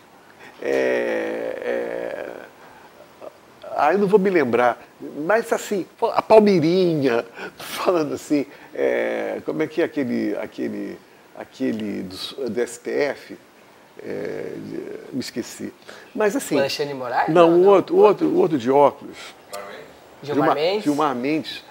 É, 0.61 1.57
é, 1.61 2.29
ah, 3.75 3.93
eu 3.93 3.99
não 3.99 4.07
vou 4.07 4.19
me 4.19 4.29
lembrar. 4.29 4.81
Mas 5.25 5.51
assim, 5.53 5.85
a 6.13 6.21
Palmeirinha, 6.21 7.23
falando 7.57 8.13
assim, 8.15 8.45
é, 8.73 9.39
como 9.45 9.63
é 9.63 9.67
que 9.67 9.81
é 9.81 9.85
aquele, 9.85 10.35
aquele, 10.35 10.97
aquele 11.37 12.03
do, 12.03 12.49
do 12.49 12.67
STF? 12.67 13.37
É, 14.03 14.53
me 15.11 15.19
esqueci. 15.19 15.73
Mas 16.13 16.35
assim. 16.35 16.55
O 16.55 16.59
Alexandre 16.59 16.93
Moraes? 16.93 17.33
Não, 17.33 17.61
o 17.61 17.65
outro, 17.65 17.95
o 17.95 17.99
outro, 17.99 18.27
o 18.27 18.37
outro 18.37 18.57
de 18.57 18.69
óculos. 18.69 19.17
Gilmar 20.21 20.55
Mendes? 20.55 20.83
Gilmar 20.83 21.15
Mendes. 21.15 21.63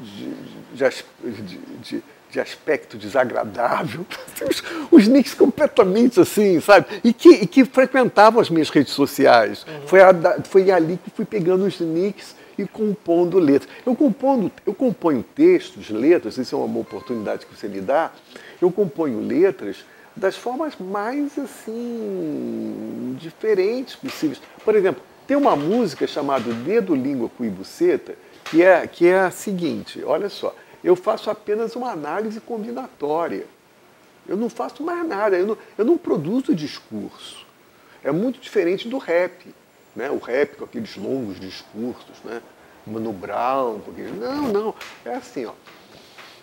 De, 0.00 0.34
de, 0.74 1.58
de, 1.82 2.04
de 2.30 2.40
aspecto 2.40 2.98
desagradável, 2.98 4.04
os, 4.46 4.62
os 4.90 5.08
nicks 5.08 5.32
completamente 5.32 6.20
assim, 6.20 6.60
sabe? 6.60 6.86
E 7.02 7.12
que, 7.12 7.30
e 7.30 7.46
que 7.46 7.64
frequentavam 7.64 8.40
as 8.40 8.50
minhas 8.50 8.68
redes 8.68 8.92
sociais. 8.92 9.64
Uhum. 9.66 9.86
Foi, 9.86 10.00
a, 10.02 10.12
foi 10.44 10.70
ali 10.70 10.98
que 11.02 11.10
fui 11.10 11.24
pegando 11.24 11.64
os 11.64 11.80
nicks 11.80 12.36
e 12.58 12.66
compondo 12.66 13.38
letras. 13.38 13.70
Eu, 13.84 13.94
compondo, 13.94 14.50
eu 14.66 14.74
componho 14.74 15.22
textos, 15.22 15.88
letras, 15.88 16.36
isso 16.36 16.54
é 16.54 16.58
uma 16.58 16.80
oportunidade 16.80 17.46
que 17.46 17.56
você 17.56 17.68
me 17.68 17.80
dá, 17.80 18.10
eu 18.60 18.70
componho 18.70 19.20
letras 19.20 19.78
das 20.16 20.36
formas 20.36 20.74
mais 20.76 21.38
assim 21.38 23.16
diferentes 23.20 23.94
possíveis. 23.96 24.40
Por 24.64 24.74
exemplo, 24.74 25.02
tem 25.26 25.36
uma 25.36 25.54
música 25.54 26.06
chamada 26.06 26.52
Dedo, 26.52 26.94
Língua, 26.94 27.28
Cu 27.28 27.44
e 27.44 27.50
Buceta, 27.50 28.16
que 28.44 28.62
é, 28.62 28.86
que 28.86 29.06
é 29.06 29.18
a 29.20 29.30
seguinte, 29.30 30.02
olha 30.04 30.28
só, 30.28 30.54
eu 30.82 30.96
faço 30.96 31.28
apenas 31.30 31.74
uma 31.76 31.90
análise 31.90 32.40
combinatória. 32.40 33.46
Eu 34.26 34.36
não 34.36 34.48
faço 34.48 34.82
mais 34.82 35.06
nada, 35.06 35.36
eu 35.36 35.46
não, 35.46 35.58
eu 35.76 35.84
não 35.84 35.98
produzo 35.98 36.54
discurso. 36.54 37.44
É 38.02 38.10
muito 38.10 38.40
diferente 38.40 38.88
do 38.88 38.98
rap. 38.98 39.54
Né? 39.94 40.10
O 40.10 40.18
rap 40.18 40.56
com 40.56 40.64
aqueles 40.64 40.96
longos 40.96 41.40
discursos, 41.40 42.22
né? 42.24 42.42
Mano 42.86 43.12
Brown, 43.12 43.80
porque... 43.80 44.02
não, 44.02 44.42
não, 44.52 44.74
é 45.04 45.14
assim, 45.14 45.44
ó. 45.44 45.52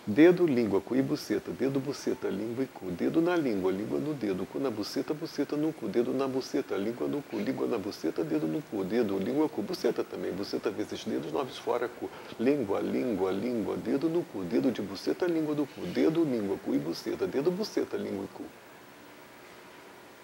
Dedo, 0.06 0.44
língua, 0.46 0.82
cu 0.82 0.94
e 0.94 1.00
buceta. 1.00 1.50
Dedo, 1.50 1.80
buceta, 1.80 2.28
língua 2.28 2.64
e 2.64 2.66
cu. 2.66 2.90
Dedo 2.90 3.22
na 3.22 3.34
língua, 3.34 3.72
língua 3.72 3.98
no 3.98 4.12
dedo. 4.12 4.44
Cu 4.44 4.58
na 4.58 4.68
buceta, 4.70 5.14
buceta 5.14 5.56
no 5.56 5.72
cu. 5.72 5.88
Dedo 5.88 6.12
na 6.12 6.28
buceta, 6.28 6.76
língua 6.76 7.08
no 7.08 7.22
cu. 7.22 7.38
Língua 7.38 7.66
na 7.66 7.78
buceta, 7.78 8.22
dedo 8.22 8.46
no 8.46 8.62
cu. 8.70 8.84
Dedo, 8.84 9.16
língua, 9.16 9.48
cu. 9.48 9.62
Buceta 9.62 10.04
também. 10.04 10.30
Buceta 10.30 10.70
vezes 10.70 11.04
dedos, 11.04 11.32
noves 11.32 11.56
fora 11.56 11.88
cu. 11.88 12.10
Língua, 12.38 12.80
língua, 12.80 13.32
língua. 13.32 13.76
Dedo 13.76 14.10
no 14.10 14.22
cu. 14.30 14.42
Dedo 14.42 14.70
de 14.70 14.82
buceta, 14.82 15.24
língua 15.26 15.54
do 15.54 15.64
cu. 15.64 15.80
Dedo, 15.86 16.22
língua, 16.22 16.58
cu 16.62 16.74
e 16.74 16.78
buceta. 16.78 17.26
Dedo, 17.26 17.50
buceta, 17.50 17.96
língua 17.96 18.24
e 18.24 18.36
cu. 18.36 18.44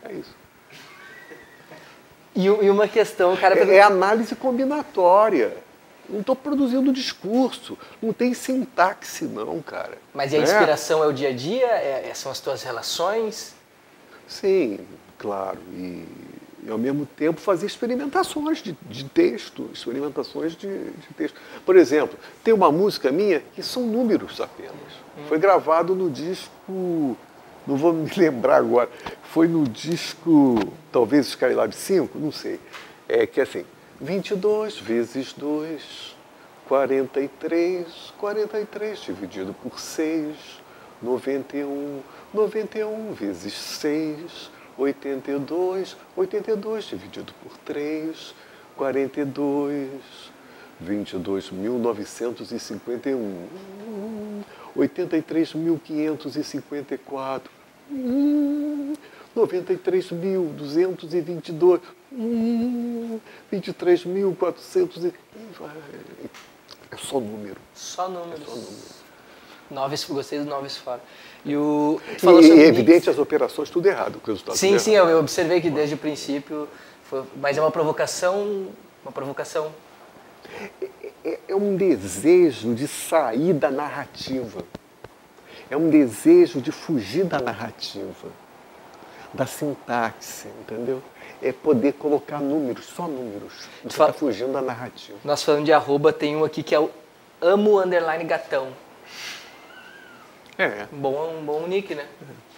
É 0.03 0.13
isso. 0.13 0.37
E, 2.37 2.71
uma 2.71 2.87
questão, 2.87 3.35
cara... 3.35 3.59
É, 3.59 3.77
é 3.77 3.83
análise 3.83 4.37
combinatória. 4.37 5.57
Não 6.11 6.21
estou 6.21 6.35
produzindo 6.35 6.93
discurso. 6.93 7.79
Não 8.03 8.13
tem 8.13 8.35
sintaxe, 8.35 9.25
não, 9.25 9.61
cara. 9.63 9.97
Mas 10.13 10.33
e 10.33 10.37
a 10.37 10.41
inspiração 10.41 11.03
é, 11.03 11.07
é 11.07 11.09
o 11.09 11.13
dia 11.13 11.29
a 11.29 11.33
dia? 11.33 11.67
É, 11.67 12.09
é, 12.11 12.15
são 12.15 12.31
as 12.33 12.41
tuas 12.41 12.63
relações? 12.63 13.55
Sim, 14.27 14.81
claro. 15.19 15.59
E, 15.73 16.05
e 16.65 16.71
ao 16.71 16.79
mesmo 16.79 17.07
tempo 17.07 17.41
fazer 17.41 17.67
experimentações 17.67 18.63
de, 18.63 18.77
de 18.89 19.05
texto, 19.05 19.71
experimentações 19.73 20.55
de, 20.55 20.69
de, 20.69 21.15
texto. 21.17 21.39
Por 21.65 21.77
exemplo, 21.77 22.19
tem 22.45 22.53
uma 22.53 22.71
música 22.71 23.11
minha 23.11 23.43
que 23.55 23.63
são 23.63 23.87
números 23.87 24.41
apenas. 24.41 24.75
Hum. 25.17 25.23
Foi 25.29 25.39
gravado 25.39 25.95
no 25.95 26.11
disco, 26.11 27.17
não 27.67 27.77
vou 27.77 27.93
me 27.93 28.11
lembrar 28.17 28.57
agora, 28.57 28.91
foi 29.25 29.49
no 29.49 29.65
disco, 29.65 30.59
talvez 30.93 31.29
Skylab 31.29 31.75
5, 31.75 32.19
não 32.19 32.33
sei. 32.33 32.61
É 33.09 33.27
que 33.27 33.41
assim, 33.41 33.65
22 34.01 34.81
vezes 34.81 35.33
2, 35.35 36.17
43, 36.67 38.15
43 38.17 39.07
dividido 39.07 39.53
por 39.53 39.79
6, 39.79 40.35
91, 41.03 42.03
91 42.33 43.15
vezes 43.15 43.53
6, 43.53 44.51
82, 44.79 45.97
82 46.17 46.91
dividido 46.91 47.35
por 47.43 47.59
3, 47.59 48.35
42, 48.77 49.91
22.951, 50.83 53.49
83.554, 54.75 57.43
93.222, 59.37 61.81
hum, 61.81 62.00
23.400 62.13 65.05
e... 65.05 65.15
É 66.91 66.97
só 66.97 67.21
número. 67.21 67.61
Só 67.75 68.09
números. 68.09 68.43
É 68.43 68.45
só 68.45 68.55
número. 68.55 69.01
Noves, 69.71 70.05
gostei 70.05 70.41
do 70.41 70.45
Noves 70.45 70.77
fora. 70.77 71.01
E, 71.45 71.57
o, 71.57 72.01
e, 72.21 72.47
e 72.47 72.61
é 72.61 72.67
evidente 72.67 73.09
as 73.09 73.19
operações 73.19 73.71
tudo 73.71 73.87
errado, 73.87 74.21
o 74.23 74.27
resultado 74.27 74.57
Sim, 74.57 74.79
sim, 74.79 74.93
eu 74.93 75.21
observei 75.21 75.61
que 75.61 75.71
desde 75.71 75.95
o 75.95 75.99
princípio, 75.99 76.69
foi, 77.05 77.23
mas 77.37 77.57
é 77.57 77.61
uma 77.61 77.71
provocação, 77.71 78.67
uma 79.05 79.13
provocação. 79.13 79.73
É, 80.61 80.67
é, 81.25 81.39
é 81.49 81.55
um 81.55 81.77
desejo 81.77 82.75
de 82.75 82.89
sair 82.89 83.55
da 83.55 83.71
narrativa. 83.71 84.65
É 85.71 85.77
um 85.77 85.89
desejo 85.89 86.61
de 86.61 86.73
fugir 86.73 87.25
da 87.25 87.39
narrativa 87.39 88.29
da 89.33 89.47
sintaxe, 89.47 90.49
entendeu? 90.61 91.03
É 91.43 91.53
poder 91.53 91.95
colocar 91.95 92.39
números, 92.39 92.85
só 92.87 93.09
números. 93.09 93.69
Você 93.83 93.89
está 93.89 94.13
fugindo 94.13 94.53
da 94.53 94.61
narrativa. 94.61 95.19
Nós 95.25 95.43
falando 95.43 95.65
de 95.65 95.73
arroba, 95.73 96.13
tem 96.13 96.37
um 96.37 96.45
aqui 96.45 96.63
que 96.63 96.75
é 96.75 96.81
o 96.81 96.91
amo 97.41 97.79
underline 97.81 98.25
gatão. 98.25 98.69
É. 100.59 100.87
Bom, 100.93 101.39
um 101.39 101.45
bom 101.45 101.67
nick, 101.67 101.95
né? 101.95 102.05
É. 102.23 102.51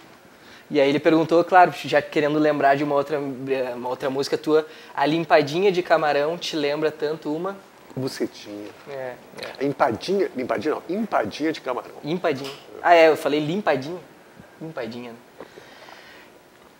E 0.69 0.81
aí 0.81 0.89
ele 0.89 0.99
perguntou, 0.99 1.43
claro, 1.43 1.71
já 1.85 2.01
querendo 2.01 2.39
lembrar 2.39 2.75
de 2.75 2.83
uma 2.83 2.95
outra, 2.95 3.19
uma 3.19 3.89
outra 3.89 4.09
música 4.09 4.37
tua, 4.37 4.65
a 4.95 5.05
limpadinha 5.05 5.71
de 5.71 5.83
camarão 5.83 6.37
te 6.37 6.55
lembra 6.55 6.91
tanto 6.91 7.33
uma? 7.33 7.55
Bucetinha. 7.95 8.69
É, 8.89 9.13
é. 9.59 9.65
Empadinha, 9.65 10.31
limpadinha 10.35 10.75
não, 10.75 10.83
empadinha 10.89 11.51
de 11.53 11.61
camarão. 11.61 11.95
Empadinha. 12.03 12.51
Ah, 12.81 12.95
é, 12.95 13.09
eu 13.09 13.15
falei 13.15 13.39
limpadinha. 13.39 13.99
Limpadinha, 14.59 15.11
né? 15.11 15.17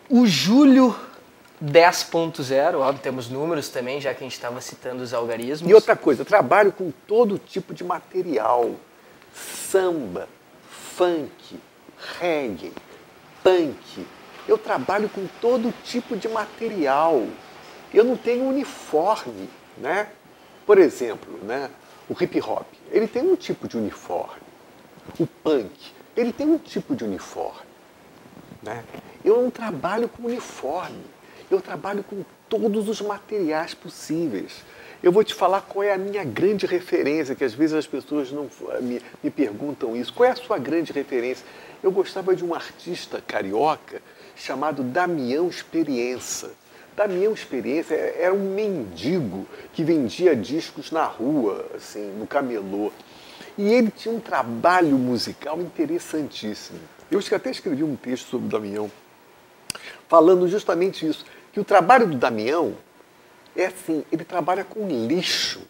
O 0.09 0.25
Júlio 0.25 0.95
10.0, 1.61 2.75
óbvio, 2.75 3.01
temos 3.01 3.29
números 3.29 3.69
também, 3.69 3.99
já 3.99 4.13
que 4.13 4.23
a 4.23 4.23
gente 4.23 4.33
estava 4.33 4.59
citando 4.61 5.03
os 5.03 5.13
algarismos. 5.13 5.69
E 5.69 5.73
outra 5.73 5.95
coisa, 5.95 6.25
trabalho 6.25 6.71
com 6.71 6.91
todo 7.07 7.37
tipo 7.37 7.73
de 7.73 7.83
material. 7.83 8.71
Samba, 9.33 10.27
funk, 10.95 11.59
reggae, 12.19 12.71
punk. 13.43 14.05
Eu 14.47 14.57
trabalho 14.57 15.09
com 15.09 15.25
todo 15.39 15.73
tipo 15.83 16.17
de 16.17 16.27
material. 16.27 17.25
Eu 17.93 18.03
não 18.03 18.17
tenho 18.17 18.45
uniforme, 18.45 19.49
né? 19.77 20.07
Por 20.65 20.77
exemplo, 20.77 21.39
né? 21.43 21.69
O 22.09 22.21
hip 22.21 22.41
hop, 22.41 22.67
ele 22.91 23.07
tem 23.07 23.23
um 23.23 23.35
tipo 23.35 23.67
de 23.67 23.77
uniforme. 23.77 24.41
O 25.19 25.25
punk, 25.25 25.93
ele 26.15 26.33
tem 26.33 26.47
um 26.47 26.57
tipo 26.57 26.95
de 26.95 27.03
uniforme. 27.03 27.61
Né? 28.61 28.83
Eu 29.23 29.41
não 29.41 29.49
trabalho 29.49 30.07
com 30.07 30.23
uniforme, 30.23 31.03
eu 31.53 31.61
trabalho 31.61 32.03
com 32.03 32.23
todos 32.49 32.89
os 32.89 33.01
materiais 33.01 33.73
possíveis. 33.73 34.63
Eu 35.01 35.11
vou 35.11 35.23
te 35.23 35.33
falar 35.33 35.61
qual 35.61 35.83
é 35.83 35.93
a 35.93 35.97
minha 35.97 36.23
grande 36.23 36.65
referência, 36.65 37.35
que 37.35 37.43
às 37.43 37.53
vezes 37.53 37.75
as 37.75 37.85
pessoas 37.85 38.31
não 38.31 38.49
me, 38.81 39.01
me 39.21 39.29
perguntam 39.29 39.95
isso. 39.95 40.13
Qual 40.13 40.27
é 40.27 40.31
a 40.31 40.35
sua 40.35 40.57
grande 40.57 40.93
referência? 40.93 41.45
Eu 41.83 41.91
gostava 41.91 42.35
de 42.35 42.45
um 42.45 42.53
artista 42.53 43.21
carioca 43.25 44.01
chamado 44.35 44.81
Damião 44.81 45.47
Experiência. 45.47 46.51
Damião 46.95 47.33
Experiência 47.33 47.95
era 47.95 48.33
um 48.33 48.53
mendigo 48.53 49.45
que 49.73 49.83
vendia 49.83 50.35
discos 50.35 50.91
na 50.91 51.03
rua, 51.03 51.65
assim, 51.75 52.13
no 52.17 52.25
camelô. 52.25 52.91
E 53.57 53.73
ele 53.73 53.91
tinha 53.91 54.13
um 54.13 54.19
trabalho 54.19 54.97
musical 54.97 55.59
interessantíssimo. 55.59 56.79
Eu 57.11 57.19
até 57.35 57.51
escrevi 57.51 57.83
um 57.83 57.95
texto 57.95 58.29
sobre 58.29 58.47
o 58.47 58.49
Damião, 58.49 58.89
falando 60.07 60.47
justamente 60.47 61.05
isso, 61.05 61.25
que 61.53 61.59
o 61.59 61.63
trabalho 61.63 62.07
do 62.07 62.17
Damião 62.17 62.75
é 63.55 63.67
assim, 63.67 64.03
ele 64.11 64.25
trabalha 64.25 64.63
com 64.63 64.87
lixo, 64.87 65.61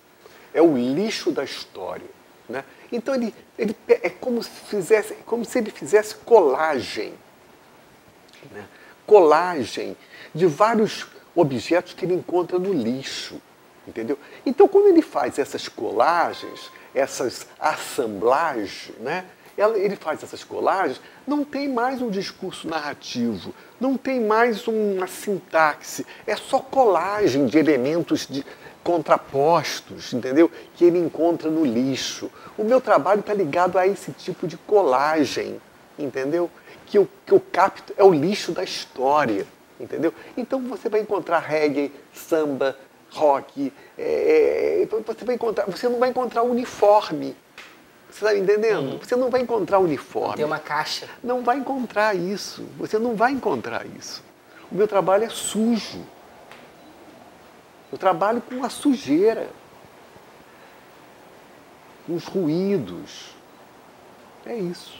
é 0.53 0.61
o 0.61 0.75
lixo 0.75 1.31
da 1.31 1.43
história. 1.43 2.09
Né? 2.47 2.63
Então 2.91 3.13
ele, 3.13 3.35
ele 3.57 3.75
é 3.87 4.09
como 4.09 4.41
se, 4.41 4.49
fizesse, 4.49 5.13
como 5.25 5.45
se 5.45 5.59
ele 5.59 5.69
fizesse 5.69 6.15
colagem. 6.15 7.13
Né? 8.51 8.65
Colagem 9.05 9.95
de 10.33 10.45
vários 10.45 11.05
objetos 11.35 11.93
que 11.93 12.05
ele 12.05 12.13
encontra 12.13 12.57
no 12.57 12.73
lixo. 12.73 13.41
Entendeu? 13.85 14.17
Então, 14.45 14.67
quando 14.67 14.87
ele 14.87 15.01
faz 15.01 15.37
essas 15.37 15.67
colagens, 15.67 16.71
essas 16.95 17.45
assemblagens, 17.59 18.91
né? 18.99 19.25
Ele 19.57 19.95
faz 19.95 20.23
essas 20.23 20.43
colagens, 20.43 20.99
não 21.27 21.43
tem 21.43 21.69
mais 21.69 22.01
um 22.01 22.09
discurso 22.09 22.67
narrativo, 22.67 23.53
não 23.79 23.97
tem 23.97 24.19
mais 24.19 24.67
uma 24.67 25.07
sintaxe, 25.07 26.05
é 26.25 26.35
só 26.35 26.59
colagem 26.59 27.45
de 27.45 27.57
elementos 27.57 28.25
de, 28.25 28.43
contrapostos, 28.83 30.13
entendeu? 30.13 30.51
Que 30.75 30.85
ele 30.85 30.99
encontra 30.99 31.49
no 31.49 31.65
lixo. 31.65 32.29
O 32.57 32.63
meu 32.63 32.81
trabalho 32.81 33.21
está 33.21 33.33
ligado 33.33 33.79
a 33.79 33.87
esse 33.87 34.11
tipo 34.11 34.45
de 34.45 34.57
colagem, 34.57 35.59
entendeu? 35.97 36.49
Que 36.85 36.97
eu, 36.97 37.07
que 37.25 37.31
eu 37.31 37.39
capto 37.39 37.93
é 37.97 38.03
o 38.03 38.11
lixo 38.11 38.51
da 38.51 38.63
história, 38.63 39.47
entendeu? 39.79 40.13
Então 40.35 40.61
você 40.61 40.89
vai 40.89 40.99
encontrar 40.99 41.39
reggae, 41.39 41.91
samba, 42.13 42.77
rock, 43.09 43.71
é, 43.97 44.81
é 44.83 44.87
você 45.05 45.23
vai 45.23 45.35
encontrar, 45.35 45.65
você 45.65 45.87
não 45.87 45.99
vai 45.99 46.09
encontrar 46.09 46.43
uniforme. 46.43 47.35
Você 48.13 48.25
está 48.25 48.37
entendendo? 48.37 48.91
Uhum. 48.91 48.99
Você 48.99 49.15
não 49.15 49.31
vai 49.31 49.41
encontrar 49.41 49.79
uniforme. 49.79 50.35
Tem 50.35 50.45
uma 50.45 50.59
caixa. 50.59 51.09
Não 51.23 51.43
vai 51.43 51.57
encontrar 51.57 52.15
isso. 52.15 52.63
Você 52.77 52.99
não 52.99 53.15
vai 53.15 53.31
encontrar 53.31 53.87
isso. 53.87 54.23
O 54.71 54.75
meu 54.75 54.87
trabalho 54.87 55.23
é 55.23 55.29
sujo. 55.29 56.05
Eu 57.91 57.97
trabalho 57.97 58.39
com 58.41 58.63
a 58.63 58.69
sujeira, 58.69 59.49
com 62.05 62.15
os 62.15 62.25
ruídos. 62.25 63.31
É 64.45 64.55
isso. 64.55 64.93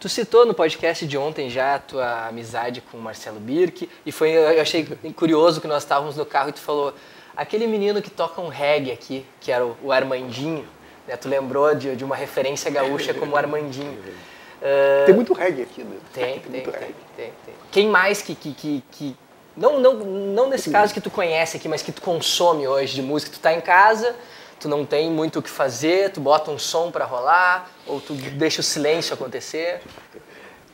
Tu 0.00 0.08
citou 0.08 0.46
no 0.46 0.54
podcast 0.54 1.06
de 1.06 1.18
ontem 1.18 1.50
já 1.50 1.74
a 1.74 1.78
tua 1.78 2.28
amizade 2.28 2.80
com 2.80 2.96
o 2.96 3.00
Marcelo 3.00 3.40
Birk 3.40 3.90
e 4.06 4.12
foi 4.12 4.30
eu 4.30 4.62
achei 4.62 4.86
curioso 5.16 5.60
que 5.60 5.66
nós 5.66 5.82
estávamos 5.82 6.16
no 6.16 6.24
carro 6.24 6.50
e 6.50 6.52
tu 6.52 6.60
falou 6.60 6.94
aquele 7.36 7.66
menino 7.66 8.00
que 8.00 8.10
toca 8.10 8.40
um 8.40 8.48
reggae 8.48 8.92
aqui, 8.92 9.26
que 9.40 9.50
era 9.50 9.66
o, 9.66 9.90
Armandinho, 9.90 10.66
né? 11.08 11.16
Tu 11.16 11.28
lembrou 11.28 11.74
de, 11.74 11.96
de 11.96 12.04
uma 12.04 12.14
referência 12.14 12.70
gaúcha 12.70 13.12
como 13.14 13.36
Armandinho. 13.36 13.98
Uh, 14.58 15.06
tem 15.06 15.14
muito 15.14 15.32
reggae 15.32 15.62
aqui, 15.62 15.84
né? 15.84 15.96
Tem, 16.12 16.40
tem, 16.40 16.50
tem, 16.50 16.62
tem, 16.64 16.72
tem, 16.72 17.32
tem, 17.46 17.54
Quem 17.70 17.88
mais 17.88 18.20
que, 18.20 18.34
que, 18.34 18.52
que, 18.52 18.84
que 18.90 19.16
não, 19.56 19.78
não, 19.78 19.94
não 19.94 20.48
nesse 20.48 20.68
caso 20.68 20.92
que 20.92 21.00
tu 21.00 21.10
conhece 21.10 21.56
aqui, 21.56 21.68
mas 21.68 21.80
que 21.80 21.92
tu 21.92 22.02
consome 22.02 22.66
hoje 22.66 22.94
de 22.94 23.00
música. 23.02 23.32
Tu 23.32 23.40
tá 23.40 23.52
em 23.52 23.60
casa, 23.60 24.16
tu 24.58 24.68
não 24.68 24.84
tem 24.84 25.10
muito 25.10 25.38
o 25.38 25.42
que 25.42 25.48
fazer, 25.48 26.10
tu 26.10 26.20
bota 26.20 26.50
um 26.50 26.58
som 26.58 26.90
para 26.90 27.04
rolar, 27.04 27.70
ou 27.86 28.00
tu 28.00 28.14
deixa 28.14 28.60
o 28.60 28.64
silêncio 28.64 29.14
acontecer. 29.14 29.80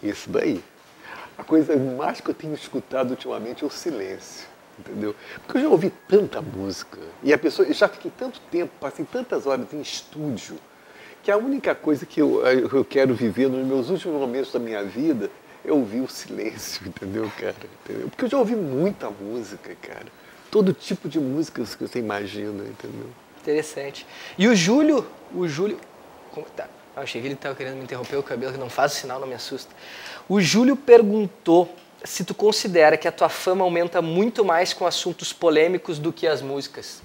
Isso 0.02 0.30
daí. 0.30 0.62
A 1.36 1.42
coisa 1.42 1.76
mais 1.76 2.20
que 2.20 2.30
eu 2.30 2.34
tenho 2.34 2.54
escutado 2.54 3.10
ultimamente 3.10 3.64
é 3.64 3.66
o 3.66 3.70
silêncio, 3.70 4.46
entendeu? 4.78 5.14
Porque 5.44 5.58
eu 5.58 5.62
já 5.62 5.68
ouvi 5.68 5.92
tanta 6.08 6.40
música 6.40 6.98
e 7.22 7.32
a 7.32 7.38
pessoa, 7.38 7.66
eu 7.66 7.74
já 7.74 7.88
fiquei 7.88 8.10
tanto 8.16 8.40
tempo, 8.50 8.72
passei 8.80 9.04
tantas 9.04 9.46
horas 9.46 9.72
em 9.72 9.80
estúdio, 9.80 10.56
que 11.22 11.30
a 11.30 11.36
única 11.36 11.74
coisa 11.74 12.04
que 12.04 12.20
eu, 12.20 12.46
eu 12.46 12.84
quero 12.84 13.14
viver 13.14 13.48
nos 13.48 13.66
meus 13.66 13.90
últimos 13.90 14.20
momentos 14.20 14.52
da 14.52 14.58
minha 14.58 14.84
vida 14.84 15.30
eu 15.64 15.78
ouvi 15.78 16.00
o 16.00 16.08
silêncio, 16.08 16.82
entendeu, 16.86 17.30
cara? 17.38 17.54
Entendeu? 17.82 18.08
Porque 18.10 18.26
eu 18.26 18.28
já 18.28 18.38
ouvi 18.38 18.54
muita 18.54 19.08
música, 19.08 19.74
cara. 19.80 20.06
Todo 20.50 20.72
tipo 20.72 21.08
de 21.08 21.18
músicas 21.18 21.74
que 21.74 21.88
você 21.88 21.98
imagina, 21.98 22.62
entendeu? 22.64 23.08
Interessante. 23.40 24.06
E 24.38 24.46
o 24.46 24.54
Júlio, 24.54 25.06
o 25.34 25.48
Júlio. 25.48 25.78
Como, 26.30 26.46
tá, 26.50 26.68
achei 26.94 27.20
que 27.20 27.26
ele 27.26 27.34
estava 27.34 27.54
querendo 27.54 27.76
me 27.76 27.84
interromper 27.84 28.16
o 28.16 28.22
cabelo, 28.22 28.52
que 28.52 28.58
não 28.58 28.70
faz 28.70 28.92
o 28.92 28.96
sinal, 28.96 29.18
não 29.18 29.26
me 29.26 29.34
assusta. 29.34 29.74
O 30.28 30.40
Júlio 30.40 30.76
perguntou 30.76 31.74
se 32.04 32.22
tu 32.22 32.34
considera 32.34 32.96
que 32.96 33.08
a 33.08 33.12
tua 33.12 33.30
fama 33.30 33.64
aumenta 33.64 34.02
muito 34.02 34.44
mais 34.44 34.72
com 34.72 34.86
assuntos 34.86 35.32
polêmicos 35.32 35.98
do 35.98 36.12
que 36.12 36.26
as 36.26 36.42
músicas. 36.42 37.02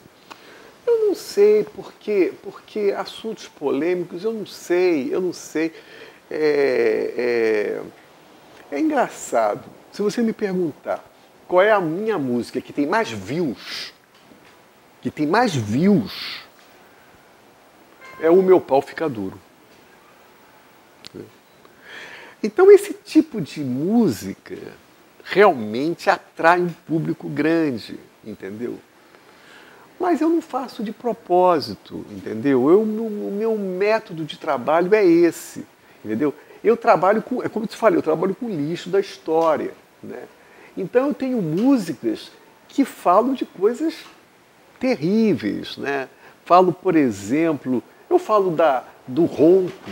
Eu 0.85 1.07
não 1.07 1.15
sei, 1.15 1.63
porque, 1.63 2.33
porque 2.43 2.93
assuntos 2.97 3.47
polêmicos, 3.47 4.23
eu 4.23 4.33
não 4.33 4.45
sei, 4.45 5.13
eu 5.13 5.21
não 5.21 5.31
sei. 5.31 5.73
É, 6.29 7.81
é, 8.71 8.75
é 8.75 8.79
engraçado. 8.79 9.63
Se 9.91 10.01
você 10.01 10.21
me 10.21 10.33
perguntar 10.33 11.03
qual 11.47 11.61
é 11.61 11.71
a 11.71 11.79
minha 11.79 12.17
música 12.17 12.59
que 12.59 12.73
tem 12.73 12.85
mais 12.85 13.09
views, 13.09 13.93
que 15.01 15.09
tem 15.09 15.25
mais 15.25 15.55
views, 15.55 16.41
é 18.19 18.29
o 18.29 18.41
meu 18.41 18.59
pau 18.59 18.81
fica 18.81 19.07
duro. 19.07 19.39
Então 22.41 22.71
esse 22.71 22.93
tipo 22.93 23.41
de 23.41 23.61
música 23.61 24.57
realmente 25.31 26.09
atrai 26.09 26.59
um 26.59 26.69
público 26.69 27.29
grande, 27.29 27.99
entendeu? 28.25 28.79
Mas 29.99 30.21
eu 30.21 30.29
não 30.29 30.41
faço 30.41 30.83
de 30.83 30.91
propósito, 30.91 32.03
entendeu? 32.09 32.69
Eu, 32.69 32.81
o 32.81 33.31
meu 33.31 33.55
método 33.57 34.25
de 34.25 34.37
trabalho 34.37 34.93
é 34.95 35.05
esse, 35.05 35.65
entendeu? 36.03 36.33
Eu 36.63 36.75
trabalho 36.75 37.21
com, 37.21 37.43
é 37.43 37.49
como 37.49 37.65
eu 37.65 37.69
te 37.69 37.77
falei, 37.77 37.99
eu 37.99 38.03
trabalho 38.03 38.33
com 38.33 38.49
lixo 38.49 38.89
da 38.89 38.99
história. 38.99 39.73
Né? 40.01 40.23
Então 40.75 41.07
eu 41.07 41.13
tenho 41.13 41.41
músicas 41.41 42.31
que 42.67 42.83
falam 42.83 43.33
de 43.33 43.45
coisas 43.45 43.93
terríveis. 44.79 45.77
Né? 45.77 46.09
Falo, 46.43 46.73
por 46.73 46.95
exemplo, 46.95 47.83
eu 48.09 48.17
falo 48.17 48.49
da, 48.51 48.83
do 49.05 49.25
ronco, 49.25 49.91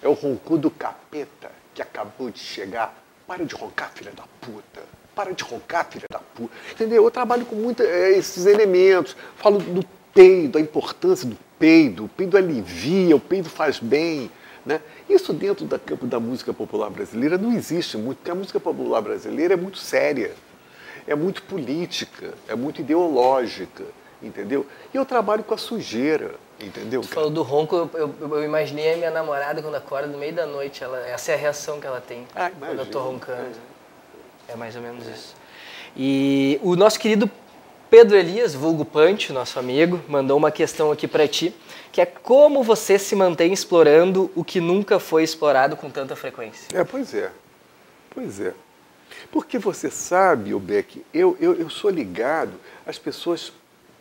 é 0.00 0.08
o 0.08 0.14
ronco 0.14 0.56
do 0.56 0.70
capeta 0.70 1.52
que 1.74 1.82
acabou 1.82 2.30
de 2.30 2.38
chegar. 2.38 2.99
Para 3.30 3.44
de 3.44 3.54
roncar, 3.54 3.92
filha 3.94 4.10
da 4.10 4.24
puta. 4.40 4.82
Para 5.14 5.32
de 5.32 5.44
roncar, 5.44 5.88
filha 5.88 6.06
da 6.10 6.18
puta. 6.18 6.52
Entendeu? 6.72 7.04
Eu 7.04 7.10
trabalho 7.12 7.46
com 7.46 7.54
muitos 7.54 7.86
é, 7.86 8.10
esses 8.18 8.44
elementos. 8.44 9.16
Falo 9.36 9.60
do 9.60 9.86
peido, 10.12 10.58
a 10.58 10.60
importância 10.60 11.28
do 11.28 11.36
peido. 11.56 12.06
O 12.06 12.08
peido 12.08 12.36
alivia, 12.36 13.14
o 13.14 13.20
peido 13.20 13.48
faz 13.48 13.78
bem. 13.78 14.28
Né? 14.66 14.80
Isso 15.08 15.32
dentro 15.32 15.64
do 15.64 15.78
campo 15.78 16.08
da 16.08 16.18
música 16.18 16.52
popular 16.52 16.90
brasileira 16.90 17.38
não 17.38 17.52
existe 17.52 17.96
muito, 17.96 18.16
porque 18.18 18.32
a 18.32 18.34
música 18.34 18.58
popular 18.58 19.00
brasileira 19.00 19.54
é 19.54 19.56
muito 19.56 19.78
séria, 19.78 20.34
é 21.06 21.14
muito 21.14 21.44
política, 21.44 22.34
é 22.48 22.56
muito 22.56 22.80
ideológica, 22.80 23.84
entendeu? 24.20 24.66
E 24.92 24.96
eu 24.96 25.06
trabalho 25.06 25.44
com 25.44 25.54
a 25.54 25.56
sujeira, 25.56 26.34
entendeu? 26.62 27.00
Tu 27.02 27.08
falou 27.08 27.30
do 27.30 27.42
ronco, 27.42 27.76
eu, 27.76 27.90
eu, 27.94 28.14
eu, 28.20 28.44
imaginei 28.44 28.94
a 28.94 28.96
minha 28.96 29.10
namorada 29.10 29.62
quando 29.62 29.74
acorda 29.74 30.08
no 30.08 30.18
meio 30.18 30.32
da 30.32 30.46
noite, 30.46 30.82
ela, 30.82 30.98
essa 31.06 31.32
é 31.32 31.34
a 31.34 31.38
reação 31.38 31.80
que 31.80 31.86
ela 31.86 32.00
tem 32.00 32.26
ah, 32.34 32.50
quando 32.50 32.78
eu 32.78 32.84
estou 32.84 33.02
roncando. 33.02 33.56
É. 34.48 34.52
é 34.52 34.56
mais 34.56 34.76
ou 34.76 34.82
menos 34.82 35.06
é. 35.06 35.10
isso. 35.10 35.34
E 35.96 36.60
o 36.62 36.76
nosso 36.76 36.98
querido 36.98 37.30
Pedro 37.90 38.16
Elias, 38.16 38.54
vulgo 38.54 38.84
Punch, 38.84 39.32
nosso 39.32 39.58
amigo, 39.58 40.00
mandou 40.08 40.36
uma 40.36 40.52
questão 40.52 40.92
aqui 40.92 41.08
para 41.08 41.26
ti 41.26 41.54
que 41.92 42.00
é 42.00 42.06
como 42.06 42.62
você 42.62 42.98
se 42.98 43.16
mantém 43.16 43.52
explorando 43.52 44.30
o 44.36 44.44
que 44.44 44.60
nunca 44.60 45.00
foi 45.00 45.24
explorado 45.24 45.76
com 45.76 45.90
tanta 45.90 46.14
frequência. 46.14 46.68
É, 46.72 46.84
pois 46.84 47.12
é. 47.14 47.32
Pois 48.10 48.40
é. 48.40 48.54
Porque 49.30 49.58
você 49.58 49.90
sabe, 49.90 50.54
o 50.54 50.60
Beck, 50.60 51.04
eu, 51.12 51.36
eu, 51.40 51.54
eu 51.54 51.68
sou 51.68 51.90
ligado, 51.90 52.52
as 52.86 52.98
pessoas. 52.98 53.52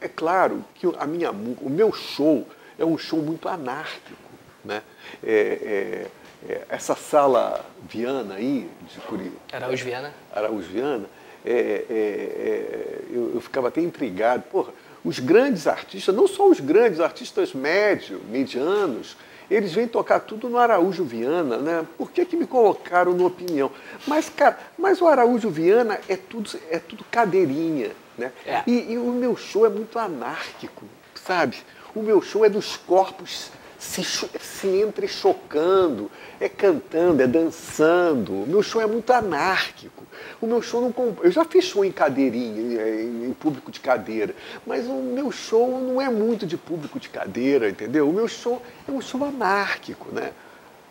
É 0.02 0.08
claro 0.08 0.64
que 0.76 0.88
a 0.98 1.06
minha, 1.06 1.32
o 1.32 1.70
meu 1.70 1.92
show 1.92 2.48
é 2.78 2.86
um 2.86 2.98
show 2.98 3.22
muito 3.22 3.48
anárquico. 3.50 4.30
Né? 4.64 4.82
É, 5.24 5.32
é, 5.32 6.08
é, 6.52 6.62
essa 6.70 6.96
sala 6.96 7.66
Viana 7.90 8.36
aí, 8.36 8.70
de 8.88 9.00
Curitiba. 9.02 9.36
Araújo 9.52 9.86
Viana. 9.86 10.14
Araújo 10.34 10.68
Viana, 10.70 11.06
é, 11.46 11.52
é, 11.52 11.94
é, 11.94 13.02
eu, 13.12 13.34
eu 13.36 13.42
ficava 13.42 13.68
até 13.68 13.82
intrigado. 13.82 14.44
Porra, 14.44 14.72
os 15.04 15.20
grandes 15.20 15.68
artistas, 15.68 16.14
não 16.14 16.28
só 16.28 16.48
os 16.48 16.60
grandes 16.60 17.00
artistas 17.00 17.54
médios, 17.54 18.22
medianos, 18.30 19.18
eles 19.50 19.74
vêm 19.74 19.88
tocar 19.88 20.20
tudo 20.20 20.48
no 20.48 20.58
Araújo 20.58 21.04
Viana, 21.04 21.58
né? 21.58 21.86
Por 21.98 22.12
que, 22.12 22.24
que 22.24 22.36
me 22.36 22.46
colocaram 22.46 23.14
no 23.14 23.26
opinião? 23.26 23.72
Mas, 24.06 24.30
cara, 24.30 24.60
mas 24.78 25.02
o 25.02 25.08
Araújo 25.08 25.50
Viana 25.50 26.00
é 26.08 26.16
tudo, 26.16 26.52
é 26.70 26.78
tudo 26.78 27.04
cadeirinha, 27.10 27.92
né? 28.20 28.32
É. 28.46 28.64
E, 28.68 28.94
e 28.94 28.98
o 28.98 29.12
meu 29.12 29.36
show 29.36 29.66
é 29.66 29.70
muito 29.70 29.98
anárquico, 29.98 30.86
sabe? 31.16 31.58
O 31.96 32.02
meu 32.02 32.22
show 32.22 32.46
é 32.46 32.50
dos 32.50 32.78
corpos 32.78 33.52
se, 33.80 34.04
se 34.04 34.68
entrechocando, 34.68 36.12
é 36.40 36.50
cantando, 36.50 37.24
é 37.24 37.28
dançando. 37.28 38.44
O 38.44 38.46
meu 38.46 38.62
show 38.62 38.82
é 38.82 38.86
muito 38.86 39.12
anárquico. 39.14 40.04
O 40.42 40.46
meu 40.46 40.62
show 40.62 40.82
não. 40.82 40.94
Eu 41.24 41.32
já 41.32 41.46
fiz 41.46 41.64
show 41.64 41.86
em 41.86 41.92
cadeirinha, 41.92 42.82
em 43.26 43.34
público 43.34 43.72
de 43.72 43.80
cadeira, 43.80 44.36
mas 44.68 44.86
o 44.86 44.96
meu 44.96 45.32
show 45.32 45.80
não 45.82 46.02
é 46.02 46.10
muito 46.10 46.46
de 46.46 46.58
público 46.58 47.00
de 47.00 47.08
cadeira, 47.08 47.70
entendeu? 47.70 48.10
O 48.10 48.14
meu 48.14 48.28
show 48.28 48.62
é 48.86 48.92
um 48.92 49.00
show 49.00 49.24
anárquico, 49.24 50.14
né? 50.14 50.32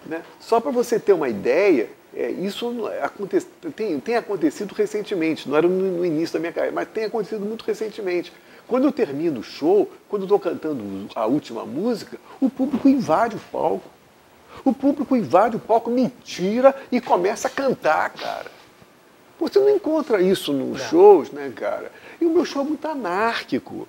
né? 0.07 0.23
Só 0.41 0.59
para 0.59 0.71
você 0.71 0.99
ter 0.99 1.13
uma 1.13 1.29
ideia, 1.29 1.91
é, 2.19 2.33
isso 2.33 2.69
aconte, 3.01 3.41
tem, 3.77 4.01
tem, 4.01 4.17
acontecido 4.17 4.73
recentemente, 4.73 5.49
não 5.49 5.57
era 5.57 5.69
no, 5.69 5.99
no, 5.99 6.05
início 6.05 6.33
da 6.33 6.41
minha 6.41 6.53
carreira, 6.53 6.75
mas 6.75 6.89
tem 6.89 7.05
acontecido 7.05 7.47
muito 7.47 7.65
recentemente. 7.65 8.33
Quando 8.67 8.89
eu 8.89 8.93
termino 8.93 9.39
o 9.39 9.43
show, 9.45 9.89
quando 10.09 10.23
eu 10.23 10.25
estou 10.27 10.41
cantando 10.41 11.09
a 11.15 11.27
última 11.27 11.65
música, 11.65 12.19
o 12.41 12.51
público 12.51 12.89
invade 12.89 13.37
o 13.37 13.41
palco. 13.53 13.89
O 14.65 14.73
público 14.75 15.15
invade 15.15 15.55
o 15.55 15.61
palco, 15.61 15.93
me 15.93 16.13
tira 16.25 16.75
e 16.91 17.01
começa 17.01 17.47
a 17.47 17.51
cantar, 17.53 18.11
cara. 18.11 18.51
Você 19.39 19.61
não 19.61 19.71
encontra 19.71 20.21
isso 20.21 20.53
nos 20.53 20.81
não. 20.81 20.89
shows, 20.89 21.31
né, 21.31 21.53
cara? 21.55 21.93
E 22.21 22.27
o 22.27 22.31
meu 22.31 22.45
show 22.45 22.63
é 22.63 22.65
muito 22.65 22.85
anárquico, 22.89 23.87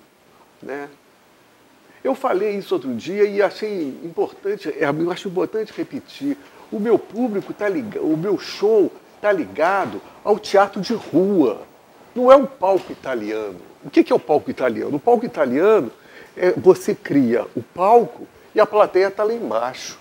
né? 0.62 0.88
Eu 2.04 2.14
falei 2.14 2.56
isso 2.56 2.74
outro 2.74 2.94
dia 2.94 3.24
e 3.24 3.42
achei 3.42 3.88
importante, 4.04 4.68
é, 4.68 4.84
eu 4.84 5.10
acho 5.10 5.26
importante 5.26 5.72
repetir. 5.76 6.38
O 6.72 6.78
meu 6.78 6.98
público 6.98 7.52
está 7.52 7.68
ligado, 7.68 8.04
o 8.04 8.16
meu 8.16 8.38
show 8.38 8.90
está 9.16 9.32
ligado 9.32 10.00
ao 10.24 10.38
teatro 10.38 10.80
de 10.80 10.94
rua. 10.94 11.62
Não 12.14 12.30
é 12.30 12.36
um 12.36 12.46
palco 12.46 12.90
italiano. 12.90 13.60
O 13.84 13.90
que 13.90 14.12
é 14.12 14.14
o 14.14 14.18
palco 14.18 14.50
italiano? 14.50 14.96
O 14.96 15.00
palco 15.00 15.24
italiano 15.24 15.90
é 16.36 16.52
você 16.52 16.94
cria 16.94 17.46
o 17.56 17.62
palco 17.62 18.26
e 18.54 18.60
a 18.60 18.66
plateia 18.66 19.08
está 19.08 19.24
lá 19.24 19.32
embaixo. 19.32 19.98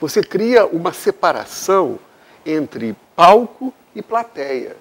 Você 0.00 0.22
cria 0.22 0.66
uma 0.66 0.92
separação 0.92 1.98
entre 2.44 2.96
palco 3.14 3.72
e 3.94 4.02
plateia. 4.02 4.76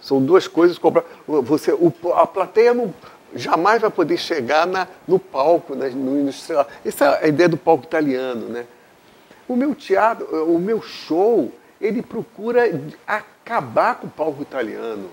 São 0.00 0.20
duas 0.20 0.48
coisas. 0.48 0.78
Você, 1.26 1.76
a 2.14 2.26
plateia 2.26 2.74
não, 2.74 2.92
jamais 3.34 3.80
vai 3.80 3.90
poder 3.90 4.16
chegar 4.16 4.66
na, 4.66 4.88
no 5.06 5.18
palco, 5.18 5.74
no 5.74 6.20
industrial. 6.20 6.66
Essa 6.84 7.04
é 7.04 7.24
a 7.24 7.28
ideia 7.28 7.48
do 7.48 7.56
palco 7.56 7.84
italiano. 7.84 8.48
Né? 8.48 8.66
O 9.48 9.56
meu 9.56 9.74
teatro, 9.74 10.26
o 10.46 10.58
meu 10.58 10.80
show, 10.80 11.52
ele 11.80 12.02
procura 12.02 12.62
acabar 13.06 13.96
com 13.96 14.06
o 14.06 14.10
palco 14.10 14.42
italiano. 14.42 15.08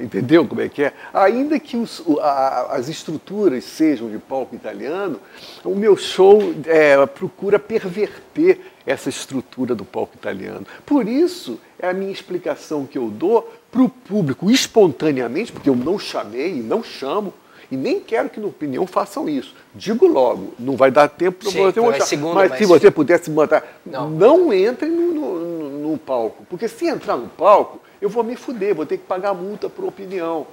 Entendeu 0.00 0.46
como 0.46 0.62
é 0.62 0.68
que 0.68 0.84
é? 0.84 0.94
Ainda 1.12 1.60
que 1.60 1.76
os, 1.76 2.02
a, 2.20 2.74
as 2.74 2.88
estruturas 2.88 3.64
sejam 3.64 4.08
de 4.08 4.18
palco 4.18 4.54
italiano, 4.54 5.20
o 5.62 5.74
meu 5.74 5.94
show 5.96 6.40
é, 6.64 7.04
procura 7.06 7.58
perverter 7.58 8.60
essa 8.86 9.10
estrutura 9.10 9.74
do 9.74 9.84
palco 9.84 10.14
italiano. 10.14 10.66
Por 10.86 11.06
isso, 11.06 11.60
é 11.78 11.88
a 11.88 11.92
minha 11.92 12.10
explicação 12.10 12.86
que 12.86 12.96
eu 12.96 13.08
dou 13.08 13.52
para 13.70 13.82
o 13.82 13.90
público 13.90 14.50
espontaneamente, 14.50 15.52
porque 15.52 15.68
eu 15.68 15.76
não 15.76 15.98
chamei 15.98 16.58
e 16.58 16.62
não 16.62 16.82
chamo, 16.82 17.34
e 17.70 17.76
nem 17.76 18.00
quero 18.00 18.28
que 18.28 18.40
no 18.40 18.48
opinião 18.48 18.86
façam 18.86 19.28
isso. 19.28 19.54
Digo 19.74 20.06
logo, 20.06 20.54
não 20.58 20.76
vai 20.76 20.90
dar 20.90 21.08
tempo 21.08 21.44
para 21.44 21.50
você 21.50 21.80
mostrar. 21.80 22.06
Segundo, 22.06 22.34
mas, 22.34 22.50
mas, 22.50 22.58
se 22.58 22.64
você 22.66 22.90
pudesse 22.90 23.30
botar, 23.30 23.62
não, 23.86 24.10
não 24.10 24.52
entre 24.52 24.88
no, 24.88 25.12
no, 25.12 25.90
no 25.90 25.98
palco. 25.98 26.44
Porque 26.50 26.66
se 26.66 26.86
entrar 26.86 27.16
no 27.16 27.28
palco, 27.28 27.80
eu 28.02 28.08
vou 28.08 28.24
me 28.24 28.34
fuder, 28.34 28.74
vou 28.74 28.84
ter 28.84 28.98
que 28.98 29.04
pagar 29.04 29.34
multa 29.34 29.68
por 29.68 29.84
opinião. 29.84 30.46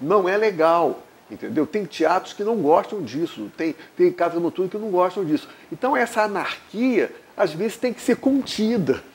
Não 0.00 0.28
é 0.28 0.36
legal. 0.36 1.02
Entendeu? 1.30 1.66
Tem 1.66 1.86
teatros 1.86 2.34
que 2.34 2.44
não 2.44 2.56
gostam 2.56 3.00
disso, 3.00 3.50
tem, 3.56 3.74
tem 3.96 4.12
casa 4.12 4.38
noturna 4.38 4.70
que 4.70 4.76
não 4.76 4.90
gostam 4.90 5.24
disso. 5.24 5.48
Então 5.70 5.96
essa 5.96 6.22
anarquia, 6.22 7.10
às 7.34 7.52
vezes, 7.52 7.78
tem 7.78 7.92
que 7.92 8.00
ser 8.00 8.16
contida. 8.16 9.02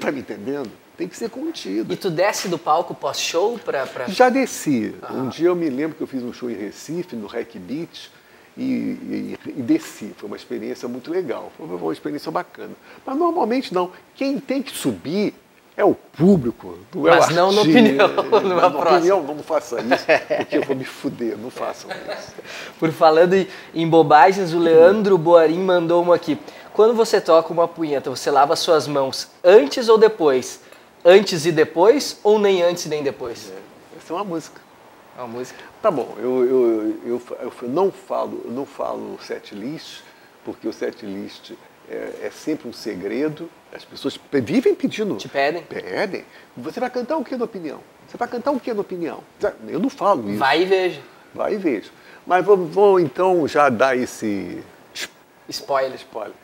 Tá 0.00 0.10
me 0.10 0.20
entendendo? 0.20 0.70
Tem 0.96 1.06
que 1.06 1.16
ser 1.16 1.28
contida. 1.28 1.92
E 1.92 1.96
tu 1.96 2.10
desce 2.10 2.48
do 2.48 2.58
palco 2.58 2.94
pós-show 2.94 3.58
para. 3.58 3.86
Pra... 3.86 4.08
Já 4.08 4.30
desci. 4.30 4.94
Um 5.10 5.28
dia 5.28 5.48
eu 5.48 5.56
me 5.56 5.68
lembro 5.68 5.96
que 5.96 6.02
eu 6.02 6.06
fiz 6.06 6.22
um 6.22 6.32
show 6.32 6.50
em 6.50 6.54
Recife, 6.54 7.14
no 7.14 7.26
Rec 7.26 7.54
Beach, 7.56 8.10
e, 8.56 8.62
e, 8.62 9.38
e, 9.48 9.62
desci. 9.62 10.14
Foi 10.16 10.26
uma 10.26 10.36
experiência 10.36 10.88
muito 10.88 11.10
legal, 11.10 11.52
foi 11.56 11.66
uma 11.66 11.92
experiência 11.92 12.32
bacana. 12.32 12.72
Mas 13.04 13.16
normalmente 13.16 13.74
não. 13.74 13.90
Quem 14.14 14.40
tem 14.40 14.62
que 14.62 14.70
subir 14.70 15.34
é 15.76 15.84
o 15.84 15.94
público, 15.94 16.78
não 16.94 17.06
é 17.06 17.10
Mas 17.10 17.28
o 17.28 17.34
não 17.34 17.52
na 17.52 17.60
opinião, 17.60 18.08
numa 18.40 18.70
na 18.70 18.78
opinião, 18.78 19.22
não 19.22 19.42
faça 19.42 19.78
isso, 19.82 20.06
porque 20.38 20.56
eu 20.56 20.62
vou 20.62 20.74
me 20.74 20.86
fuder, 20.86 21.36
não 21.36 21.50
façam 21.50 21.90
isso. 21.90 22.32
Por 22.80 22.90
falando 22.90 23.46
em 23.74 23.86
bobagens, 23.86 24.54
o 24.54 24.58
Leandro 24.58 25.18
Boarim 25.18 25.60
mandou 25.60 26.02
uma 26.02 26.14
aqui. 26.14 26.38
Quando 26.72 26.94
você 26.94 27.20
toca 27.20 27.52
uma 27.52 27.68
punheta, 27.68 28.08
você 28.08 28.30
lava 28.30 28.56
suas 28.56 28.88
mãos 28.88 29.28
antes 29.44 29.90
ou 29.90 29.98
depois? 29.98 30.60
Antes 31.08 31.46
e 31.46 31.52
depois 31.52 32.18
ou 32.24 32.36
nem 32.36 32.64
antes 32.64 32.84
nem 32.86 33.00
depois? 33.00 33.48
É, 33.48 33.96
essa 33.96 34.12
é 34.12 34.16
uma 34.16 34.24
música. 34.24 34.60
É 35.16 35.20
uma 35.20 35.28
música? 35.28 35.62
Tá 35.80 35.88
bom, 35.88 36.16
eu, 36.18 36.44
eu, 36.44 37.00
eu, 37.06 37.22
eu 37.62 37.68
não 37.68 37.92
falo, 37.92 38.42
eu 38.44 38.50
não 38.50 38.66
falo 38.66 39.16
set 39.22 39.54
list, 39.54 40.00
porque 40.44 40.66
o 40.66 40.72
set 40.72 41.06
list 41.06 41.52
é, 41.88 42.24
é, 42.24 42.30
sempre 42.32 42.68
um 42.68 42.72
segredo. 42.72 43.48
As 43.72 43.84
pessoas 43.84 44.18
vivem 44.32 44.74
pedindo. 44.74 45.14
Te 45.14 45.28
pedem? 45.28 45.62
Pedem. 45.62 46.24
Você 46.56 46.80
vai 46.80 46.90
cantar 46.90 47.18
o 47.18 47.24
que 47.24 47.36
na 47.36 47.44
opinião? 47.44 47.80
Você 48.08 48.16
vai 48.16 48.26
cantar 48.26 48.50
o 48.50 48.58
que 48.58 48.74
na 48.74 48.80
opinião? 48.80 49.20
Eu 49.68 49.78
não 49.78 49.88
falo 49.88 50.28
isso. 50.28 50.40
Vai 50.40 50.62
e 50.62 50.64
veja. 50.64 51.00
Vai 51.32 51.54
e 51.54 51.56
veja. 51.56 51.90
Mas 52.26 52.44
vamos, 52.44 52.74
vamos 52.74 53.02
então 53.02 53.46
já 53.46 53.68
dar 53.68 53.96
esse. 53.96 54.60
Spoiler. 55.48 55.94
Spoiler. 55.94 56.34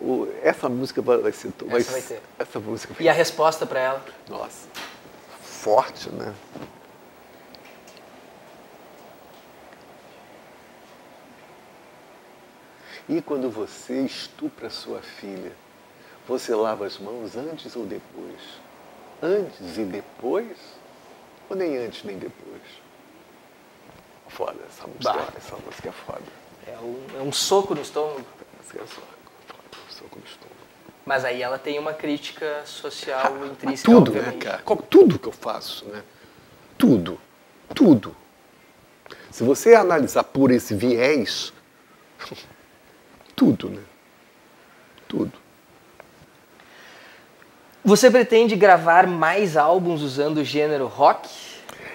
O, 0.00 0.28
essa 0.42 0.68
música 0.68 1.00
vai 1.02 1.32
ser. 1.32 1.52
Vai, 1.64 1.80
essa 1.80 1.92
vai 1.92 2.02
ter. 2.02 2.22
Essa 2.38 2.60
música 2.60 2.94
vai 2.94 3.04
E 3.04 3.08
a 3.08 3.12
resposta 3.12 3.66
para 3.66 3.80
ela? 3.80 4.04
Nossa. 4.28 4.68
Forte, 5.42 6.10
né? 6.10 6.34
E 13.08 13.22
quando 13.22 13.48
você 13.50 14.00
estupra 14.00 14.68
sua 14.68 15.00
filha, 15.00 15.52
você 16.26 16.54
lava 16.54 16.86
as 16.86 16.98
mãos 16.98 17.36
antes 17.36 17.76
ou 17.76 17.86
depois? 17.86 18.40
Antes 19.22 19.78
e 19.78 19.84
depois? 19.84 20.56
Ou 21.48 21.56
nem 21.56 21.76
antes 21.76 22.02
nem 22.02 22.18
depois? 22.18 22.62
Foda, 24.28 24.58
essa 24.68 24.86
música, 24.88 25.12
bah. 25.12 25.32
essa 25.36 25.56
música 25.56 25.88
é 25.88 25.92
foda. 25.92 26.22
É 26.66 26.76
um, 26.78 27.06
é 27.20 27.22
um 27.22 27.32
soco 27.32 27.74
no 27.74 27.80
estômago. 27.80 28.26
Essa 28.60 28.82
é 28.82 28.86
foda, 28.86 29.15
estômago. 30.04 30.56
Mas 31.04 31.24
aí 31.24 31.40
ela 31.40 31.58
tem 31.58 31.78
uma 31.78 31.92
crítica 31.92 32.62
social 32.64 33.36
ah, 33.40 33.46
intrínseca. 33.46 33.90
Tudo, 33.90 34.12
né, 34.12 34.32
cara? 34.32 34.62
Tudo 34.90 35.18
que 35.18 35.28
eu 35.28 35.32
faço, 35.32 35.84
né? 35.86 36.02
Tudo. 36.76 37.20
Tudo. 37.74 38.14
Se 39.30 39.44
você 39.44 39.74
analisar 39.74 40.24
por 40.24 40.50
esse 40.50 40.74
viés, 40.74 41.52
tudo, 43.36 43.70
né? 43.70 43.82
Tudo. 45.06 45.32
Você 47.84 48.10
pretende 48.10 48.56
gravar 48.56 49.06
mais 49.06 49.56
álbuns 49.56 50.02
usando 50.02 50.38
o 50.38 50.44
gênero 50.44 50.86
rock? 50.86 51.28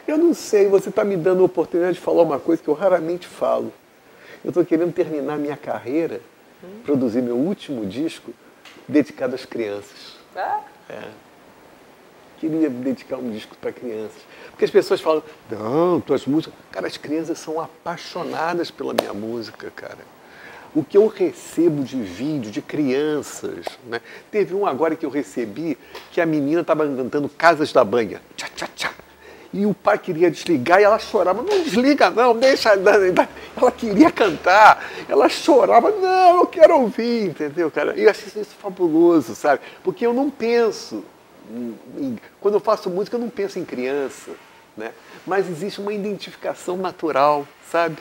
Eu 0.07 0.17
não 0.17 0.33
sei, 0.33 0.67
você 0.69 0.87
está 0.87 1.03
me 1.03 1.17
dando 1.17 1.41
a 1.41 1.45
oportunidade 1.45 1.95
de 1.95 1.99
falar 1.99 2.23
uma 2.23 2.39
coisa 2.39 2.63
que 2.63 2.69
eu 2.69 2.73
raramente 2.73 3.27
falo. 3.27 3.73
Eu 4.43 4.49
estou 4.49 4.63
querendo 4.63 4.93
terminar 4.93 5.37
minha 5.37 5.57
carreira, 5.57 6.21
hum. 6.63 6.81
produzir 6.83 7.21
meu 7.21 7.35
último 7.35 7.85
disco 7.85 8.33
dedicado 8.87 9.35
às 9.35 9.45
crianças. 9.45 10.17
Ah. 10.35 10.61
É. 10.89 11.09
Queria 12.39 12.69
dedicar 12.69 13.17
um 13.17 13.31
disco 13.31 13.55
para 13.55 13.71
crianças. 13.71 14.21
Porque 14.49 14.65
as 14.65 14.71
pessoas 14.71 14.99
falam, 14.99 15.23
não, 15.49 16.01
tuas 16.01 16.25
músicas. 16.25 16.57
Cara, 16.71 16.87
as 16.87 16.97
crianças 16.97 17.37
são 17.37 17.61
apaixonadas 17.61 18.71
pela 18.71 18.93
minha 18.93 19.13
música, 19.13 19.69
cara 19.71 19.99
o 20.73 20.83
que 20.83 20.97
eu 20.97 21.07
recebo 21.07 21.83
de 21.83 22.01
vídeo 22.01 22.51
de 22.51 22.61
crianças. 22.61 23.65
Né? 23.85 24.01
Teve 24.31 24.55
um 24.55 24.65
agora 24.65 24.95
que 24.95 25.05
eu 25.05 25.09
recebi 25.09 25.77
que 26.11 26.21
a 26.21 26.25
menina 26.25 26.61
estava 26.61 26.85
cantando 26.87 27.29
Casas 27.29 27.71
da 27.73 27.83
Banha. 27.83 28.21
Tchá, 28.35 28.47
tchá, 28.55 28.67
tchá. 28.75 28.93
E 29.53 29.65
o 29.65 29.73
pai 29.73 29.97
queria 29.97 30.31
desligar 30.31 30.79
e 30.79 30.83
ela 30.83 30.97
chorava. 30.97 31.41
Não 31.41 31.63
desliga, 31.63 32.09
não, 32.09 32.35
deixa. 32.35 32.69
Ela 32.71 33.71
queria 33.71 34.09
cantar, 34.09 34.83
ela 35.09 35.27
chorava. 35.27 35.91
Não, 35.91 36.37
eu 36.37 36.47
quero 36.47 36.79
ouvir, 36.79 37.25
entendeu, 37.25 37.69
cara? 37.69 37.93
E 37.99 38.03
eu 38.03 38.09
achei 38.09 38.41
isso 38.41 38.55
fabuloso, 38.61 39.35
sabe? 39.35 39.61
Porque 39.83 40.05
eu 40.05 40.13
não 40.13 40.29
penso. 40.29 41.03
Quando 42.39 42.53
eu 42.53 42.59
faço 42.61 42.89
música, 42.89 43.17
eu 43.17 43.19
não 43.19 43.29
penso 43.29 43.59
em 43.59 43.65
criança, 43.65 44.31
né? 44.77 44.91
Mas 45.27 45.49
existe 45.49 45.81
uma 45.81 45.91
identificação 45.91 46.77
natural, 46.77 47.45
sabe? 47.69 47.97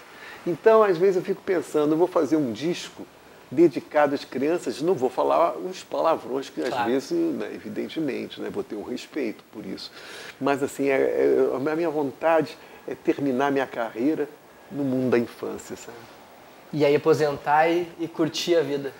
Então, 0.46 0.84
às 0.84 0.96
vezes 0.96 1.16
eu 1.16 1.22
fico 1.22 1.42
pensando, 1.42 1.94
eu 1.94 1.98
vou 1.98 2.06
fazer 2.06 2.36
um 2.36 2.52
disco 2.52 3.04
dedicado 3.50 4.14
às 4.14 4.24
crianças, 4.24 4.80
não 4.80 4.94
vou 4.94 5.10
falar 5.10 5.56
os 5.56 5.82
palavrões 5.82 6.48
que 6.48 6.62
às 6.62 6.86
vezes, 6.86 7.10
né, 7.10 7.50
evidentemente, 7.52 8.40
né, 8.40 8.48
vou 8.48 8.62
ter 8.62 8.76
um 8.76 8.82
respeito 8.82 9.42
por 9.52 9.66
isso. 9.66 9.90
Mas 10.40 10.62
assim, 10.62 10.88
é, 10.88 11.00
é, 11.00 11.36
a 11.54 11.76
minha 11.76 11.90
vontade 11.90 12.56
é 12.86 12.94
terminar 12.94 13.50
minha 13.50 13.66
carreira 13.66 14.28
no 14.70 14.84
mundo 14.84 15.10
da 15.10 15.18
infância, 15.18 15.74
sabe? 15.74 15.98
E 16.72 16.84
aí 16.84 16.94
aposentar 16.94 17.68
e, 17.68 17.88
e 17.98 18.06
curtir 18.06 18.54
a 18.54 18.62
vida. 18.62 18.92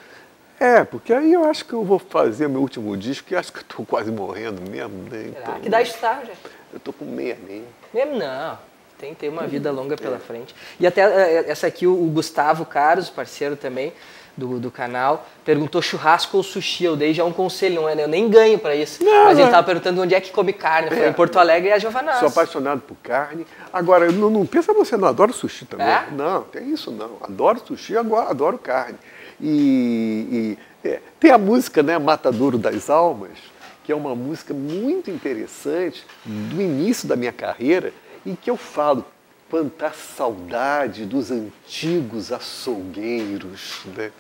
É, 0.59 0.85
porque 0.85 1.13
aí 1.13 1.33
eu 1.33 1.45
acho 1.45 1.65
que 1.65 1.73
eu 1.73 1.85
vou 1.85 2.01
fazer 2.01 2.49
meu 2.49 2.61
último 2.61 2.97
disco 2.97 3.33
e 3.33 3.37
acho 3.37 3.53
que 3.53 3.59
eu 3.61 3.63
estou 3.63 3.87
quase 3.87 4.11
morrendo 4.11 4.69
mesmo. 4.69 5.09
Né? 5.09 5.29
Então, 5.29 5.61
que 5.61 5.69
idade 5.69 5.89
está, 5.89 6.23
já? 6.25 6.33
Eu 6.73 6.79
estou 6.79 6.93
com 6.93 7.05
meia 7.05 7.39
meia. 7.47 7.65
Mesmo 7.95 8.19
não. 8.19 8.59
tem, 8.99 9.15
tem 9.15 9.29
uma 9.29 9.47
vida 9.47 9.71
longa 9.71 9.97
pela 9.97 10.19
frente. 10.19 10.55
E 10.79 10.87
até 10.87 11.03
eh, 11.03 11.45
essa 11.49 11.69
aqui, 11.69 11.87
o 11.87 11.95
Gustavo 12.07 12.67
Carlos, 12.67 13.09
parceiro 13.09 13.57
também 13.57 13.93
do, 14.41 14.59
do 14.59 14.71
canal, 14.71 15.27
perguntou 15.45 15.83
churrasco 15.83 16.39
ou 16.39 16.43
sushi. 16.43 16.85
Eu 16.85 16.97
dei 16.97 17.13
já 17.13 17.25
um 17.25 17.33
conselho, 17.33 17.83
não 17.83 17.89
é? 17.89 18.03
Eu 18.03 18.09
nem 18.09 18.29
ganho 18.29 18.59
para 18.59 18.75
isso. 18.75 19.05
Não, 19.05 19.27
mas 19.27 19.39
ele 19.39 19.47
estava 19.47 19.65
perguntando 19.65 20.01
onde 20.01 20.15
é 20.15 20.21
que 20.21 20.33
come 20.33 20.53
carne. 20.53 20.87
Eu 20.89 20.93
falei, 20.93 21.07
é, 21.07 21.11
em 21.11 21.13
Porto 21.13 21.39
Alegre 21.39 21.69
e 21.69 21.73
a 21.73 21.79
Giovanna. 21.79 22.15
Sou 22.15 22.29
apaixonado 22.29 22.81
por 22.81 22.97
carne. 22.97 23.47
Agora, 23.73 24.11
não, 24.11 24.31
não 24.31 24.47
pensa 24.47 24.73
você, 24.73 24.97
não 24.97 25.07
adoro 25.07 25.33
sushi 25.33 25.67
também. 25.67 25.87
É? 25.87 26.09
Não, 26.11 26.43
tem 26.43 26.71
isso 26.71 26.91
não. 26.91 27.19
Adoro 27.21 27.61
sushi, 27.65 27.97
agora 27.97 28.31
adoro 28.31 28.59
carne. 28.59 28.97
E, 29.41 30.57
e 30.83 30.89
é, 30.89 31.01
tem 31.19 31.31
a 31.31 31.39
música, 31.39 31.83
né, 31.83 31.99
Matadouro 31.99 32.59
das 32.59 32.89
Almas, 32.89 33.39
que 33.85 33.93
é 33.93 33.95
uma 33.95 34.15
música 34.15 34.55
muito 34.55 35.11
interessante 35.11 36.05
do 36.25 36.61
início 36.61 37.07
da 37.07 37.17
minha 37.17 37.33
carreira 37.33 37.93
e 38.25 38.35
que 38.35 38.51
eu 38.51 38.57
falo 38.57 39.05
quanta 39.51 39.91
saudade 39.91 41.05
dos 41.05 41.31
antigos 41.31 42.31
açougueiros, 42.31 43.81
né? 43.97 44.13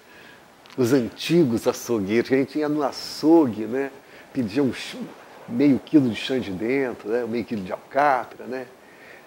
Os 0.81 0.95
antigos 0.95 1.69
açougueiros, 1.69 2.33
a 2.33 2.37
gente 2.37 2.59
ia 2.59 2.67
no 2.67 2.83
açougue, 2.83 3.67
né? 3.67 3.91
Pedia 4.33 4.63
um 4.63 4.73
meio 5.47 5.79
quilo 5.79 6.09
de 6.09 6.17
chã 6.17 6.41
de 6.41 6.51
dentro, 6.51 7.07
né? 7.11 7.23
meio 7.29 7.45
quilo 7.45 7.61
de 7.61 7.71
alcatra, 7.71 8.47
né? 8.47 8.67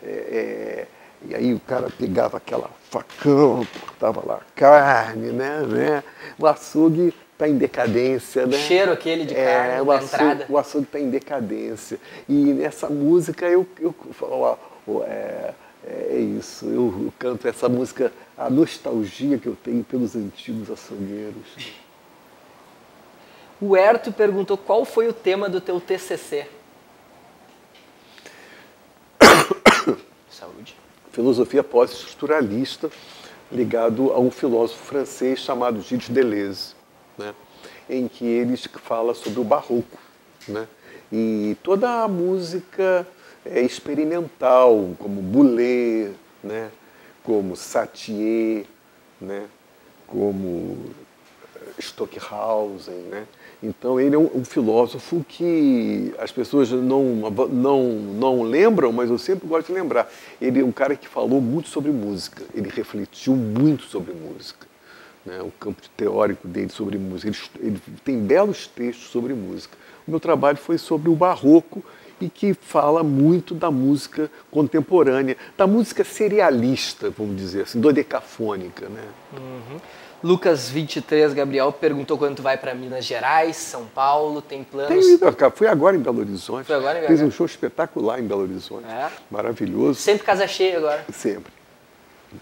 É, 0.01 0.07
é, 0.09 0.87
e 1.29 1.35
aí 1.35 1.53
o 1.53 1.59
cara 1.59 1.91
pegava 1.95 2.37
aquela 2.37 2.71
facão, 2.89 3.67
cortava 3.85 4.23
lá 4.25 4.37
a 4.37 4.59
carne, 4.59 5.31
né? 5.31 5.59
né? 5.59 6.03
O 6.39 6.47
açougue 6.47 7.13
está 7.33 7.47
em 7.47 7.55
decadência, 7.55 8.47
né? 8.47 8.57
O 8.57 8.59
cheiro 8.59 8.91
aquele 8.91 9.23
de 9.23 9.35
é, 9.35 9.45
carne, 9.45 9.81
o 9.81 9.91
açougue, 9.91 10.13
entrada. 10.15 10.45
O 10.49 10.57
açougue 10.57 10.87
está 10.87 10.99
em 10.99 11.09
decadência. 11.11 11.99
E 12.27 12.33
nessa 12.33 12.89
música 12.89 13.45
eu, 13.45 13.67
eu, 13.79 13.93
eu 14.87 15.03
é, 15.03 15.53
é 15.85 16.17
isso, 16.17 16.65
eu 16.67 17.13
canto 17.19 17.47
essa 17.47 17.67
música, 17.67 18.11
a 18.37 18.49
nostalgia 18.49 19.37
que 19.37 19.47
eu 19.47 19.55
tenho 19.55 19.83
pelos 19.83 20.15
antigos 20.15 20.71
açougueiros. 20.71 21.57
O 23.59 23.75
Herto 23.75 24.11
perguntou 24.11 24.57
qual 24.57 24.85
foi 24.85 25.07
o 25.07 25.13
tema 25.13 25.49
do 25.49 25.59
teu 25.59 25.79
TCC. 25.81 26.47
Saúde. 30.29 30.75
Filosofia 31.11 31.63
pós-estruturalista, 31.63 32.89
ligado 33.51 34.11
a 34.13 34.19
um 34.19 34.31
filósofo 34.31 34.83
francês 34.85 35.39
chamado 35.39 35.81
Gilles 35.81 36.09
Deleuze, 36.09 36.75
né? 37.17 37.35
em 37.89 38.07
que 38.07 38.25
ele 38.25 38.57
fala 38.57 39.13
sobre 39.13 39.39
o 39.39 39.43
barroco. 39.43 39.99
Né? 40.47 40.67
E 41.11 41.57
toda 41.61 42.03
a 42.03 42.07
música 42.07 43.05
é, 43.45 43.61
experimental, 43.61 44.95
como 44.99 45.21
Boulez, 45.21 46.11
né? 46.43 46.71
como 47.23 47.55
Satie, 47.55 48.65
né? 49.19 49.45
como 50.07 50.77
eh, 51.55 51.59
Stockhausen. 51.79 52.95
Né? 53.09 53.25
Então 53.61 53.99
ele 53.99 54.15
é 54.15 54.17
um, 54.17 54.29
um, 54.35 54.45
filósofo 54.45 55.25
que 55.27 56.13
as 56.19 56.31
pessoas 56.31 56.69
não, 56.71 57.03
não, 57.49 57.83
não 57.83 58.41
lembram, 58.43 58.91
mas 58.91 59.09
eu 59.09 59.17
sempre 59.17 59.47
gosto 59.47 59.67
de 59.67 59.73
lembrar. 59.73 60.11
Ele 60.41 60.59
é 60.59 60.63
um 60.63 60.71
cara 60.71 60.95
que 60.95 61.07
falou 61.07 61.41
muito 61.41 61.69
sobre 61.69 61.91
música, 61.91 62.43
ele 62.53 62.69
refletiu 62.69 63.35
muito 63.35 63.83
sobre 63.83 64.13
música. 64.13 64.67
Né? 65.25 65.41
O 65.41 65.51
campo 65.51 65.81
teórico 65.95 66.47
dele 66.47 66.69
sobre 66.69 66.97
música. 66.97 67.29
Ele, 67.29 67.69
ele 67.69 67.81
tem 68.03 68.19
belos 68.19 68.67
textos 68.67 69.09
sobre 69.09 69.33
música. 69.33 69.77
O 70.05 70.11
meu 70.11 70.19
trabalho 70.19 70.57
foi 70.57 70.77
sobre 70.77 71.09
o 71.09 71.15
barroco 71.15 71.83
e 72.23 72.29
que 72.29 72.53
fala 72.53 73.03
muito 73.03 73.53
da 73.53 73.69
música 73.69 74.31
contemporânea, 74.49 75.35
da 75.57 75.67
música 75.67 76.03
serialista, 76.03 77.09
vamos 77.09 77.35
dizer 77.35 77.63
assim, 77.63 77.81
dodecafônica. 77.81 78.87
Né? 78.87 79.01
Uhum. 79.37 79.79
Lucas 80.23 80.69
23, 80.69 81.33
Gabriel, 81.33 81.69
perguntou 81.73 82.17
quando 82.17 82.37
tu 82.37 82.41
vai 82.41 82.57
para 82.57 82.73
Minas 82.73 83.03
Gerais, 83.03 83.57
São 83.57 83.85
Paulo, 83.85 84.41
tem 84.41 84.63
planos? 84.63 84.87
Tenho 84.87 85.15
ido, 85.15 85.35
cara, 85.35 85.51
fui 85.51 85.67
agora 85.67 85.97
em 85.97 85.99
Belo 85.99 86.19
Horizonte. 86.19 86.65
Foi 86.65 86.75
agora 86.77 87.03
em 87.03 87.07
Fiz 87.07 87.21
um 87.21 87.29
show 87.29 87.45
espetacular 87.45 88.21
em 88.21 88.23
Belo 88.23 88.43
Horizonte. 88.43 88.85
É? 88.85 89.09
Maravilhoso. 89.29 89.99
Sempre 89.99 90.23
casa 90.25 90.47
cheia 90.47 90.77
agora? 90.77 91.05
Sempre. 91.11 91.51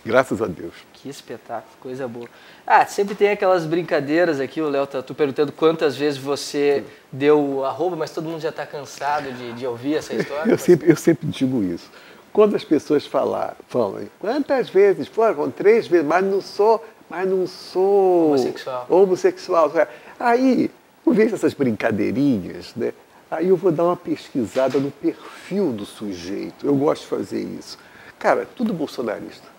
Graças 0.06 0.42
a 0.42 0.48
Deus. 0.48 0.74
Que 0.94 1.10
espetáculo, 1.10 1.74
coisa 1.80 2.08
boa. 2.08 2.28
Ah, 2.66 2.86
sempre 2.86 3.16
tem 3.16 3.30
aquelas 3.30 3.66
brincadeiras 3.66 4.40
aqui, 4.40 4.62
o 4.62 4.70
Léo 4.70 4.88
tá 4.88 5.02
tu 5.02 5.14
perguntando 5.14 5.52
quantas 5.52 5.96
vezes 5.96 6.18
você 6.18 6.84
Sim. 6.86 6.94
deu 7.12 7.66
arroba, 7.66 7.96
mas 7.96 8.12
todo 8.12 8.30
mundo 8.30 8.42
já 8.42 8.50
está 8.50 8.66
cansado 8.66 9.32
de, 9.32 9.54
de, 9.54 9.68
ouvir 9.68 9.96
essa 9.96 10.14
história. 10.14 10.52
Eu, 10.52 10.58
sempre, 10.58 10.90
eu 10.90 10.96
sempre 10.96 11.28
digo 11.28 11.64
isso. 11.64 11.90
Quando 12.32 12.56
as 12.56 12.64
pessoas 12.64 13.06
falar, 13.06 13.56
falam, 13.68 14.08
quantas 14.20 14.70
vezes? 14.70 15.08
Foram 15.08 15.52
três 15.52 15.88
vezes, 15.88 16.06
mas 16.06 16.24
não 16.24 16.42
sou, 16.42 16.84
mas 17.10 17.28
não 17.28 17.46
sou 17.46 18.28
homossexual. 18.28 18.86
homossexual. 18.90 19.72
Aí, 20.20 20.72
eu 21.06 21.14
vejo 21.14 21.36
essas 21.36 21.54
brincadeirinhas, 21.54 22.74
né? 22.76 22.94
Aí 23.30 23.48
eu 23.48 23.58
vou 23.58 23.72
dar 23.72 23.86
uma 23.86 23.98
pesquisada 23.98 24.78
no 24.78 24.92
perfil 24.92 25.72
do 25.72 25.86
sujeito. 25.86 26.66
Eu 26.66 26.76
gosto 26.76 27.04
de 27.04 27.08
fazer 27.08 27.42
isso. 27.42 27.78
Cara, 28.18 28.48
tudo 28.56 28.74
bolsonarista 28.74 29.51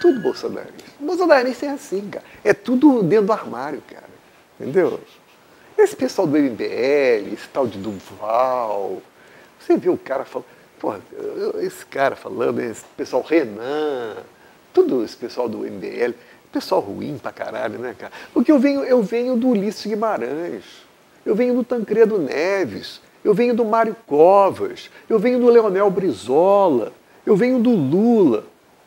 tudo 0.00 0.20
bolsonarista. 0.20 0.90
Bolsonarista 1.00 1.66
é 1.66 1.70
assim, 1.70 2.08
cara. 2.10 2.24
É 2.42 2.52
tudo 2.52 3.02
dentro 3.02 3.26
do 3.26 3.32
armário, 3.32 3.82
cara. 3.88 4.08
Entendeu? 4.58 5.00
Esse 5.76 5.96
pessoal 5.96 6.26
do 6.26 6.38
MBL, 6.38 7.32
esse 7.32 7.48
tal 7.52 7.66
de 7.66 7.78
Duval, 7.78 9.02
você 9.58 9.76
vê 9.76 9.88
o 9.88 9.98
cara 9.98 10.24
falando, 10.24 10.46
porra, 10.78 11.00
esse 11.60 11.84
cara 11.86 12.14
falando, 12.14 12.60
esse 12.60 12.84
pessoal 12.96 13.22
Renan, 13.22 14.16
tudo 14.72 15.04
esse 15.04 15.16
pessoal 15.16 15.48
do 15.48 15.58
MBL, 15.58 16.14
pessoal 16.52 16.80
ruim 16.80 17.18
pra 17.18 17.32
caralho, 17.32 17.78
né, 17.80 17.96
cara? 17.98 18.12
Porque 18.32 18.52
eu 18.52 18.58
venho, 18.60 18.84
eu 18.84 19.02
venho 19.02 19.36
do 19.36 19.48
Ulisses 19.48 19.84
Guimarães, 19.84 20.64
eu 21.26 21.34
venho 21.34 21.54
do 21.54 21.64
Tancredo 21.64 22.18
Neves, 22.18 23.00
eu 23.24 23.34
venho 23.34 23.54
do 23.54 23.64
Mário 23.64 23.96
Covas, 24.06 24.88
eu 25.08 25.18
venho 25.18 25.40
do 25.40 25.48
Leonel 25.48 25.90
Brizola, 25.90 26.92
eu 27.26 27.34
venho 27.34 27.58
do 27.58 27.70
Lula. 27.70 28.44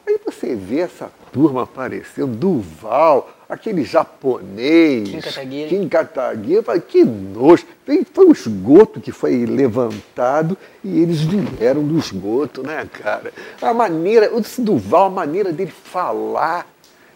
Aí 0.08 0.18
você 0.24 0.56
vê 0.56 0.80
essa 0.80 1.12
turma 1.34 1.64
aparecendo, 1.64 2.34
Duval, 2.34 3.30
aquele 3.50 3.84
japonês, 3.84 5.10
Kim 5.10 5.20
Kataguiri, 5.20 5.70
Kim 5.70 5.90
Kataguiri 5.90 6.64
que 6.88 7.04
nojo. 7.04 7.66
Foi 8.14 8.26
o 8.26 8.32
esgoto 8.32 9.02
que 9.02 9.12
foi 9.12 9.46
levantado 9.46 10.58
e 10.82 11.02
eles 11.02 11.20
vieram 11.20 11.84
do 11.84 12.00
esgoto, 12.00 12.64
né, 12.64 12.88
cara? 12.92 13.34
A 13.62 13.74
maneira, 13.74 14.32
esse 14.40 14.62
Duval, 14.62 15.08
a 15.08 15.10
maneira 15.10 15.52
dele 15.52 15.72
falar, 15.72 16.66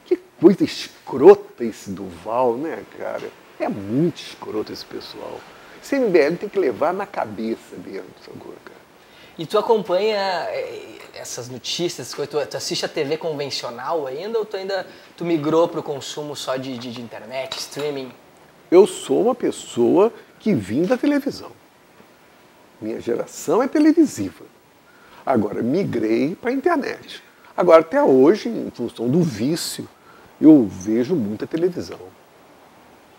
que 0.05 0.19
coisa 0.39 0.65
escrota 0.65 1.63
esse 1.63 1.91
Duval, 1.91 2.57
né, 2.57 2.83
cara? 2.97 3.29
É 3.57 3.69
muito 3.69 4.17
escroto 4.17 4.73
esse 4.73 4.83
pessoal. 4.83 5.39
Esse 5.81 5.97
MBL 5.97 6.35
tem 6.35 6.49
que 6.49 6.59
levar 6.59 6.93
na 6.93 7.05
cabeça 7.05 7.77
mesmo, 7.85 8.03
agora, 8.27 8.57
cara. 8.65 8.81
E 9.37 9.45
tu 9.45 9.57
acompanha 9.57 10.45
essas 11.21 11.47
notícias, 11.47 12.11
tu, 12.11 12.25
tu 12.27 12.57
assiste 12.57 12.83
a 12.83 12.89
TV 12.89 13.15
convencional 13.15 14.07
ainda 14.07 14.39
ou 14.39 14.45
tu 14.45 14.57
ainda 14.57 14.87
tu 15.15 15.23
migrou 15.23 15.67
para 15.67 15.79
o 15.79 15.83
consumo 15.83 16.35
só 16.35 16.57
de, 16.57 16.77
de, 16.77 16.91
de, 16.91 17.01
internet, 17.01 17.57
streaming? 17.59 18.11
Eu 18.69 18.87
sou 18.87 19.21
uma 19.21 19.35
pessoa 19.35 20.11
que 20.39 20.53
vim 20.53 20.83
da 20.83 20.97
televisão. 20.97 21.51
Minha 22.81 22.99
geração 22.99 23.61
é 23.61 23.67
televisiva. 23.67 24.43
Agora, 25.23 25.61
migrei 25.61 26.35
para 26.35 26.49
a 26.49 26.53
internet. 26.53 27.21
Agora, 27.55 27.81
até 27.81 28.01
hoje, 28.01 28.49
em 28.49 28.71
função 28.71 29.07
do 29.07 29.21
vício, 29.21 29.87
eu 30.39 30.65
vejo 30.65 31.15
muita 31.15 31.45
televisão. 31.45 31.99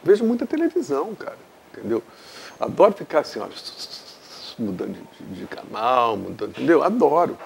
Vejo 0.02 0.24
muita 0.24 0.44
televisão, 0.44 1.14
cara, 1.14 1.38
entendeu? 1.70 2.02
Adoro 2.58 2.92
ficar 2.92 3.20
assim, 3.20 3.38
ó, 3.38 3.46
mudando 4.58 4.98
de, 5.20 5.40
de 5.40 5.46
canal, 5.46 6.16
mudando, 6.16 6.50
entendeu? 6.50 6.82
Adoro. 6.82 7.38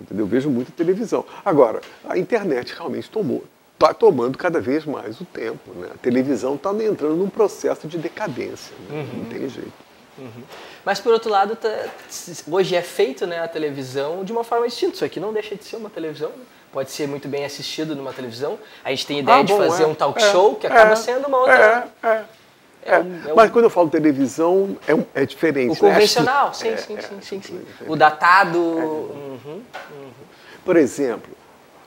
Entendeu? 0.00 0.24
Eu 0.24 0.28
vejo 0.28 0.50
muita 0.50 0.72
televisão. 0.72 1.24
Agora, 1.44 1.80
a 2.08 2.16
internet 2.16 2.74
realmente 2.74 3.10
tomou, 3.10 3.44
está 3.74 3.92
tomando 3.92 4.38
cada 4.38 4.60
vez 4.60 4.84
mais 4.84 5.20
o 5.20 5.24
tempo. 5.24 5.72
Né? 5.74 5.88
A 5.94 5.98
televisão 5.98 6.54
está 6.54 6.70
entrando 6.70 7.16
num 7.16 7.28
processo 7.28 7.86
de 7.86 7.98
decadência. 7.98 8.74
Né? 8.88 9.00
Uhum. 9.00 9.18
Não 9.18 9.24
tem 9.26 9.48
jeito. 9.48 9.90
Uhum. 10.18 10.42
Mas 10.84 11.00
por 11.00 11.12
outro 11.12 11.30
lado, 11.30 11.56
tá, 11.56 11.68
hoje 12.50 12.74
é 12.74 12.82
feito 12.82 13.26
né, 13.26 13.40
a 13.40 13.48
televisão 13.48 14.24
de 14.24 14.32
uma 14.32 14.44
forma 14.44 14.66
distinta. 14.66 14.94
Isso 14.94 15.04
aqui 15.04 15.20
não 15.20 15.32
deixa 15.32 15.54
de 15.54 15.64
ser 15.64 15.76
uma 15.76 15.90
televisão. 15.90 16.30
Pode 16.72 16.90
ser 16.90 17.08
muito 17.08 17.26
bem 17.26 17.44
assistido 17.44 17.96
numa 17.96 18.12
televisão. 18.12 18.58
A 18.84 18.90
gente 18.90 19.06
tem 19.06 19.18
ideia 19.18 19.40
ah, 19.40 19.42
bom, 19.42 19.58
de 19.58 19.68
fazer 19.68 19.82
é, 19.82 19.86
um 19.86 19.94
talk 19.94 20.22
é, 20.22 20.30
show 20.30 20.54
que 20.54 20.66
acaba 20.66 20.92
é, 20.92 20.96
sendo 20.96 21.26
uma 21.26 21.38
outra. 21.38 21.88
É, 22.02 22.06
é. 22.06 22.24
É, 22.90 22.96
é, 22.96 23.00
um, 23.00 23.30
é 23.30 23.34
mas 23.34 23.50
quando 23.50 23.64
eu 23.64 23.70
falo 23.70 23.88
televisão, 23.88 24.76
é, 24.86 25.22
é 25.22 25.26
diferente. 25.26 25.70
O 25.70 25.84
né? 25.84 25.92
convencional, 25.92 26.54
sim, 26.54 26.76
sim, 26.76 26.96
sim, 27.00 27.20
sim, 27.20 27.42
sim, 27.42 27.60
O 27.86 27.96
datado. 27.96 28.58
Uhum, 28.58 29.38
uhum. 29.44 29.62
Por 30.64 30.76
exemplo, 30.76 31.30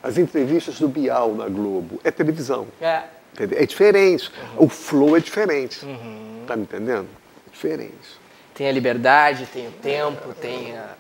as 0.02 0.18
entrevistas 0.18 0.80
do 0.80 0.88
Bial 0.88 1.34
na 1.34 1.48
Globo 1.48 2.00
é 2.04 2.12
televisão. 2.12 2.68
É. 2.82 3.04
É 3.40 3.66
diferente. 3.66 4.32
Uhum. 4.58 4.66
O 4.66 4.70
flow 4.70 5.18
é 5.18 5.20
diferente. 5.20 5.84
Uhum. 5.86 6.44
Tá 6.46 6.56
me 6.56 6.64
entendendo? 6.64 7.08
É 7.48 7.52
diferente. 7.52 8.24
Tem 8.54 8.68
a 8.68 8.72
liberdade, 8.72 9.48
tem 9.52 9.68
o 9.68 9.72
tempo, 9.72 10.34
tem 10.34 10.78
a. 10.78 10.96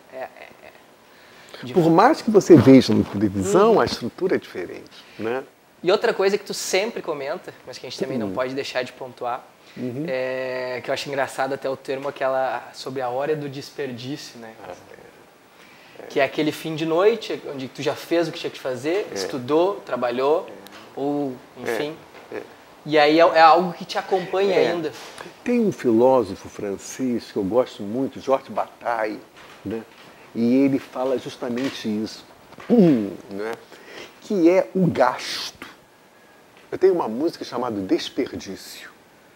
Por 1.71 1.89
mais 1.89 2.21
que 2.21 2.29
você 2.29 2.57
veja 2.57 2.93
na 2.93 3.03
televisão, 3.03 3.73
uhum. 3.73 3.79
a 3.79 3.85
estrutura 3.85 4.35
é 4.35 4.39
diferente, 4.39 5.03
né? 5.17 5.43
E 5.81 5.91
outra 5.91 6.13
coisa 6.13 6.37
que 6.37 6.43
tu 6.43 6.53
sempre 6.53 7.01
comenta, 7.01 7.53
mas 7.65 7.77
que 7.77 7.85
a 7.85 7.89
gente 7.89 7.99
também 7.99 8.17
não 8.17 8.31
pode 8.31 8.53
deixar 8.53 8.83
de 8.83 8.91
pontuar, 8.93 9.45
uhum. 9.77 10.05
é, 10.07 10.81
que 10.83 10.89
eu 10.89 10.93
acho 10.93 11.07
engraçado 11.09 11.53
até 11.53 11.69
o 11.69 11.77
termo 11.77 12.07
aquela 12.07 12.69
sobre 12.73 13.01
a 13.01 13.09
hora 13.09 13.35
do 13.35 13.49
desperdício, 13.49 14.39
né? 14.39 14.53
Ah, 14.63 14.73
é. 15.99 16.05
Que 16.07 16.19
é 16.19 16.23
aquele 16.23 16.51
fim 16.51 16.75
de 16.75 16.85
noite 16.85 17.41
onde 17.51 17.67
tu 17.67 17.81
já 17.81 17.95
fez 17.95 18.27
o 18.27 18.31
que 18.31 18.39
tinha 18.39 18.51
que 18.51 18.59
fazer, 18.59 19.07
é. 19.11 19.13
estudou, 19.13 19.75
trabalhou, 19.85 20.47
ou 20.95 21.33
enfim. 21.57 21.95
É. 22.31 22.37
É. 22.37 22.41
E 22.85 22.97
aí 22.97 23.19
é, 23.19 23.23
é, 23.23 23.41
algo 23.41 23.73
que 23.73 23.85
te 23.85 23.97
acompanha 23.97 24.57
ainda. 24.57 24.91
Tem 25.43 25.59
um 25.59 25.71
filósofo 25.71 26.49
francês 26.49 27.31
que 27.31 27.37
eu 27.37 27.43
gosto 27.43 27.83
muito, 27.83 28.19
Georges 28.19 28.49
Bataille, 28.49 29.21
né? 29.63 29.83
E 30.35 30.55
ele 30.55 30.79
fala 30.79 31.17
justamente 31.17 31.87
isso, 31.87 32.25
né? 32.69 33.53
que 34.23 34.49
é 34.49 34.69
o 34.73 34.87
gasto. 34.87 35.67
Eu 36.71 36.77
tenho 36.77 36.93
uma 36.93 37.07
música 37.07 37.45
chamada 37.45 37.79
Desperdício. 37.81 38.92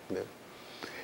Né? 0.09 0.21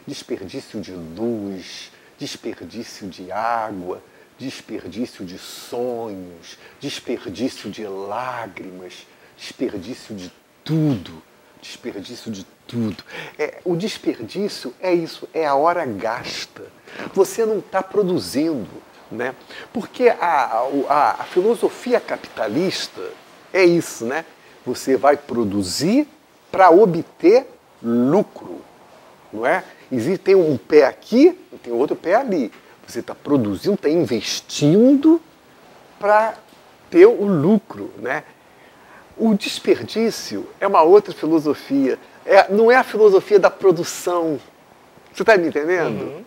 Desperdício 0.06 0.82
de 0.82 0.92
luz, 0.92 1.92
desperdício 2.18 3.08
de 3.08 3.32
água, 3.32 4.02
desperdício 4.38 5.26
de 5.26 5.38
sonhos, 5.38 6.58
desperdício 6.80 7.70
de 7.70 7.86
lágrimas, 7.86 9.08
desperdício 9.38 10.16
de 10.16 10.32
tudo, 10.64 11.22
desperdício 11.62 12.32
de 12.32 12.46
tudo. 12.68 13.04
É, 13.38 13.60
o 13.64 13.76
desperdício 13.76 14.74
é 14.80 14.94
isso, 14.94 15.28
é 15.34 15.46
a 15.46 15.56
hora 15.56 15.86
gasta. 15.86 16.64
Você 17.14 17.46
não 17.46 17.60
está 17.60 17.82
produzindo, 17.82 18.82
né? 19.12 19.36
Porque 19.72 20.10
a, 20.10 20.66
a, 20.90 21.22
a 21.22 21.24
filosofia 21.24 22.00
capitalista 22.00 23.02
é 23.54 23.64
isso, 23.64 24.06
né? 24.06 24.26
Você 24.66 24.98
vai 24.98 25.18
produzir 25.18 26.08
para 26.52 26.70
obter 26.70 27.48
lucro, 27.82 28.62
não 29.34 29.46
é? 29.46 29.64
Existe 29.92 30.20
tem 30.20 30.36
um 30.36 30.58
pé 30.58 30.86
aqui, 30.86 31.38
tem 31.64 31.74
outro 31.74 31.96
pé 31.96 32.16
ali. 32.16 32.52
Você 32.88 33.00
está 33.00 33.16
produzindo, 33.16 33.76
está 33.76 33.90
investindo 33.90 35.22
para 36.00 36.36
ter 36.90 37.06
o 37.06 37.26
lucro, 37.26 37.92
né? 37.98 38.24
O 39.18 39.34
desperdício 39.34 40.48
é 40.60 40.68
uma 40.68 40.82
outra 40.82 41.14
filosofia. 41.14 41.98
É, 42.26 42.52
não 42.52 42.72
é 42.72 42.76
a 42.76 42.84
filosofia 42.84 43.40
da 43.40 43.50
produção. 43.50 44.40
Você 45.12 45.24
está 45.24 45.38
me 45.38 45.48
entendendo? 45.48 46.02
Uhum. 46.02 46.24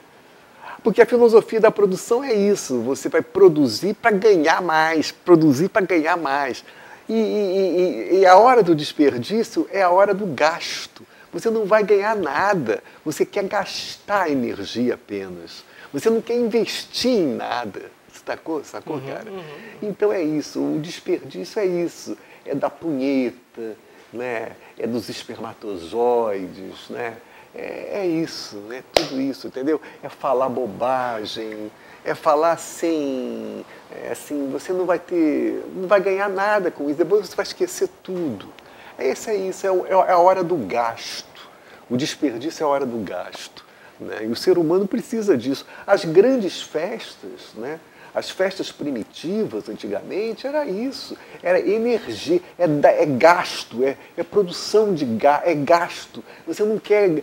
Porque 0.83 1.03
a 1.03 1.07
filosofia 1.07 1.61
da 1.61 1.71
produção 1.71 2.23
é 2.23 2.33
isso. 2.33 2.81
Você 2.83 3.09
vai 3.09 3.21
produzir 3.21 3.95
para 3.95 4.13
ganhar 4.13 4.63
mais, 4.63 5.11
produzir 5.11 5.69
para 5.69 5.85
ganhar 5.85 6.17
mais. 6.17 6.65
E, 7.09 7.15
e, 7.15 8.19
e, 8.19 8.27
a 8.27 8.37
hora 8.37 8.63
do 8.63 8.75
desperdício 8.75 9.69
é 9.73 9.83
a 9.83 9.91
hora 9.91 10.15
do 10.15 10.27
gasto. 10.27 11.05
Você 11.37 11.51
não 11.51 11.67
vai 11.67 11.85
ganhar 11.85 12.17
nada. 12.17 12.83
Você 13.05 13.27
quer 13.27 13.45
gastar 13.45 14.31
energia 14.31 14.95
apenas. 14.95 15.65
Você 15.93 16.09
não 16.09 16.23
quer 16.23 16.37
investir 16.37 17.11
em 17.11 17.35
nada. 17.35 17.91
Sacou, 18.25 18.65
sacou 18.65 18.97
uhum, 18.97 19.07
cara? 19.07 19.31
Uhum. 19.31 19.43
Então 19.83 20.11
é 20.11 20.23
isso. 20.23 20.61
O 20.61 20.81
desperdício 20.81 21.61
é 21.61 21.67
isso. 21.67 22.17
É 22.45 22.55
da 22.55 22.71
punheta, 22.71 23.77
né? 24.13 24.53
é 24.79 24.87
dos 24.87 25.09
espermatozoides, 25.09 26.89
né? 26.91 27.17
É, 27.55 28.01
é, 28.01 28.07
isso, 28.07 28.57
né? 28.57 28.83
Tudo 28.93 29.21
isso, 29.21 29.47
entendeu? 29.47 29.81
É 30.03 30.09
falar 30.09 30.49
bobagem, 30.49 31.71
é 32.05 32.15
falar 32.15 32.59
sem, 32.59 33.65
é, 33.91 34.13
assim, 34.13 34.51
você 34.51 34.73
não 34.73 34.85
vai 34.85 34.99
ter, 34.99 35.65
não 35.75 35.89
vai 35.89 36.01
ganhar 36.01 36.29
nada 36.29 36.71
com 36.71 36.89
isso, 36.89 36.99
depois 36.99 37.27
você 37.27 37.35
vai 37.35 37.45
esquecer 37.45 37.89
tudo. 38.03 38.53
Esse 38.99 39.31
é 39.31 39.37
isso, 39.37 39.67
é, 39.67 39.71
é, 39.71 39.93
é 39.93 40.13
a 40.13 40.19
hora 40.19 40.43
do 40.43 40.57
gasto. 40.57 41.49
O 41.89 41.97
desperdício 41.97 42.65
é 42.65 42.67
a 42.67 42.69
hora 42.69 42.87
do 42.87 42.99
gasto. 42.99 43.65
Né? 44.01 44.25
E 44.25 44.27
o 44.27 44.37
ser 44.37 44.59
humano 44.59 44.87
precisa 44.87 45.37
disso. 45.37 45.67
As 45.87 46.05
grandes 46.05 46.63
festas, 46.63 47.53
né? 47.55 47.81
As 48.15 48.31
festas 48.31 48.73
primitivas, 48.73 49.69
antigamente, 49.69 50.47
era 50.47 50.65
isso. 50.65 51.15
Era 51.43 51.61
energia, 51.61 52.41
é, 52.59 52.65
é 53.03 53.05
gasto, 53.05 53.85
é, 53.85 53.99
é, 54.17 54.23
produção 54.23 54.95
de 54.95 55.05
ga, 55.05 55.43
é 55.45 55.55
gasto. 55.55 56.25
Você 56.47 56.65
não 56.65 56.79
quer, 56.79 57.23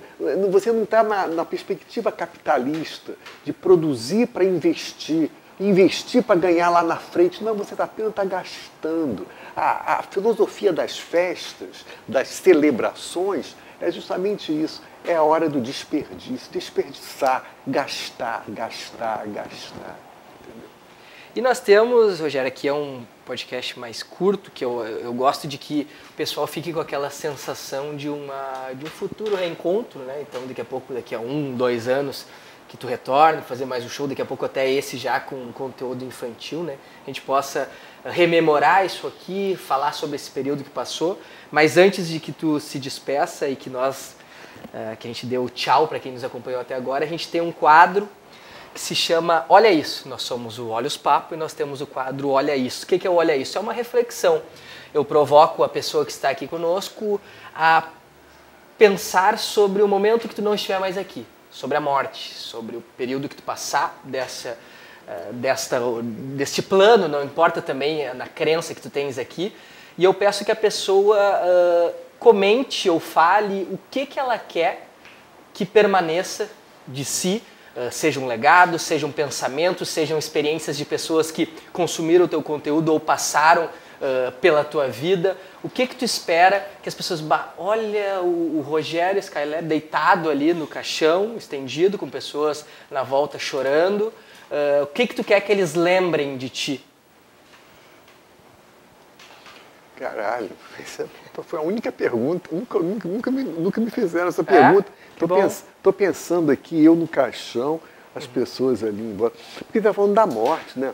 você 0.52 0.72
não 0.72 0.84
está 0.84 1.02
na, 1.02 1.26
na 1.26 1.44
perspectiva 1.44 2.12
capitalista 2.12 3.16
de 3.44 3.52
produzir 3.52 4.28
para 4.28 4.44
investir, 4.44 5.32
investir 5.60 6.24
para 6.24 6.40
ganhar 6.40 6.70
lá 6.70 6.84
na 6.84 6.98
frente. 6.98 7.44
Não, 7.44 7.56
você 7.56 7.76
tá 7.76 7.86
apenas 7.86 8.12
está 8.12 8.24
gastando. 8.24 9.28
A, 9.56 10.00
a 10.00 10.04
filosofia 10.04 10.74
das 10.74 10.98
festas, 10.98 11.86
das 12.08 12.28
celebrações, 12.28 13.56
é 13.80 13.92
justamente 13.92 14.52
isso. 14.52 14.82
É 15.06 15.16
a 15.16 15.24
hora 15.24 15.50
do 15.50 15.60
desperdício, 15.60 16.52
desperdiçar, 16.52 17.46
gastar, 17.68 18.44
gastar, 18.48 19.28
gastar. 19.28 20.00
E 21.36 21.42
nós 21.42 21.60
temos, 21.60 22.20
Rogério, 22.20 22.48
aqui 22.48 22.68
é 22.68 22.74
um 22.74 23.04
podcast 23.26 23.80
mais 23.80 24.04
curto, 24.04 24.52
que 24.52 24.64
eu, 24.64 24.86
eu 24.86 25.12
gosto 25.14 25.48
de 25.48 25.58
que 25.58 25.88
o 26.12 26.14
pessoal 26.14 26.46
fique 26.46 26.72
com 26.72 26.80
aquela 26.80 27.10
sensação 27.10 27.96
de, 27.96 28.08
uma, 28.08 28.72
de 28.76 28.86
um 28.86 28.90
futuro 28.90 29.36
reencontro, 29.36 30.00
né? 30.02 30.22
Então, 30.22 30.46
daqui 30.46 30.62
a 30.62 30.66
pouco, 30.66 30.94
daqui 30.94 31.16
a 31.16 31.20
um, 31.20 31.56
dois 31.56 31.88
anos, 31.88 32.28
que 32.74 32.78
tu 32.78 32.88
retorne, 32.88 33.44
fazer 33.44 33.66
mais 33.66 33.86
um 33.86 33.88
show, 33.88 34.08
daqui 34.08 34.22
a 34.24 34.26
pouco 34.26 34.44
até 34.46 34.68
esse 34.68 34.98
já 34.98 35.20
com 35.20 35.54
conteúdo 35.54 36.04
infantil, 36.04 36.64
né? 36.64 36.76
A 37.04 37.06
gente 37.06 37.22
possa 37.22 37.70
rememorar 38.04 38.84
isso 38.84 39.06
aqui, 39.06 39.56
falar 39.56 39.92
sobre 39.94 40.16
esse 40.16 40.32
período 40.32 40.64
que 40.64 40.72
passou. 40.72 41.22
Mas 41.52 41.78
antes 41.78 42.08
de 42.08 42.20
que 42.20 42.32
tu 42.32 42.60
se 42.60 42.80
despeça 42.80 43.48
e 43.48 43.56
que 43.56 43.70
nós, 43.70 44.16
uh, 44.74 44.98
que 44.98 45.08
a 45.08 45.12
gente 45.12 45.28
deu 45.28 45.48
tchau 45.50 45.88
para 45.88 46.00
quem 46.00 46.14
nos 46.14 46.24
acompanhou 46.24 46.60
até 46.60 46.74
agora, 46.74 47.06
a 47.06 47.08
gente 47.08 47.28
tem 47.28 47.42
um 47.42 47.52
quadro 47.52 48.10
que 48.74 48.82
se 48.82 48.96
chama 48.96 49.46
Olha 49.50 49.72
Isso. 49.72 50.10
Nós 50.10 50.24
somos 50.24 50.58
o 50.58 50.70
Olhos 50.70 50.98
Papo 50.98 51.36
e 51.36 51.38
nós 51.38 51.54
temos 51.54 51.80
o 51.80 51.86
quadro 51.86 52.30
Olha 52.30 52.56
Isso. 52.56 52.86
O 52.86 52.88
que 52.88 53.06
é 53.06 53.10
o 53.10 53.18
Olha 53.18 53.36
Isso? 53.36 53.56
É 53.56 53.62
uma 53.62 53.72
reflexão. 53.72 54.42
Eu 54.92 55.06
provoco 55.06 55.64
a 55.64 55.70
pessoa 55.70 56.04
que 56.04 56.12
está 56.12 56.30
aqui 56.32 56.48
conosco 56.48 57.22
a 57.54 57.84
pensar 58.80 59.38
sobre 59.38 59.84
o 59.84 59.88
momento 59.88 60.28
que 60.28 60.34
tu 60.34 60.42
não 60.42 60.56
estiver 60.56 60.80
mais 60.80 60.98
aqui, 60.98 61.24
sobre 61.54 61.78
a 61.78 61.80
morte, 61.80 62.34
sobre 62.34 62.76
o 62.76 62.82
período 62.98 63.30
que 63.30 63.36
tu 63.36 63.44
passar 63.44 64.02
dessa, 64.04 64.58
eh, 65.08 65.30
desta, 65.34 65.80
deste 66.02 66.64
plano, 66.64 67.08
não 67.08 67.24
importa 67.24 67.62
também 67.62 68.12
na 68.16 68.28
crença 68.28 68.74
que 68.74 68.82
tu 68.82 68.90
tens 68.90 69.20
aqui. 69.20 69.56
E 69.96 70.04
eu 70.04 70.14
peço 70.14 70.44
que 70.44 70.52
a 70.52 70.56
pessoa 70.56 71.16
uh, 71.16 71.94
comente 72.18 72.90
ou 72.90 73.00
fale 73.00 73.68
o 73.72 73.80
que, 73.92 74.08
que 74.08 74.20
ela 74.20 74.40
quer 74.40 74.88
que 75.54 75.66
permaneça 75.66 76.50
de 76.88 77.06
si 77.06 77.42
Uh, 77.76 77.92
seja 77.92 78.20
um 78.20 78.28
legado, 78.28 78.78
seja 78.78 79.08
um 79.08 79.12
pensamento, 79.12 79.84
sejam 79.84 80.20
experiências 80.20 80.78
de 80.78 80.86
pessoas 80.86 81.32
que 81.32 81.48
consumiram 81.72 82.26
o 82.26 82.28
teu 82.28 82.44
conteúdo 82.44 82.94
ou 82.94 83.00
passaram 83.00 83.68
uh, 84.04 84.32
pela 84.34 84.64
tua 84.64 84.88
vida. 84.88 85.38
O 85.64 85.70
que 85.70 85.88
que 85.88 85.96
tu 85.96 86.04
espera 86.04 86.68
que 86.82 86.90
as 86.90 86.94
pessoas... 86.94 87.24
Olha 87.58 88.22
o, 88.22 88.58
o 88.58 88.62
Rogério 88.62 89.20
Skyler 89.20 89.64
deitado 89.64 90.30
ali 90.30 90.54
no 90.54 90.68
caixão, 90.68 91.36
estendido, 91.38 91.98
com 91.98 92.10
pessoas 92.10 92.66
na 92.92 93.02
volta 93.02 93.40
chorando. 93.40 94.14
Uh, 94.52 94.84
o 94.84 94.88
que 94.88 95.08
que 95.08 95.16
tu 95.16 95.24
quer 95.24 95.40
que 95.42 95.52
eles 95.52 95.74
lembrem 95.74 96.38
de 96.38 96.50
ti? 96.50 96.86
Caralho, 99.96 100.50
essa 100.80 101.08
foi 101.44 101.60
a 101.60 101.62
única 101.62 101.92
pergunta, 101.92 102.50
nunca, 102.52 102.80
nunca, 102.80 103.08
nunca, 103.08 103.32
me, 103.32 103.44
nunca 103.44 103.80
me 103.80 103.90
fizeram 103.90 104.28
essa 104.28 104.42
é? 104.42 104.46
pergunta. 104.46 104.92
Estou 105.14 105.28
pens, 105.28 105.66
pensando 105.98 106.52
aqui, 106.52 106.84
eu 106.84 106.96
no 106.96 107.08
caixão, 107.08 107.80
as 108.14 108.28
pessoas 108.28 108.84
ali 108.84 109.02
embora. 109.02 109.34
Porque 109.60 109.78
está 109.78 109.94
falando 109.94 110.14
da 110.14 110.26
morte, 110.26 110.78
né? 110.78 110.94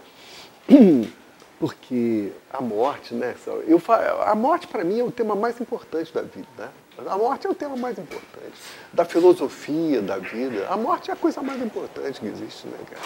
Porque 1.59 2.31
a 2.51 2.61
morte, 2.61 3.13
né? 3.13 3.35
Eu, 3.67 3.81
a 4.25 4.33
morte 4.33 4.65
para 4.67 4.83
mim 4.83 4.99
é 4.99 5.03
o 5.03 5.11
tema 5.11 5.35
mais 5.35 5.59
importante 5.59 6.13
da 6.13 6.21
vida, 6.21 6.47
né? 6.57 6.69
A 7.07 7.17
morte 7.17 7.47
é 7.47 7.49
o 7.49 7.55
tema 7.55 7.75
mais 7.75 7.97
importante. 7.97 8.53
Da 8.93 9.05
filosofia 9.05 10.01
da 10.01 10.17
vida. 10.17 10.67
A 10.69 10.77
morte 10.77 11.09
é 11.09 11.13
a 11.13 11.17
coisa 11.17 11.41
mais 11.41 11.61
importante 11.61 12.19
que 12.19 12.27
existe, 12.27 12.67
né, 12.67 12.77
cara? 12.89 13.01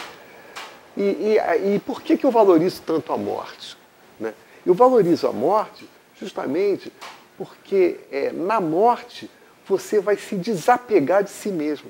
E, 0.95 1.01
e, 1.01 1.75
e 1.75 1.79
por 1.79 2.01
que, 2.01 2.17
que 2.17 2.25
eu 2.25 2.31
valorizo 2.31 2.81
tanto 2.85 3.11
a 3.11 3.17
morte? 3.17 3.77
Né? 4.19 4.33
Eu 4.65 4.73
valorizo 4.73 5.27
a 5.27 5.33
morte 5.33 5.89
justamente 6.19 6.91
porque 7.37 7.99
é, 8.11 8.31
na 8.31 8.61
morte 8.61 9.29
você 9.67 9.99
vai 9.99 10.15
se 10.15 10.35
desapegar 10.35 11.23
de 11.23 11.29
si 11.29 11.49
mesmo. 11.49 11.89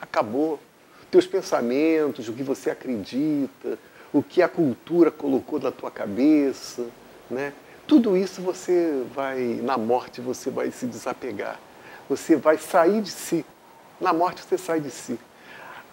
Acabou. 0.00 0.58
Teus 1.10 1.26
pensamentos, 1.26 2.28
o 2.28 2.32
que 2.32 2.42
você 2.42 2.70
acredita, 2.70 3.78
o 4.12 4.22
que 4.22 4.42
a 4.42 4.48
cultura 4.48 5.10
colocou 5.10 5.58
na 5.58 5.70
tua 5.70 5.90
cabeça, 5.90 6.86
né? 7.30 7.52
Tudo 7.86 8.16
isso 8.16 8.40
você 8.40 9.02
vai, 9.14 9.60
na 9.62 9.76
morte 9.76 10.20
você 10.20 10.50
vai 10.50 10.70
se 10.70 10.86
desapegar. 10.86 11.58
Você 12.08 12.36
vai 12.36 12.58
sair 12.58 13.00
de 13.00 13.10
si. 13.10 13.44
Na 14.00 14.12
morte 14.12 14.42
você 14.42 14.58
sai 14.58 14.80
de 14.80 14.90
si. 14.90 15.18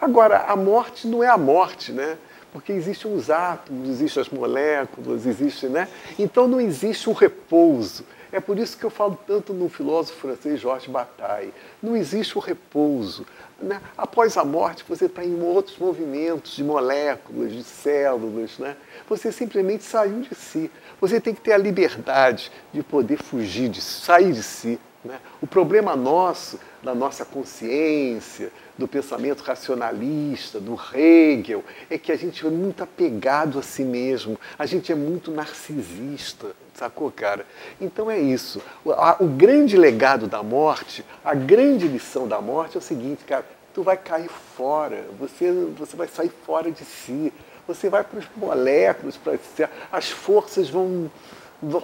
Agora, 0.00 0.44
a 0.48 0.56
morte 0.56 1.06
não 1.06 1.22
é 1.22 1.28
a 1.28 1.38
morte, 1.38 1.92
né? 1.92 2.16
Porque 2.52 2.72
existem 2.72 3.12
os 3.14 3.30
átomos, 3.30 3.88
existem 3.88 4.20
as 4.22 4.28
moléculas, 4.28 5.26
existe, 5.26 5.66
né? 5.66 5.88
Então 6.18 6.48
não 6.48 6.60
existe 6.60 7.08
um 7.08 7.12
repouso. 7.12 8.04
É 8.32 8.40
por 8.40 8.58
isso 8.58 8.78
que 8.78 8.84
eu 8.84 8.90
falo 8.90 9.18
tanto 9.26 9.52
no 9.52 9.68
filósofo 9.68 10.20
francês 10.20 10.60
Georges 10.60 10.88
Bataille. 10.88 11.52
Não 11.82 11.96
existe 11.96 12.38
o 12.38 12.40
repouso. 12.40 13.26
Né? 13.60 13.80
Após 13.96 14.36
a 14.36 14.44
morte, 14.44 14.84
você 14.88 15.04
está 15.04 15.24
em 15.24 15.40
outros 15.42 15.76
movimentos 15.78 16.56
de 16.56 16.64
moléculas, 16.64 17.52
de 17.52 17.62
células. 17.62 18.58
Né? 18.58 18.76
Você 19.08 19.30
simplesmente 19.30 19.84
saiu 19.84 20.20
de 20.20 20.34
si. 20.34 20.70
Você 21.00 21.20
tem 21.20 21.34
que 21.34 21.40
ter 21.40 21.52
a 21.52 21.58
liberdade 21.58 22.50
de 22.72 22.82
poder 22.82 23.18
fugir, 23.18 23.68
de 23.68 23.82
sair 23.82 24.32
de 24.32 24.42
si. 24.42 24.80
Né? 25.04 25.18
O 25.40 25.46
problema 25.46 25.94
nosso, 25.94 26.58
da 26.82 26.94
nossa 26.94 27.24
consciência, 27.24 28.50
do 28.80 28.88
pensamento 28.88 29.42
racionalista, 29.42 30.58
do 30.58 30.74
Hegel, 30.74 31.62
é 31.90 31.98
que 31.98 32.10
a 32.10 32.16
gente 32.16 32.44
é 32.46 32.48
muito 32.48 32.82
apegado 32.82 33.58
a 33.58 33.62
si 33.62 33.84
mesmo, 33.84 34.40
a 34.58 34.64
gente 34.64 34.90
é 34.90 34.94
muito 34.94 35.30
narcisista, 35.30 36.52
sacou, 36.72 37.12
cara? 37.12 37.44
Então 37.78 38.10
é 38.10 38.18
isso. 38.18 38.62
O, 38.82 38.90
a, 38.90 39.18
o 39.20 39.26
grande 39.26 39.76
legado 39.76 40.26
da 40.26 40.42
morte, 40.42 41.04
a 41.22 41.34
grande 41.34 41.86
lição 41.86 42.26
da 42.26 42.40
morte 42.40 42.76
é 42.76 42.78
o 42.78 42.82
seguinte, 42.82 43.22
cara, 43.26 43.44
tu 43.74 43.82
vai 43.82 43.98
cair 43.98 44.30
fora, 44.56 45.04
você, 45.18 45.52
você 45.76 45.94
vai 45.94 46.08
sair 46.08 46.32
fora 46.46 46.72
de 46.72 46.84
si, 46.84 47.30
você 47.68 47.90
vai 47.90 48.02
para 48.02 48.18
os 48.18 48.26
moléculas, 48.34 49.18
para 49.18 49.38
as 49.92 50.08
forças 50.08 50.70
vão 50.70 51.10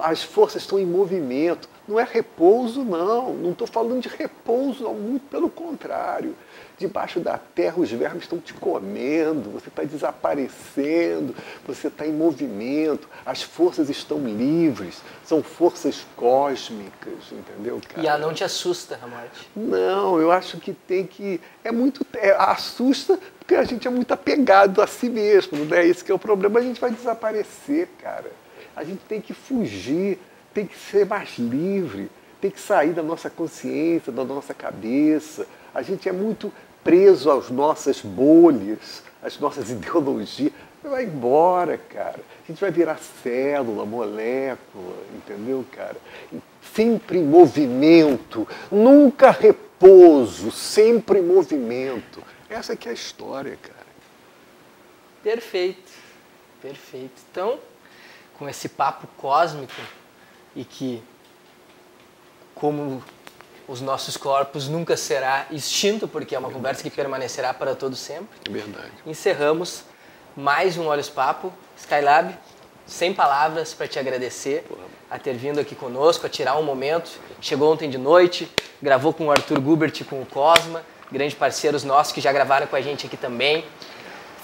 as 0.01 0.23
forças 0.23 0.63
estão 0.63 0.79
em 0.79 0.87
movimento. 0.87 1.69
Não 1.87 2.01
é 2.01 2.09
repouso, 2.11 2.83
não. 2.83 3.35
Não 3.35 3.51
estou 3.51 3.67
falando 3.67 4.01
de 4.01 4.09
repouso. 4.09 4.89
Muito 4.89 5.29
pelo 5.29 5.51
contrário. 5.51 6.35
Debaixo 6.79 7.21
da 7.21 7.39
terra 7.39 7.77
os 7.79 7.91
vermes 7.91 8.25
estão 8.25 8.39
te 8.39 8.53
comendo, 8.53 9.51
você 9.51 9.69
está 9.69 9.83
desaparecendo, 9.83 11.35
você 11.67 11.89
está 11.89 12.07
em 12.07 12.13
movimento, 12.13 13.09
as 13.25 13.43
forças 13.43 13.89
estão 13.89 14.19
livres, 14.19 15.01
são 15.25 15.43
forças 15.43 16.07
cósmicas, 16.15 17.33
entendeu? 17.33 17.81
Cara? 17.89 18.03
E 18.03 18.07
ela 18.07 18.19
não 18.19 18.35
te 18.35 18.45
assusta 18.45 18.99
a 19.03 19.07
morte? 19.07 19.49
Não, 19.57 20.21
eu 20.21 20.31
acho 20.31 20.59
que 20.59 20.75
tem 20.75 21.07
que. 21.07 21.41
É 21.65 21.73
muito. 21.73 22.07
É, 22.15 22.33
assusta 22.33 23.19
porque 23.47 23.55
a 23.55 23.63
gente 23.63 23.87
é 23.87 23.91
muito 23.91 24.13
apegado 24.13 24.83
a 24.83 24.89
si 24.89 25.09
mesmo, 25.09 25.65
não 25.65 25.77
é? 25.77 25.87
Esse 25.87 26.03
que 26.05 26.11
é 26.11 26.15
o 26.15 26.19
problema, 26.19 26.59
a 26.59 26.63
gente 26.63 26.81
vai 26.81 26.91
desaparecer, 26.91 27.89
cara. 28.03 28.29
A 28.75 28.83
gente 28.83 29.03
tem 29.09 29.21
que 29.21 29.33
fugir, 29.33 30.19
tem 30.53 30.67
que 30.67 30.77
ser 30.77 31.07
mais 31.07 31.39
livre, 31.39 32.11
tem 32.41 32.51
que 32.51 32.61
sair 32.61 32.93
da 32.93 33.05
nossa 33.05 33.31
consciência, 33.31 34.11
da 34.11 34.25
nossa 34.25 34.53
cabeça. 34.53 35.47
A 35.73 35.81
gente 35.81 36.09
é 36.09 36.13
muito 36.13 36.53
preso 36.87 37.33
às 37.33 37.51
nossas 37.51 38.01
bolhas, 38.01 39.03
às 39.21 39.39
nossas 39.41 39.69
ideologias. 39.71 40.53
Vai 40.85 41.03
embora, 41.03 41.77
cara. 41.77 42.21
A 42.45 42.47
gente 42.47 42.61
vai 42.61 42.71
virar 42.71 42.97
célula, 42.99 43.85
molécula, 43.85 44.97
entendeu, 45.17 45.65
cara? 45.73 45.97
Sempre 46.63 47.19
em 47.19 47.25
movimento, 47.25 48.47
nunca 48.71 49.33
repouso, 49.33 50.53
sempre 50.53 51.19
em 51.19 51.23
movimento. 51.23 52.23
Essa 52.49 52.77
que 52.77 52.87
é 52.87 52.93
a 52.93 52.95
história, 52.95 53.59
cara. 53.61 53.87
Perfeito, 55.25 55.91
perfeito. 56.63 57.21
Então, 57.33 57.59
com 58.39 58.49
esse 58.49 58.69
papo 58.69 59.09
cósmico 59.17 59.75
e 60.55 60.65
que, 60.65 61.03
como 62.55 63.03
os 63.69 63.81
nossos 63.81 64.17
corpos 64.17 64.69
nunca 64.69 64.97
será 64.97 65.47
extinto, 65.51 66.07
porque 66.07 66.35
é 66.35 66.39
uma 66.39 66.49
Verdade. 66.49 66.63
conversa 66.63 66.83
que 66.83 66.91
permanecerá 66.91 67.53
para 67.53 67.75
todo 67.75 67.97
sempre. 67.97 68.29
Verdade. 68.51 68.93
Encerramos 69.05 69.83
mais 70.37 70.77
um 70.77 70.87
Olhos 70.87 71.09
Papo. 71.09 71.53
Skylab, 71.77 72.37
sem 72.87 73.13
palavras 73.13 73.75
para 73.75 73.87
te 73.87 73.99
agradecer 73.99 74.63
Porra. 74.69 74.85
a 75.11 75.19
ter 75.19 75.35
vindo 75.35 75.59
aqui 75.59 75.75
conosco, 75.75 76.27
a 76.27 76.29
tirar 76.29 76.57
um 76.59 76.63
momento. 76.63 77.11
Chegou 77.41 77.73
ontem 77.73 77.91
de 77.91 77.99
noite, 77.99 78.51
gravou 78.81 79.13
com 79.13 79.27
o 79.27 79.31
Arthur 79.31 79.61
Gubert 79.61 79.93
e 80.01 80.05
com 80.05 80.23
o 80.23 80.27
Cosma, 80.27 80.83
grandes 81.11 81.37
parceiros 81.37 81.85
nossos 81.85 82.13
que 82.13 82.21
já 82.21 82.33
gravaram 82.33 82.67
com 82.67 82.77
a 82.77 82.81
gente 82.81 83.07
aqui 83.07 83.17
também 83.17 83.65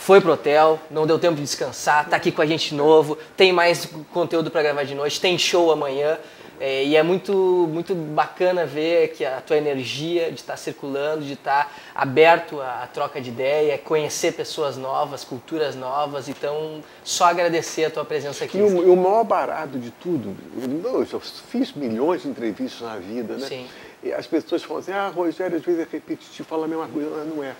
foi 0.02 0.20
pro 0.20 0.32
hotel, 0.32 0.80
não 0.90 1.06
deu 1.06 1.16
tempo 1.16 1.36
de 1.36 1.42
descansar, 1.42 2.08
tá 2.08 2.16
aqui 2.16 2.32
com 2.32 2.42
a 2.42 2.46
gente 2.46 2.70
de 2.70 2.74
novo, 2.74 3.16
tem 3.36 3.52
mais 3.52 3.88
conteúdo 4.12 4.50
para 4.50 4.60
gravar 4.60 4.82
de 4.82 4.96
noite, 4.96 5.20
tem 5.20 5.38
show 5.38 5.70
amanhã. 5.70 6.18
É, 6.60 6.84
e 6.84 6.96
é 6.96 7.02
muito, 7.02 7.32
muito 7.72 7.94
bacana 7.94 8.64
ver 8.64 9.08
que 9.08 9.24
a 9.24 9.40
tua 9.40 9.56
energia 9.56 10.30
de 10.30 10.36
estar 10.36 10.52
tá 10.52 10.56
circulando, 10.56 11.24
de 11.24 11.32
estar 11.32 11.64
tá 11.64 11.70
aberto 11.94 12.60
à, 12.60 12.84
à, 12.84 12.86
troca 12.86 13.20
de 13.20 13.30
ideia, 13.30 13.76
conhecer 13.78 14.32
pessoas 14.32 14.76
novas, 14.76 15.24
culturas 15.24 15.74
novas. 15.74 16.28
Então, 16.28 16.82
só 17.02 17.24
agradecer 17.24 17.86
a 17.86 17.90
tua 17.90 18.04
presença 18.04 18.44
aqui. 18.44 18.58
E 18.58 18.62
o, 18.62 18.92
o 18.92 18.96
maior 18.96 19.24
barato 19.24 19.78
de 19.78 19.90
tudo, 19.90 20.36
eu 20.84 21.04
já 21.04 21.18
fiz 21.20 21.72
milhões 21.72 22.22
de 22.22 22.28
entrevistas 22.28 22.80
na 22.80 22.96
vida, 22.96 23.36
né? 23.36 23.46
Sim. 23.46 23.66
E 24.02 24.12
as 24.12 24.26
pessoas 24.26 24.62
falam 24.62 24.82
assim, 24.82 24.92
ah, 24.92 25.08
Rogério, 25.08 25.56
às 25.56 25.62
vezes 25.62 25.80
é 25.80 25.88
repetitivo, 25.90 26.48
fala 26.48 26.64
a 26.64 26.68
mesma 26.68 26.88
coisa, 26.88 27.10
mas 27.10 27.34
não 27.34 27.42
é 27.42 27.54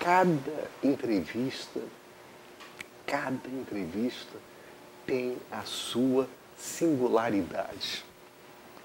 cada 0.00 0.68
entrevista, 0.82 1.80
cada 3.06 3.48
entrevista 3.48 4.38
tem 5.06 5.36
a 5.52 5.62
sua 5.62 6.26
singularidade. 6.56 8.04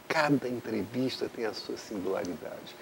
Cada 0.08 0.48
entrevista 0.48 1.30
tem 1.36 1.46
a 1.46 1.54
sua 1.54 1.78
singularidade. 1.78 2.76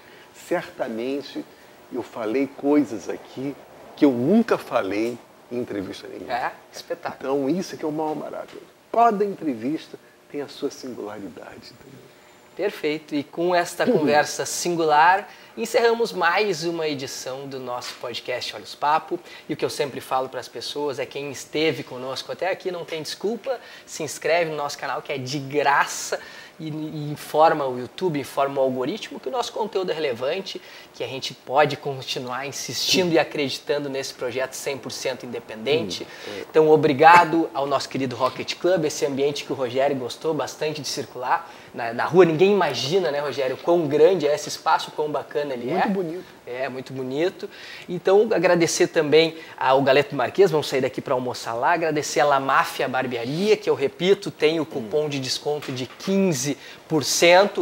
Certamente 0.47 1.43
eu 1.91 2.03
falei 2.03 2.47
coisas 2.47 3.09
aqui 3.09 3.55
que 3.95 4.05
eu 4.05 4.11
nunca 4.11 4.57
falei 4.57 5.17
em 5.51 5.59
entrevista 5.59 6.07
nenhuma. 6.07 6.33
É, 6.33 6.51
espetáculo. 6.71 7.17
Então 7.19 7.49
isso 7.49 7.75
é 7.75 7.77
que 7.77 7.85
é 7.85 7.87
o 7.87 7.91
maior 7.91 8.15
maravilhoso. 8.15 8.65
Cada 8.91 9.23
entrevista 9.23 9.97
tem 10.31 10.41
a 10.41 10.47
sua 10.47 10.71
singularidade. 10.71 11.71
Entendeu? 11.71 12.13
Perfeito. 12.55 13.15
E 13.15 13.23
com 13.23 13.53
esta 13.55 13.85
conversa 13.85 14.45
singular, 14.45 15.27
encerramos 15.57 16.13
mais 16.13 16.63
uma 16.63 16.87
edição 16.87 17.47
do 17.47 17.59
nosso 17.59 17.95
podcast 17.95 18.55
Olhos 18.55 18.75
Papo. 18.75 19.19
E 19.49 19.53
o 19.53 19.57
que 19.57 19.65
eu 19.65 19.69
sempre 19.69 19.99
falo 19.99 20.29
para 20.29 20.39
as 20.39 20.47
pessoas 20.47 20.99
é 20.99 21.05
quem 21.05 21.31
esteve 21.31 21.83
conosco 21.83 22.31
até 22.31 22.51
aqui 22.51 22.71
não 22.71 22.85
tem 22.85 23.01
desculpa, 23.01 23.59
se 23.85 24.03
inscreve 24.03 24.51
no 24.51 24.57
nosso 24.57 24.77
canal 24.77 25.01
que 25.01 25.11
é 25.11 25.17
de 25.17 25.39
graça 25.39 26.19
e, 26.59 26.67
e 26.67 27.11
informa 27.11 27.65
o 27.65 27.79
YouTube, 27.79 28.19
informa 28.19 28.59
o 28.59 28.63
algoritmo 28.63 29.19
que 29.19 29.29
o 29.29 29.31
nosso 29.31 29.51
conteúdo 29.51 29.91
é 29.91 29.93
relevante, 29.93 30.61
que 30.93 31.03
a 31.03 31.07
gente 31.07 31.33
pode 31.33 31.75
continuar 31.75 32.45
insistindo 32.45 33.13
e 33.13 33.19
acreditando 33.19 33.89
nesse 33.89 34.13
projeto 34.13 34.51
100% 34.51 35.23
independente. 35.23 36.05
É. 36.27 36.43
Então, 36.49 36.69
obrigado 36.69 37.49
ao 37.53 37.65
nosso 37.65 37.89
querido 37.89 38.15
Rocket 38.15 38.55
Club, 38.55 38.85
esse 38.85 39.05
ambiente 39.05 39.43
que 39.43 39.51
o 39.51 39.55
Rogério 39.55 39.95
gostou 39.95 40.33
bastante 40.33 40.81
de 40.81 40.87
circular 40.87 41.51
na, 41.73 41.93
na 41.93 42.05
rua. 42.05 42.25
Ninguém 42.25 42.51
imagina, 42.51 43.09
né, 43.09 43.19
Rogério, 43.19 43.57
quão 43.57 43.87
grande 43.87 44.27
é 44.27 44.35
esse 44.35 44.49
espaço, 44.49 44.91
quão 44.91 45.09
bacana 45.09 45.53
ele 45.53 45.65
muito 45.65 45.83
é. 45.83 45.85
Muito 45.87 45.93
bonito. 45.93 46.25
É, 46.45 46.69
muito 46.69 46.93
bonito. 46.93 47.49
Então, 47.87 48.29
agradecer 48.31 48.87
também 48.87 49.35
ao 49.57 49.81
Galeto 49.81 50.15
Marquês, 50.15 50.51
vamos 50.51 50.67
sair 50.67 50.81
daqui 50.81 51.01
para 51.01 51.13
almoçar 51.13 51.53
lá. 51.53 51.71
Agradecer 51.71 52.19
a 52.19 52.25
La 52.25 52.39
Máfia 52.39 52.87
Barbearia, 52.87 53.57
que 53.57 53.69
eu 53.69 53.73
repito, 53.73 54.29
tem 54.29 54.59
o 54.59 54.65
cupom 54.65 55.09
de 55.09 55.19
desconto 55.19 55.71
de 55.71 55.87
15%, 55.87 56.57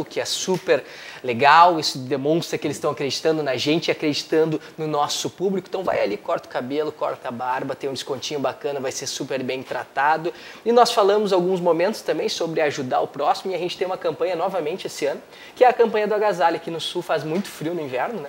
que 0.08 0.20
é 0.20 0.24
super 0.24 0.84
legal. 1.22 1.78
Isso 1.78 1.98
demonstra 1.98 2.58
que 2.58 2.66
eles 2.66 2.76
estão 2.76 2.90
acreditando 2.90 3.42
na 3.42 3.56
gente 3.56 3.90
acreditando 3.90 4.60
no 4.76 4.86
nosso 4.86 5.30
público. 5.30 5.68
Então, 5.68 5.82
vai 5.82 6.02
ali, 6.02 6.16
corta 6.16 6.48
o 6.48 6.50
cabelo, 6.50 6.90
corta 6.90 7.28
a 7.28 7.30
barba, 7.30 7.74
tem 7.74 7.88
um 7.88 7.92
descontinho 7.92 8.40
bacana, 8.40 8.80
vai 8.80 8.92
ser 8.92 9.06
super 9.06 9.42
bem 9.42 9.62
tratado. 9.62 10.32
E 10.64 10.72
nós 10.72 10.92
falamos 10.92 11.32
alguns 11.32 11.60
momentos 11.60 12.02
também 12.02 12.28
sobre 12.28 12.60
ajudar 12.60 13.00
o 13.00 13.06
próximo 13.06 13.52
e 13.52 13.54
a 13.54 13.58
gente 13.58 13.78
tem 13.78 13.86
uma 13.86 13.98
campanha 13.98 14.36
novamente 14.36 14.86
esse 14.86 15.06
ano, 15.06 15.22
que 15.54 15.64
é 15.64 15.68
a 15.68 15.72
campanha 15.72 16.06
do 16.06 16.14
agasalho. 16.14 16.56
Aqui 16.56 16.70
no 16.70 16.80
Sul 16.80 17.02
faz 17.02 17.24
muito 17.24 17.48
frio 17.48 17.74
no 17.74 17.80
inverno, 17.80 18.20
né? 18.20 18.28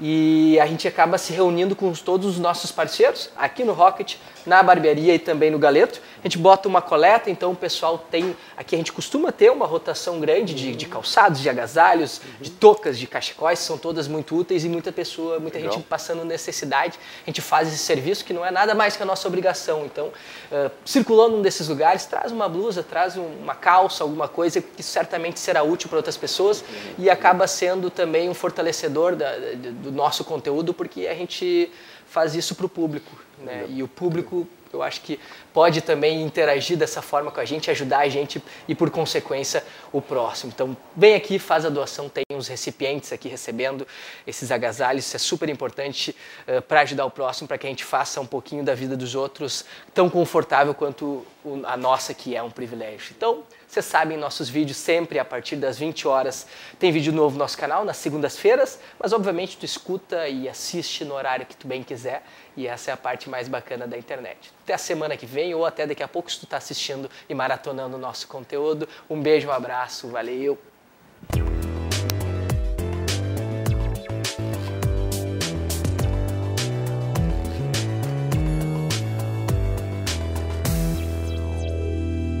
e 0.00 0.58
a 0.58 0.66
gente 0.66 0.88
acaba 0.88 1.16
se 1.16 1.32
reunindo 1.32 1.76
com 1.76 1.92
todos 1.92 2.26
os 2.26 2.38
nossos 2.38 2.72
parceiros 2.72 3.30
aqui 3.36 3.62
no 3.62 3.72
Rocket, 3.72 4.16
na 4.46 4.62
barbearia 4.62 5.14
e 5.14 5.18
também 5.18 5.50
no 5.50 5.58
Galeto. 5.58 6.00
A 6.20 6.28
gente 6.28 6.38
bota 6.38 6.68
uma 6.68 6.80
coleta, 6.80 7.30
então 7.30 7.52
o 7.52 7.56
pessoal 7.56 7.98
tem. 7.98 8.36
Aqui 8.56 8.74
a 8.74 8.78
gente 8.78 8.92
costuma 8.92 9.32
ter 9.32 9.50
uma 9.50 9.66
rotação 9.66 10.20
grande 10.20 10.54
de, 10.54 10.74
de 10.74 10.86
calçados, 10.86 11.40
de 11.40 11.48
agasalhos, 11.48 12.20
de 12.40 12.50
toucas, 12.50 12.98
de 12.98 13.06
cachecóis, 13.06 13.58
são 13.58 13.76
todas 13.76 14.06
muito 14.06 14.36
úteis 14.36 14.64
e 14.64 14.68
muita 14.68 14.92
pessoa, 14.92 15.40
muita 15.40 15.58
Legal. 15.58 15.74
gente 15.74 15.84
passando 15.84 16.24
necessidade. 16.24 16.98
A 17.24 17.30
gente 17.30 17.40
faz 17.40 17.68
esse 17.68 17.78
serviço 17.78 18.24
que 18.24 18.32
não 18.32 18.44
é 18.46 18.50
nada 18.50 18.74
mais 18.74 18.96
que 18.96 19.02
a 19.02 19.06
nossa 19.06 19.26
obrigação. 19.26 19.84
Então, 19.84 20.06
uh, 20.06 20.70
circulou 20.84 21.28
num 21.28 21.42
desses 21.42 21.68
lugares, 21.68 22.06
traz 22.06 22.30
uma 22.30 22.48
blusa, 22.48 22.82
traz 22.82 23.16
uma 23.16 23.54
calça, 23.54 24.04
alguma 24.04 24.28
coisa 24.28 24.60
que 24.60 24.82
certamente 24.82 25.40
será 25.40 25.62
útil 25.62 25.88
para 25.88 25.98
outras 25.98 26.16
pessoas 26.16 26.64
e 26.98 27.10
acaba 27.10 27.46
sendo 27.46 27.90
também 27.90 28.28
um 28.28 28.34
fortalecedor 28.34 29.16
da, 29.16 29.32
do 29.56 29.90
nosso 29.90 30.24
conteúdo, 30.24 30.72
porque 30.72 31.06
a 31.06 31.14
gente 31.14 31.70
faz 32.12 32.34
isso 32.34 32.54
para 32.54 32.66
o 32.66 32.68
público. 32.68 33.10
Né? 33.38 33.64
E 33.70 33.82
o 33.82 33.88
público, 33.88 34.46
eu 34.70 34.82
acho 34.82 35.00
que 35.00 35.18
pode 35.52 35.80
também 35.80 36.22
interagir 36.22 36.76
dessa 36.76 37.00
forma 37.00 37.30
com 37.30 37.40
a 37.40 37.44
gente, 37.44 37.70
ajudar 37.70 38.00
a 38.00 38.08
gente 38.08 38.42
e, 38.68 38.74
por 38.74 38.90
consequência, 38.90 39.64
o 39.90 40.00
próximo. 40.00 40.52
Então, 40.54 40.76
vem 40.94 41.14
aqui, 41.14 41.38
faz 41.38 41.64
a 41.64 41.70
doação, 41.70 42.10
tem 42.10 42.24
uns 42.30 42.48
recipientes 42.48 43.12
aqui 43.14 43.28
recebendo 43.28 43.86
esses 44.26 44.50
agasalhos, 44.50 45.06
isso 45.06 45.16
é 45.16 45.18
super 45.18 45.48
importante 45.48 46.14
uh, 46.46 46.60
para 46.60 46.82
ajudar 46.82 47.06
o 47.06 47.10
próximo, 47.10 47.48
para 47.48 47.56
que 47.56 47.66
a 47.66 47.70
gente 47.70 47.84
faça 47.84 48.20
um 48.20 48.26
pouquinho 48.26 48.62
da 48.62 48.74
vida 48.74 48.94
dos 48.94 49.14
outros 49.14 49.64
tão 49.94 50.10
confortável 50.10 50.74
quanto 50.74 51.26
a 51.64 51.76
nossa, 51.78 52.12
que 52.12 52.36
é 52.36 52.42
um 52.42 52.50
privilégio. 52.50 53.14
Então, 53.16 53.42
vocês 53.72 53.86
sabem, 53.86 54.18
nossos 54.18 54.50
vídeos 54.50 54.76
sempre 54.76 55.18
a 55.18 55.24
partir 55.24 55.56
das 55.56 55.78
20 55.78 56.06
horas 56.06 56.46
tem 56.78 56.92
vídeo 56.92 57.10
novo 57.10 57.32
no 57.32 57.38
nosso 57.38 57.56
canal, 57.56 57.86
nas 57.86 57.96
segundas-feiras, 57.96 58.78
mas 58.98 59.14
obviamente 59.14 59.56
tu 59.56 59.64
escuta 59.64 60.28
e 60.28 60.46
assiste 60.46 61.06
no 61.06 61.14
horário 61.14 61.46
que 61.46 61.56
tu 61.56 61.66
bem 61.66 61.82
quiser 61.82 62.22
e 62.54 62.66
essa 62.66 62.90
é 62.90 62.94
a 62.94 62.98
parte 62.98 63.30
mais 63.30 63.48
bacana 63.48 63.86
da 63.86 63.96
internet. 63.96 64.52
Até 64.62 64.74
a 64.74 64.78
semana 64.78 65.16
que 65.16 65.24
vem 65.24 65.54
ou 65.54 65.64
até 65.64 65.86
daqui 65.86 66.02
a 66.02 66.08
pouco 66.08 66.30
se 66.30 66.38
tu 66.38 66.44
está 66.44 66.58
assistindo 66.58 67.10
e 67.26 67.34
maratonando 67.34 67.96
o 67.96 67.98
nosso 67.98 68.28
conteúdo. 68.28 68.86
Um 69.08 69.22
beijo, 69.22 69.48
um 69.48 69.52
abraço, 69.52 70.06
valeu! 70.08 70.58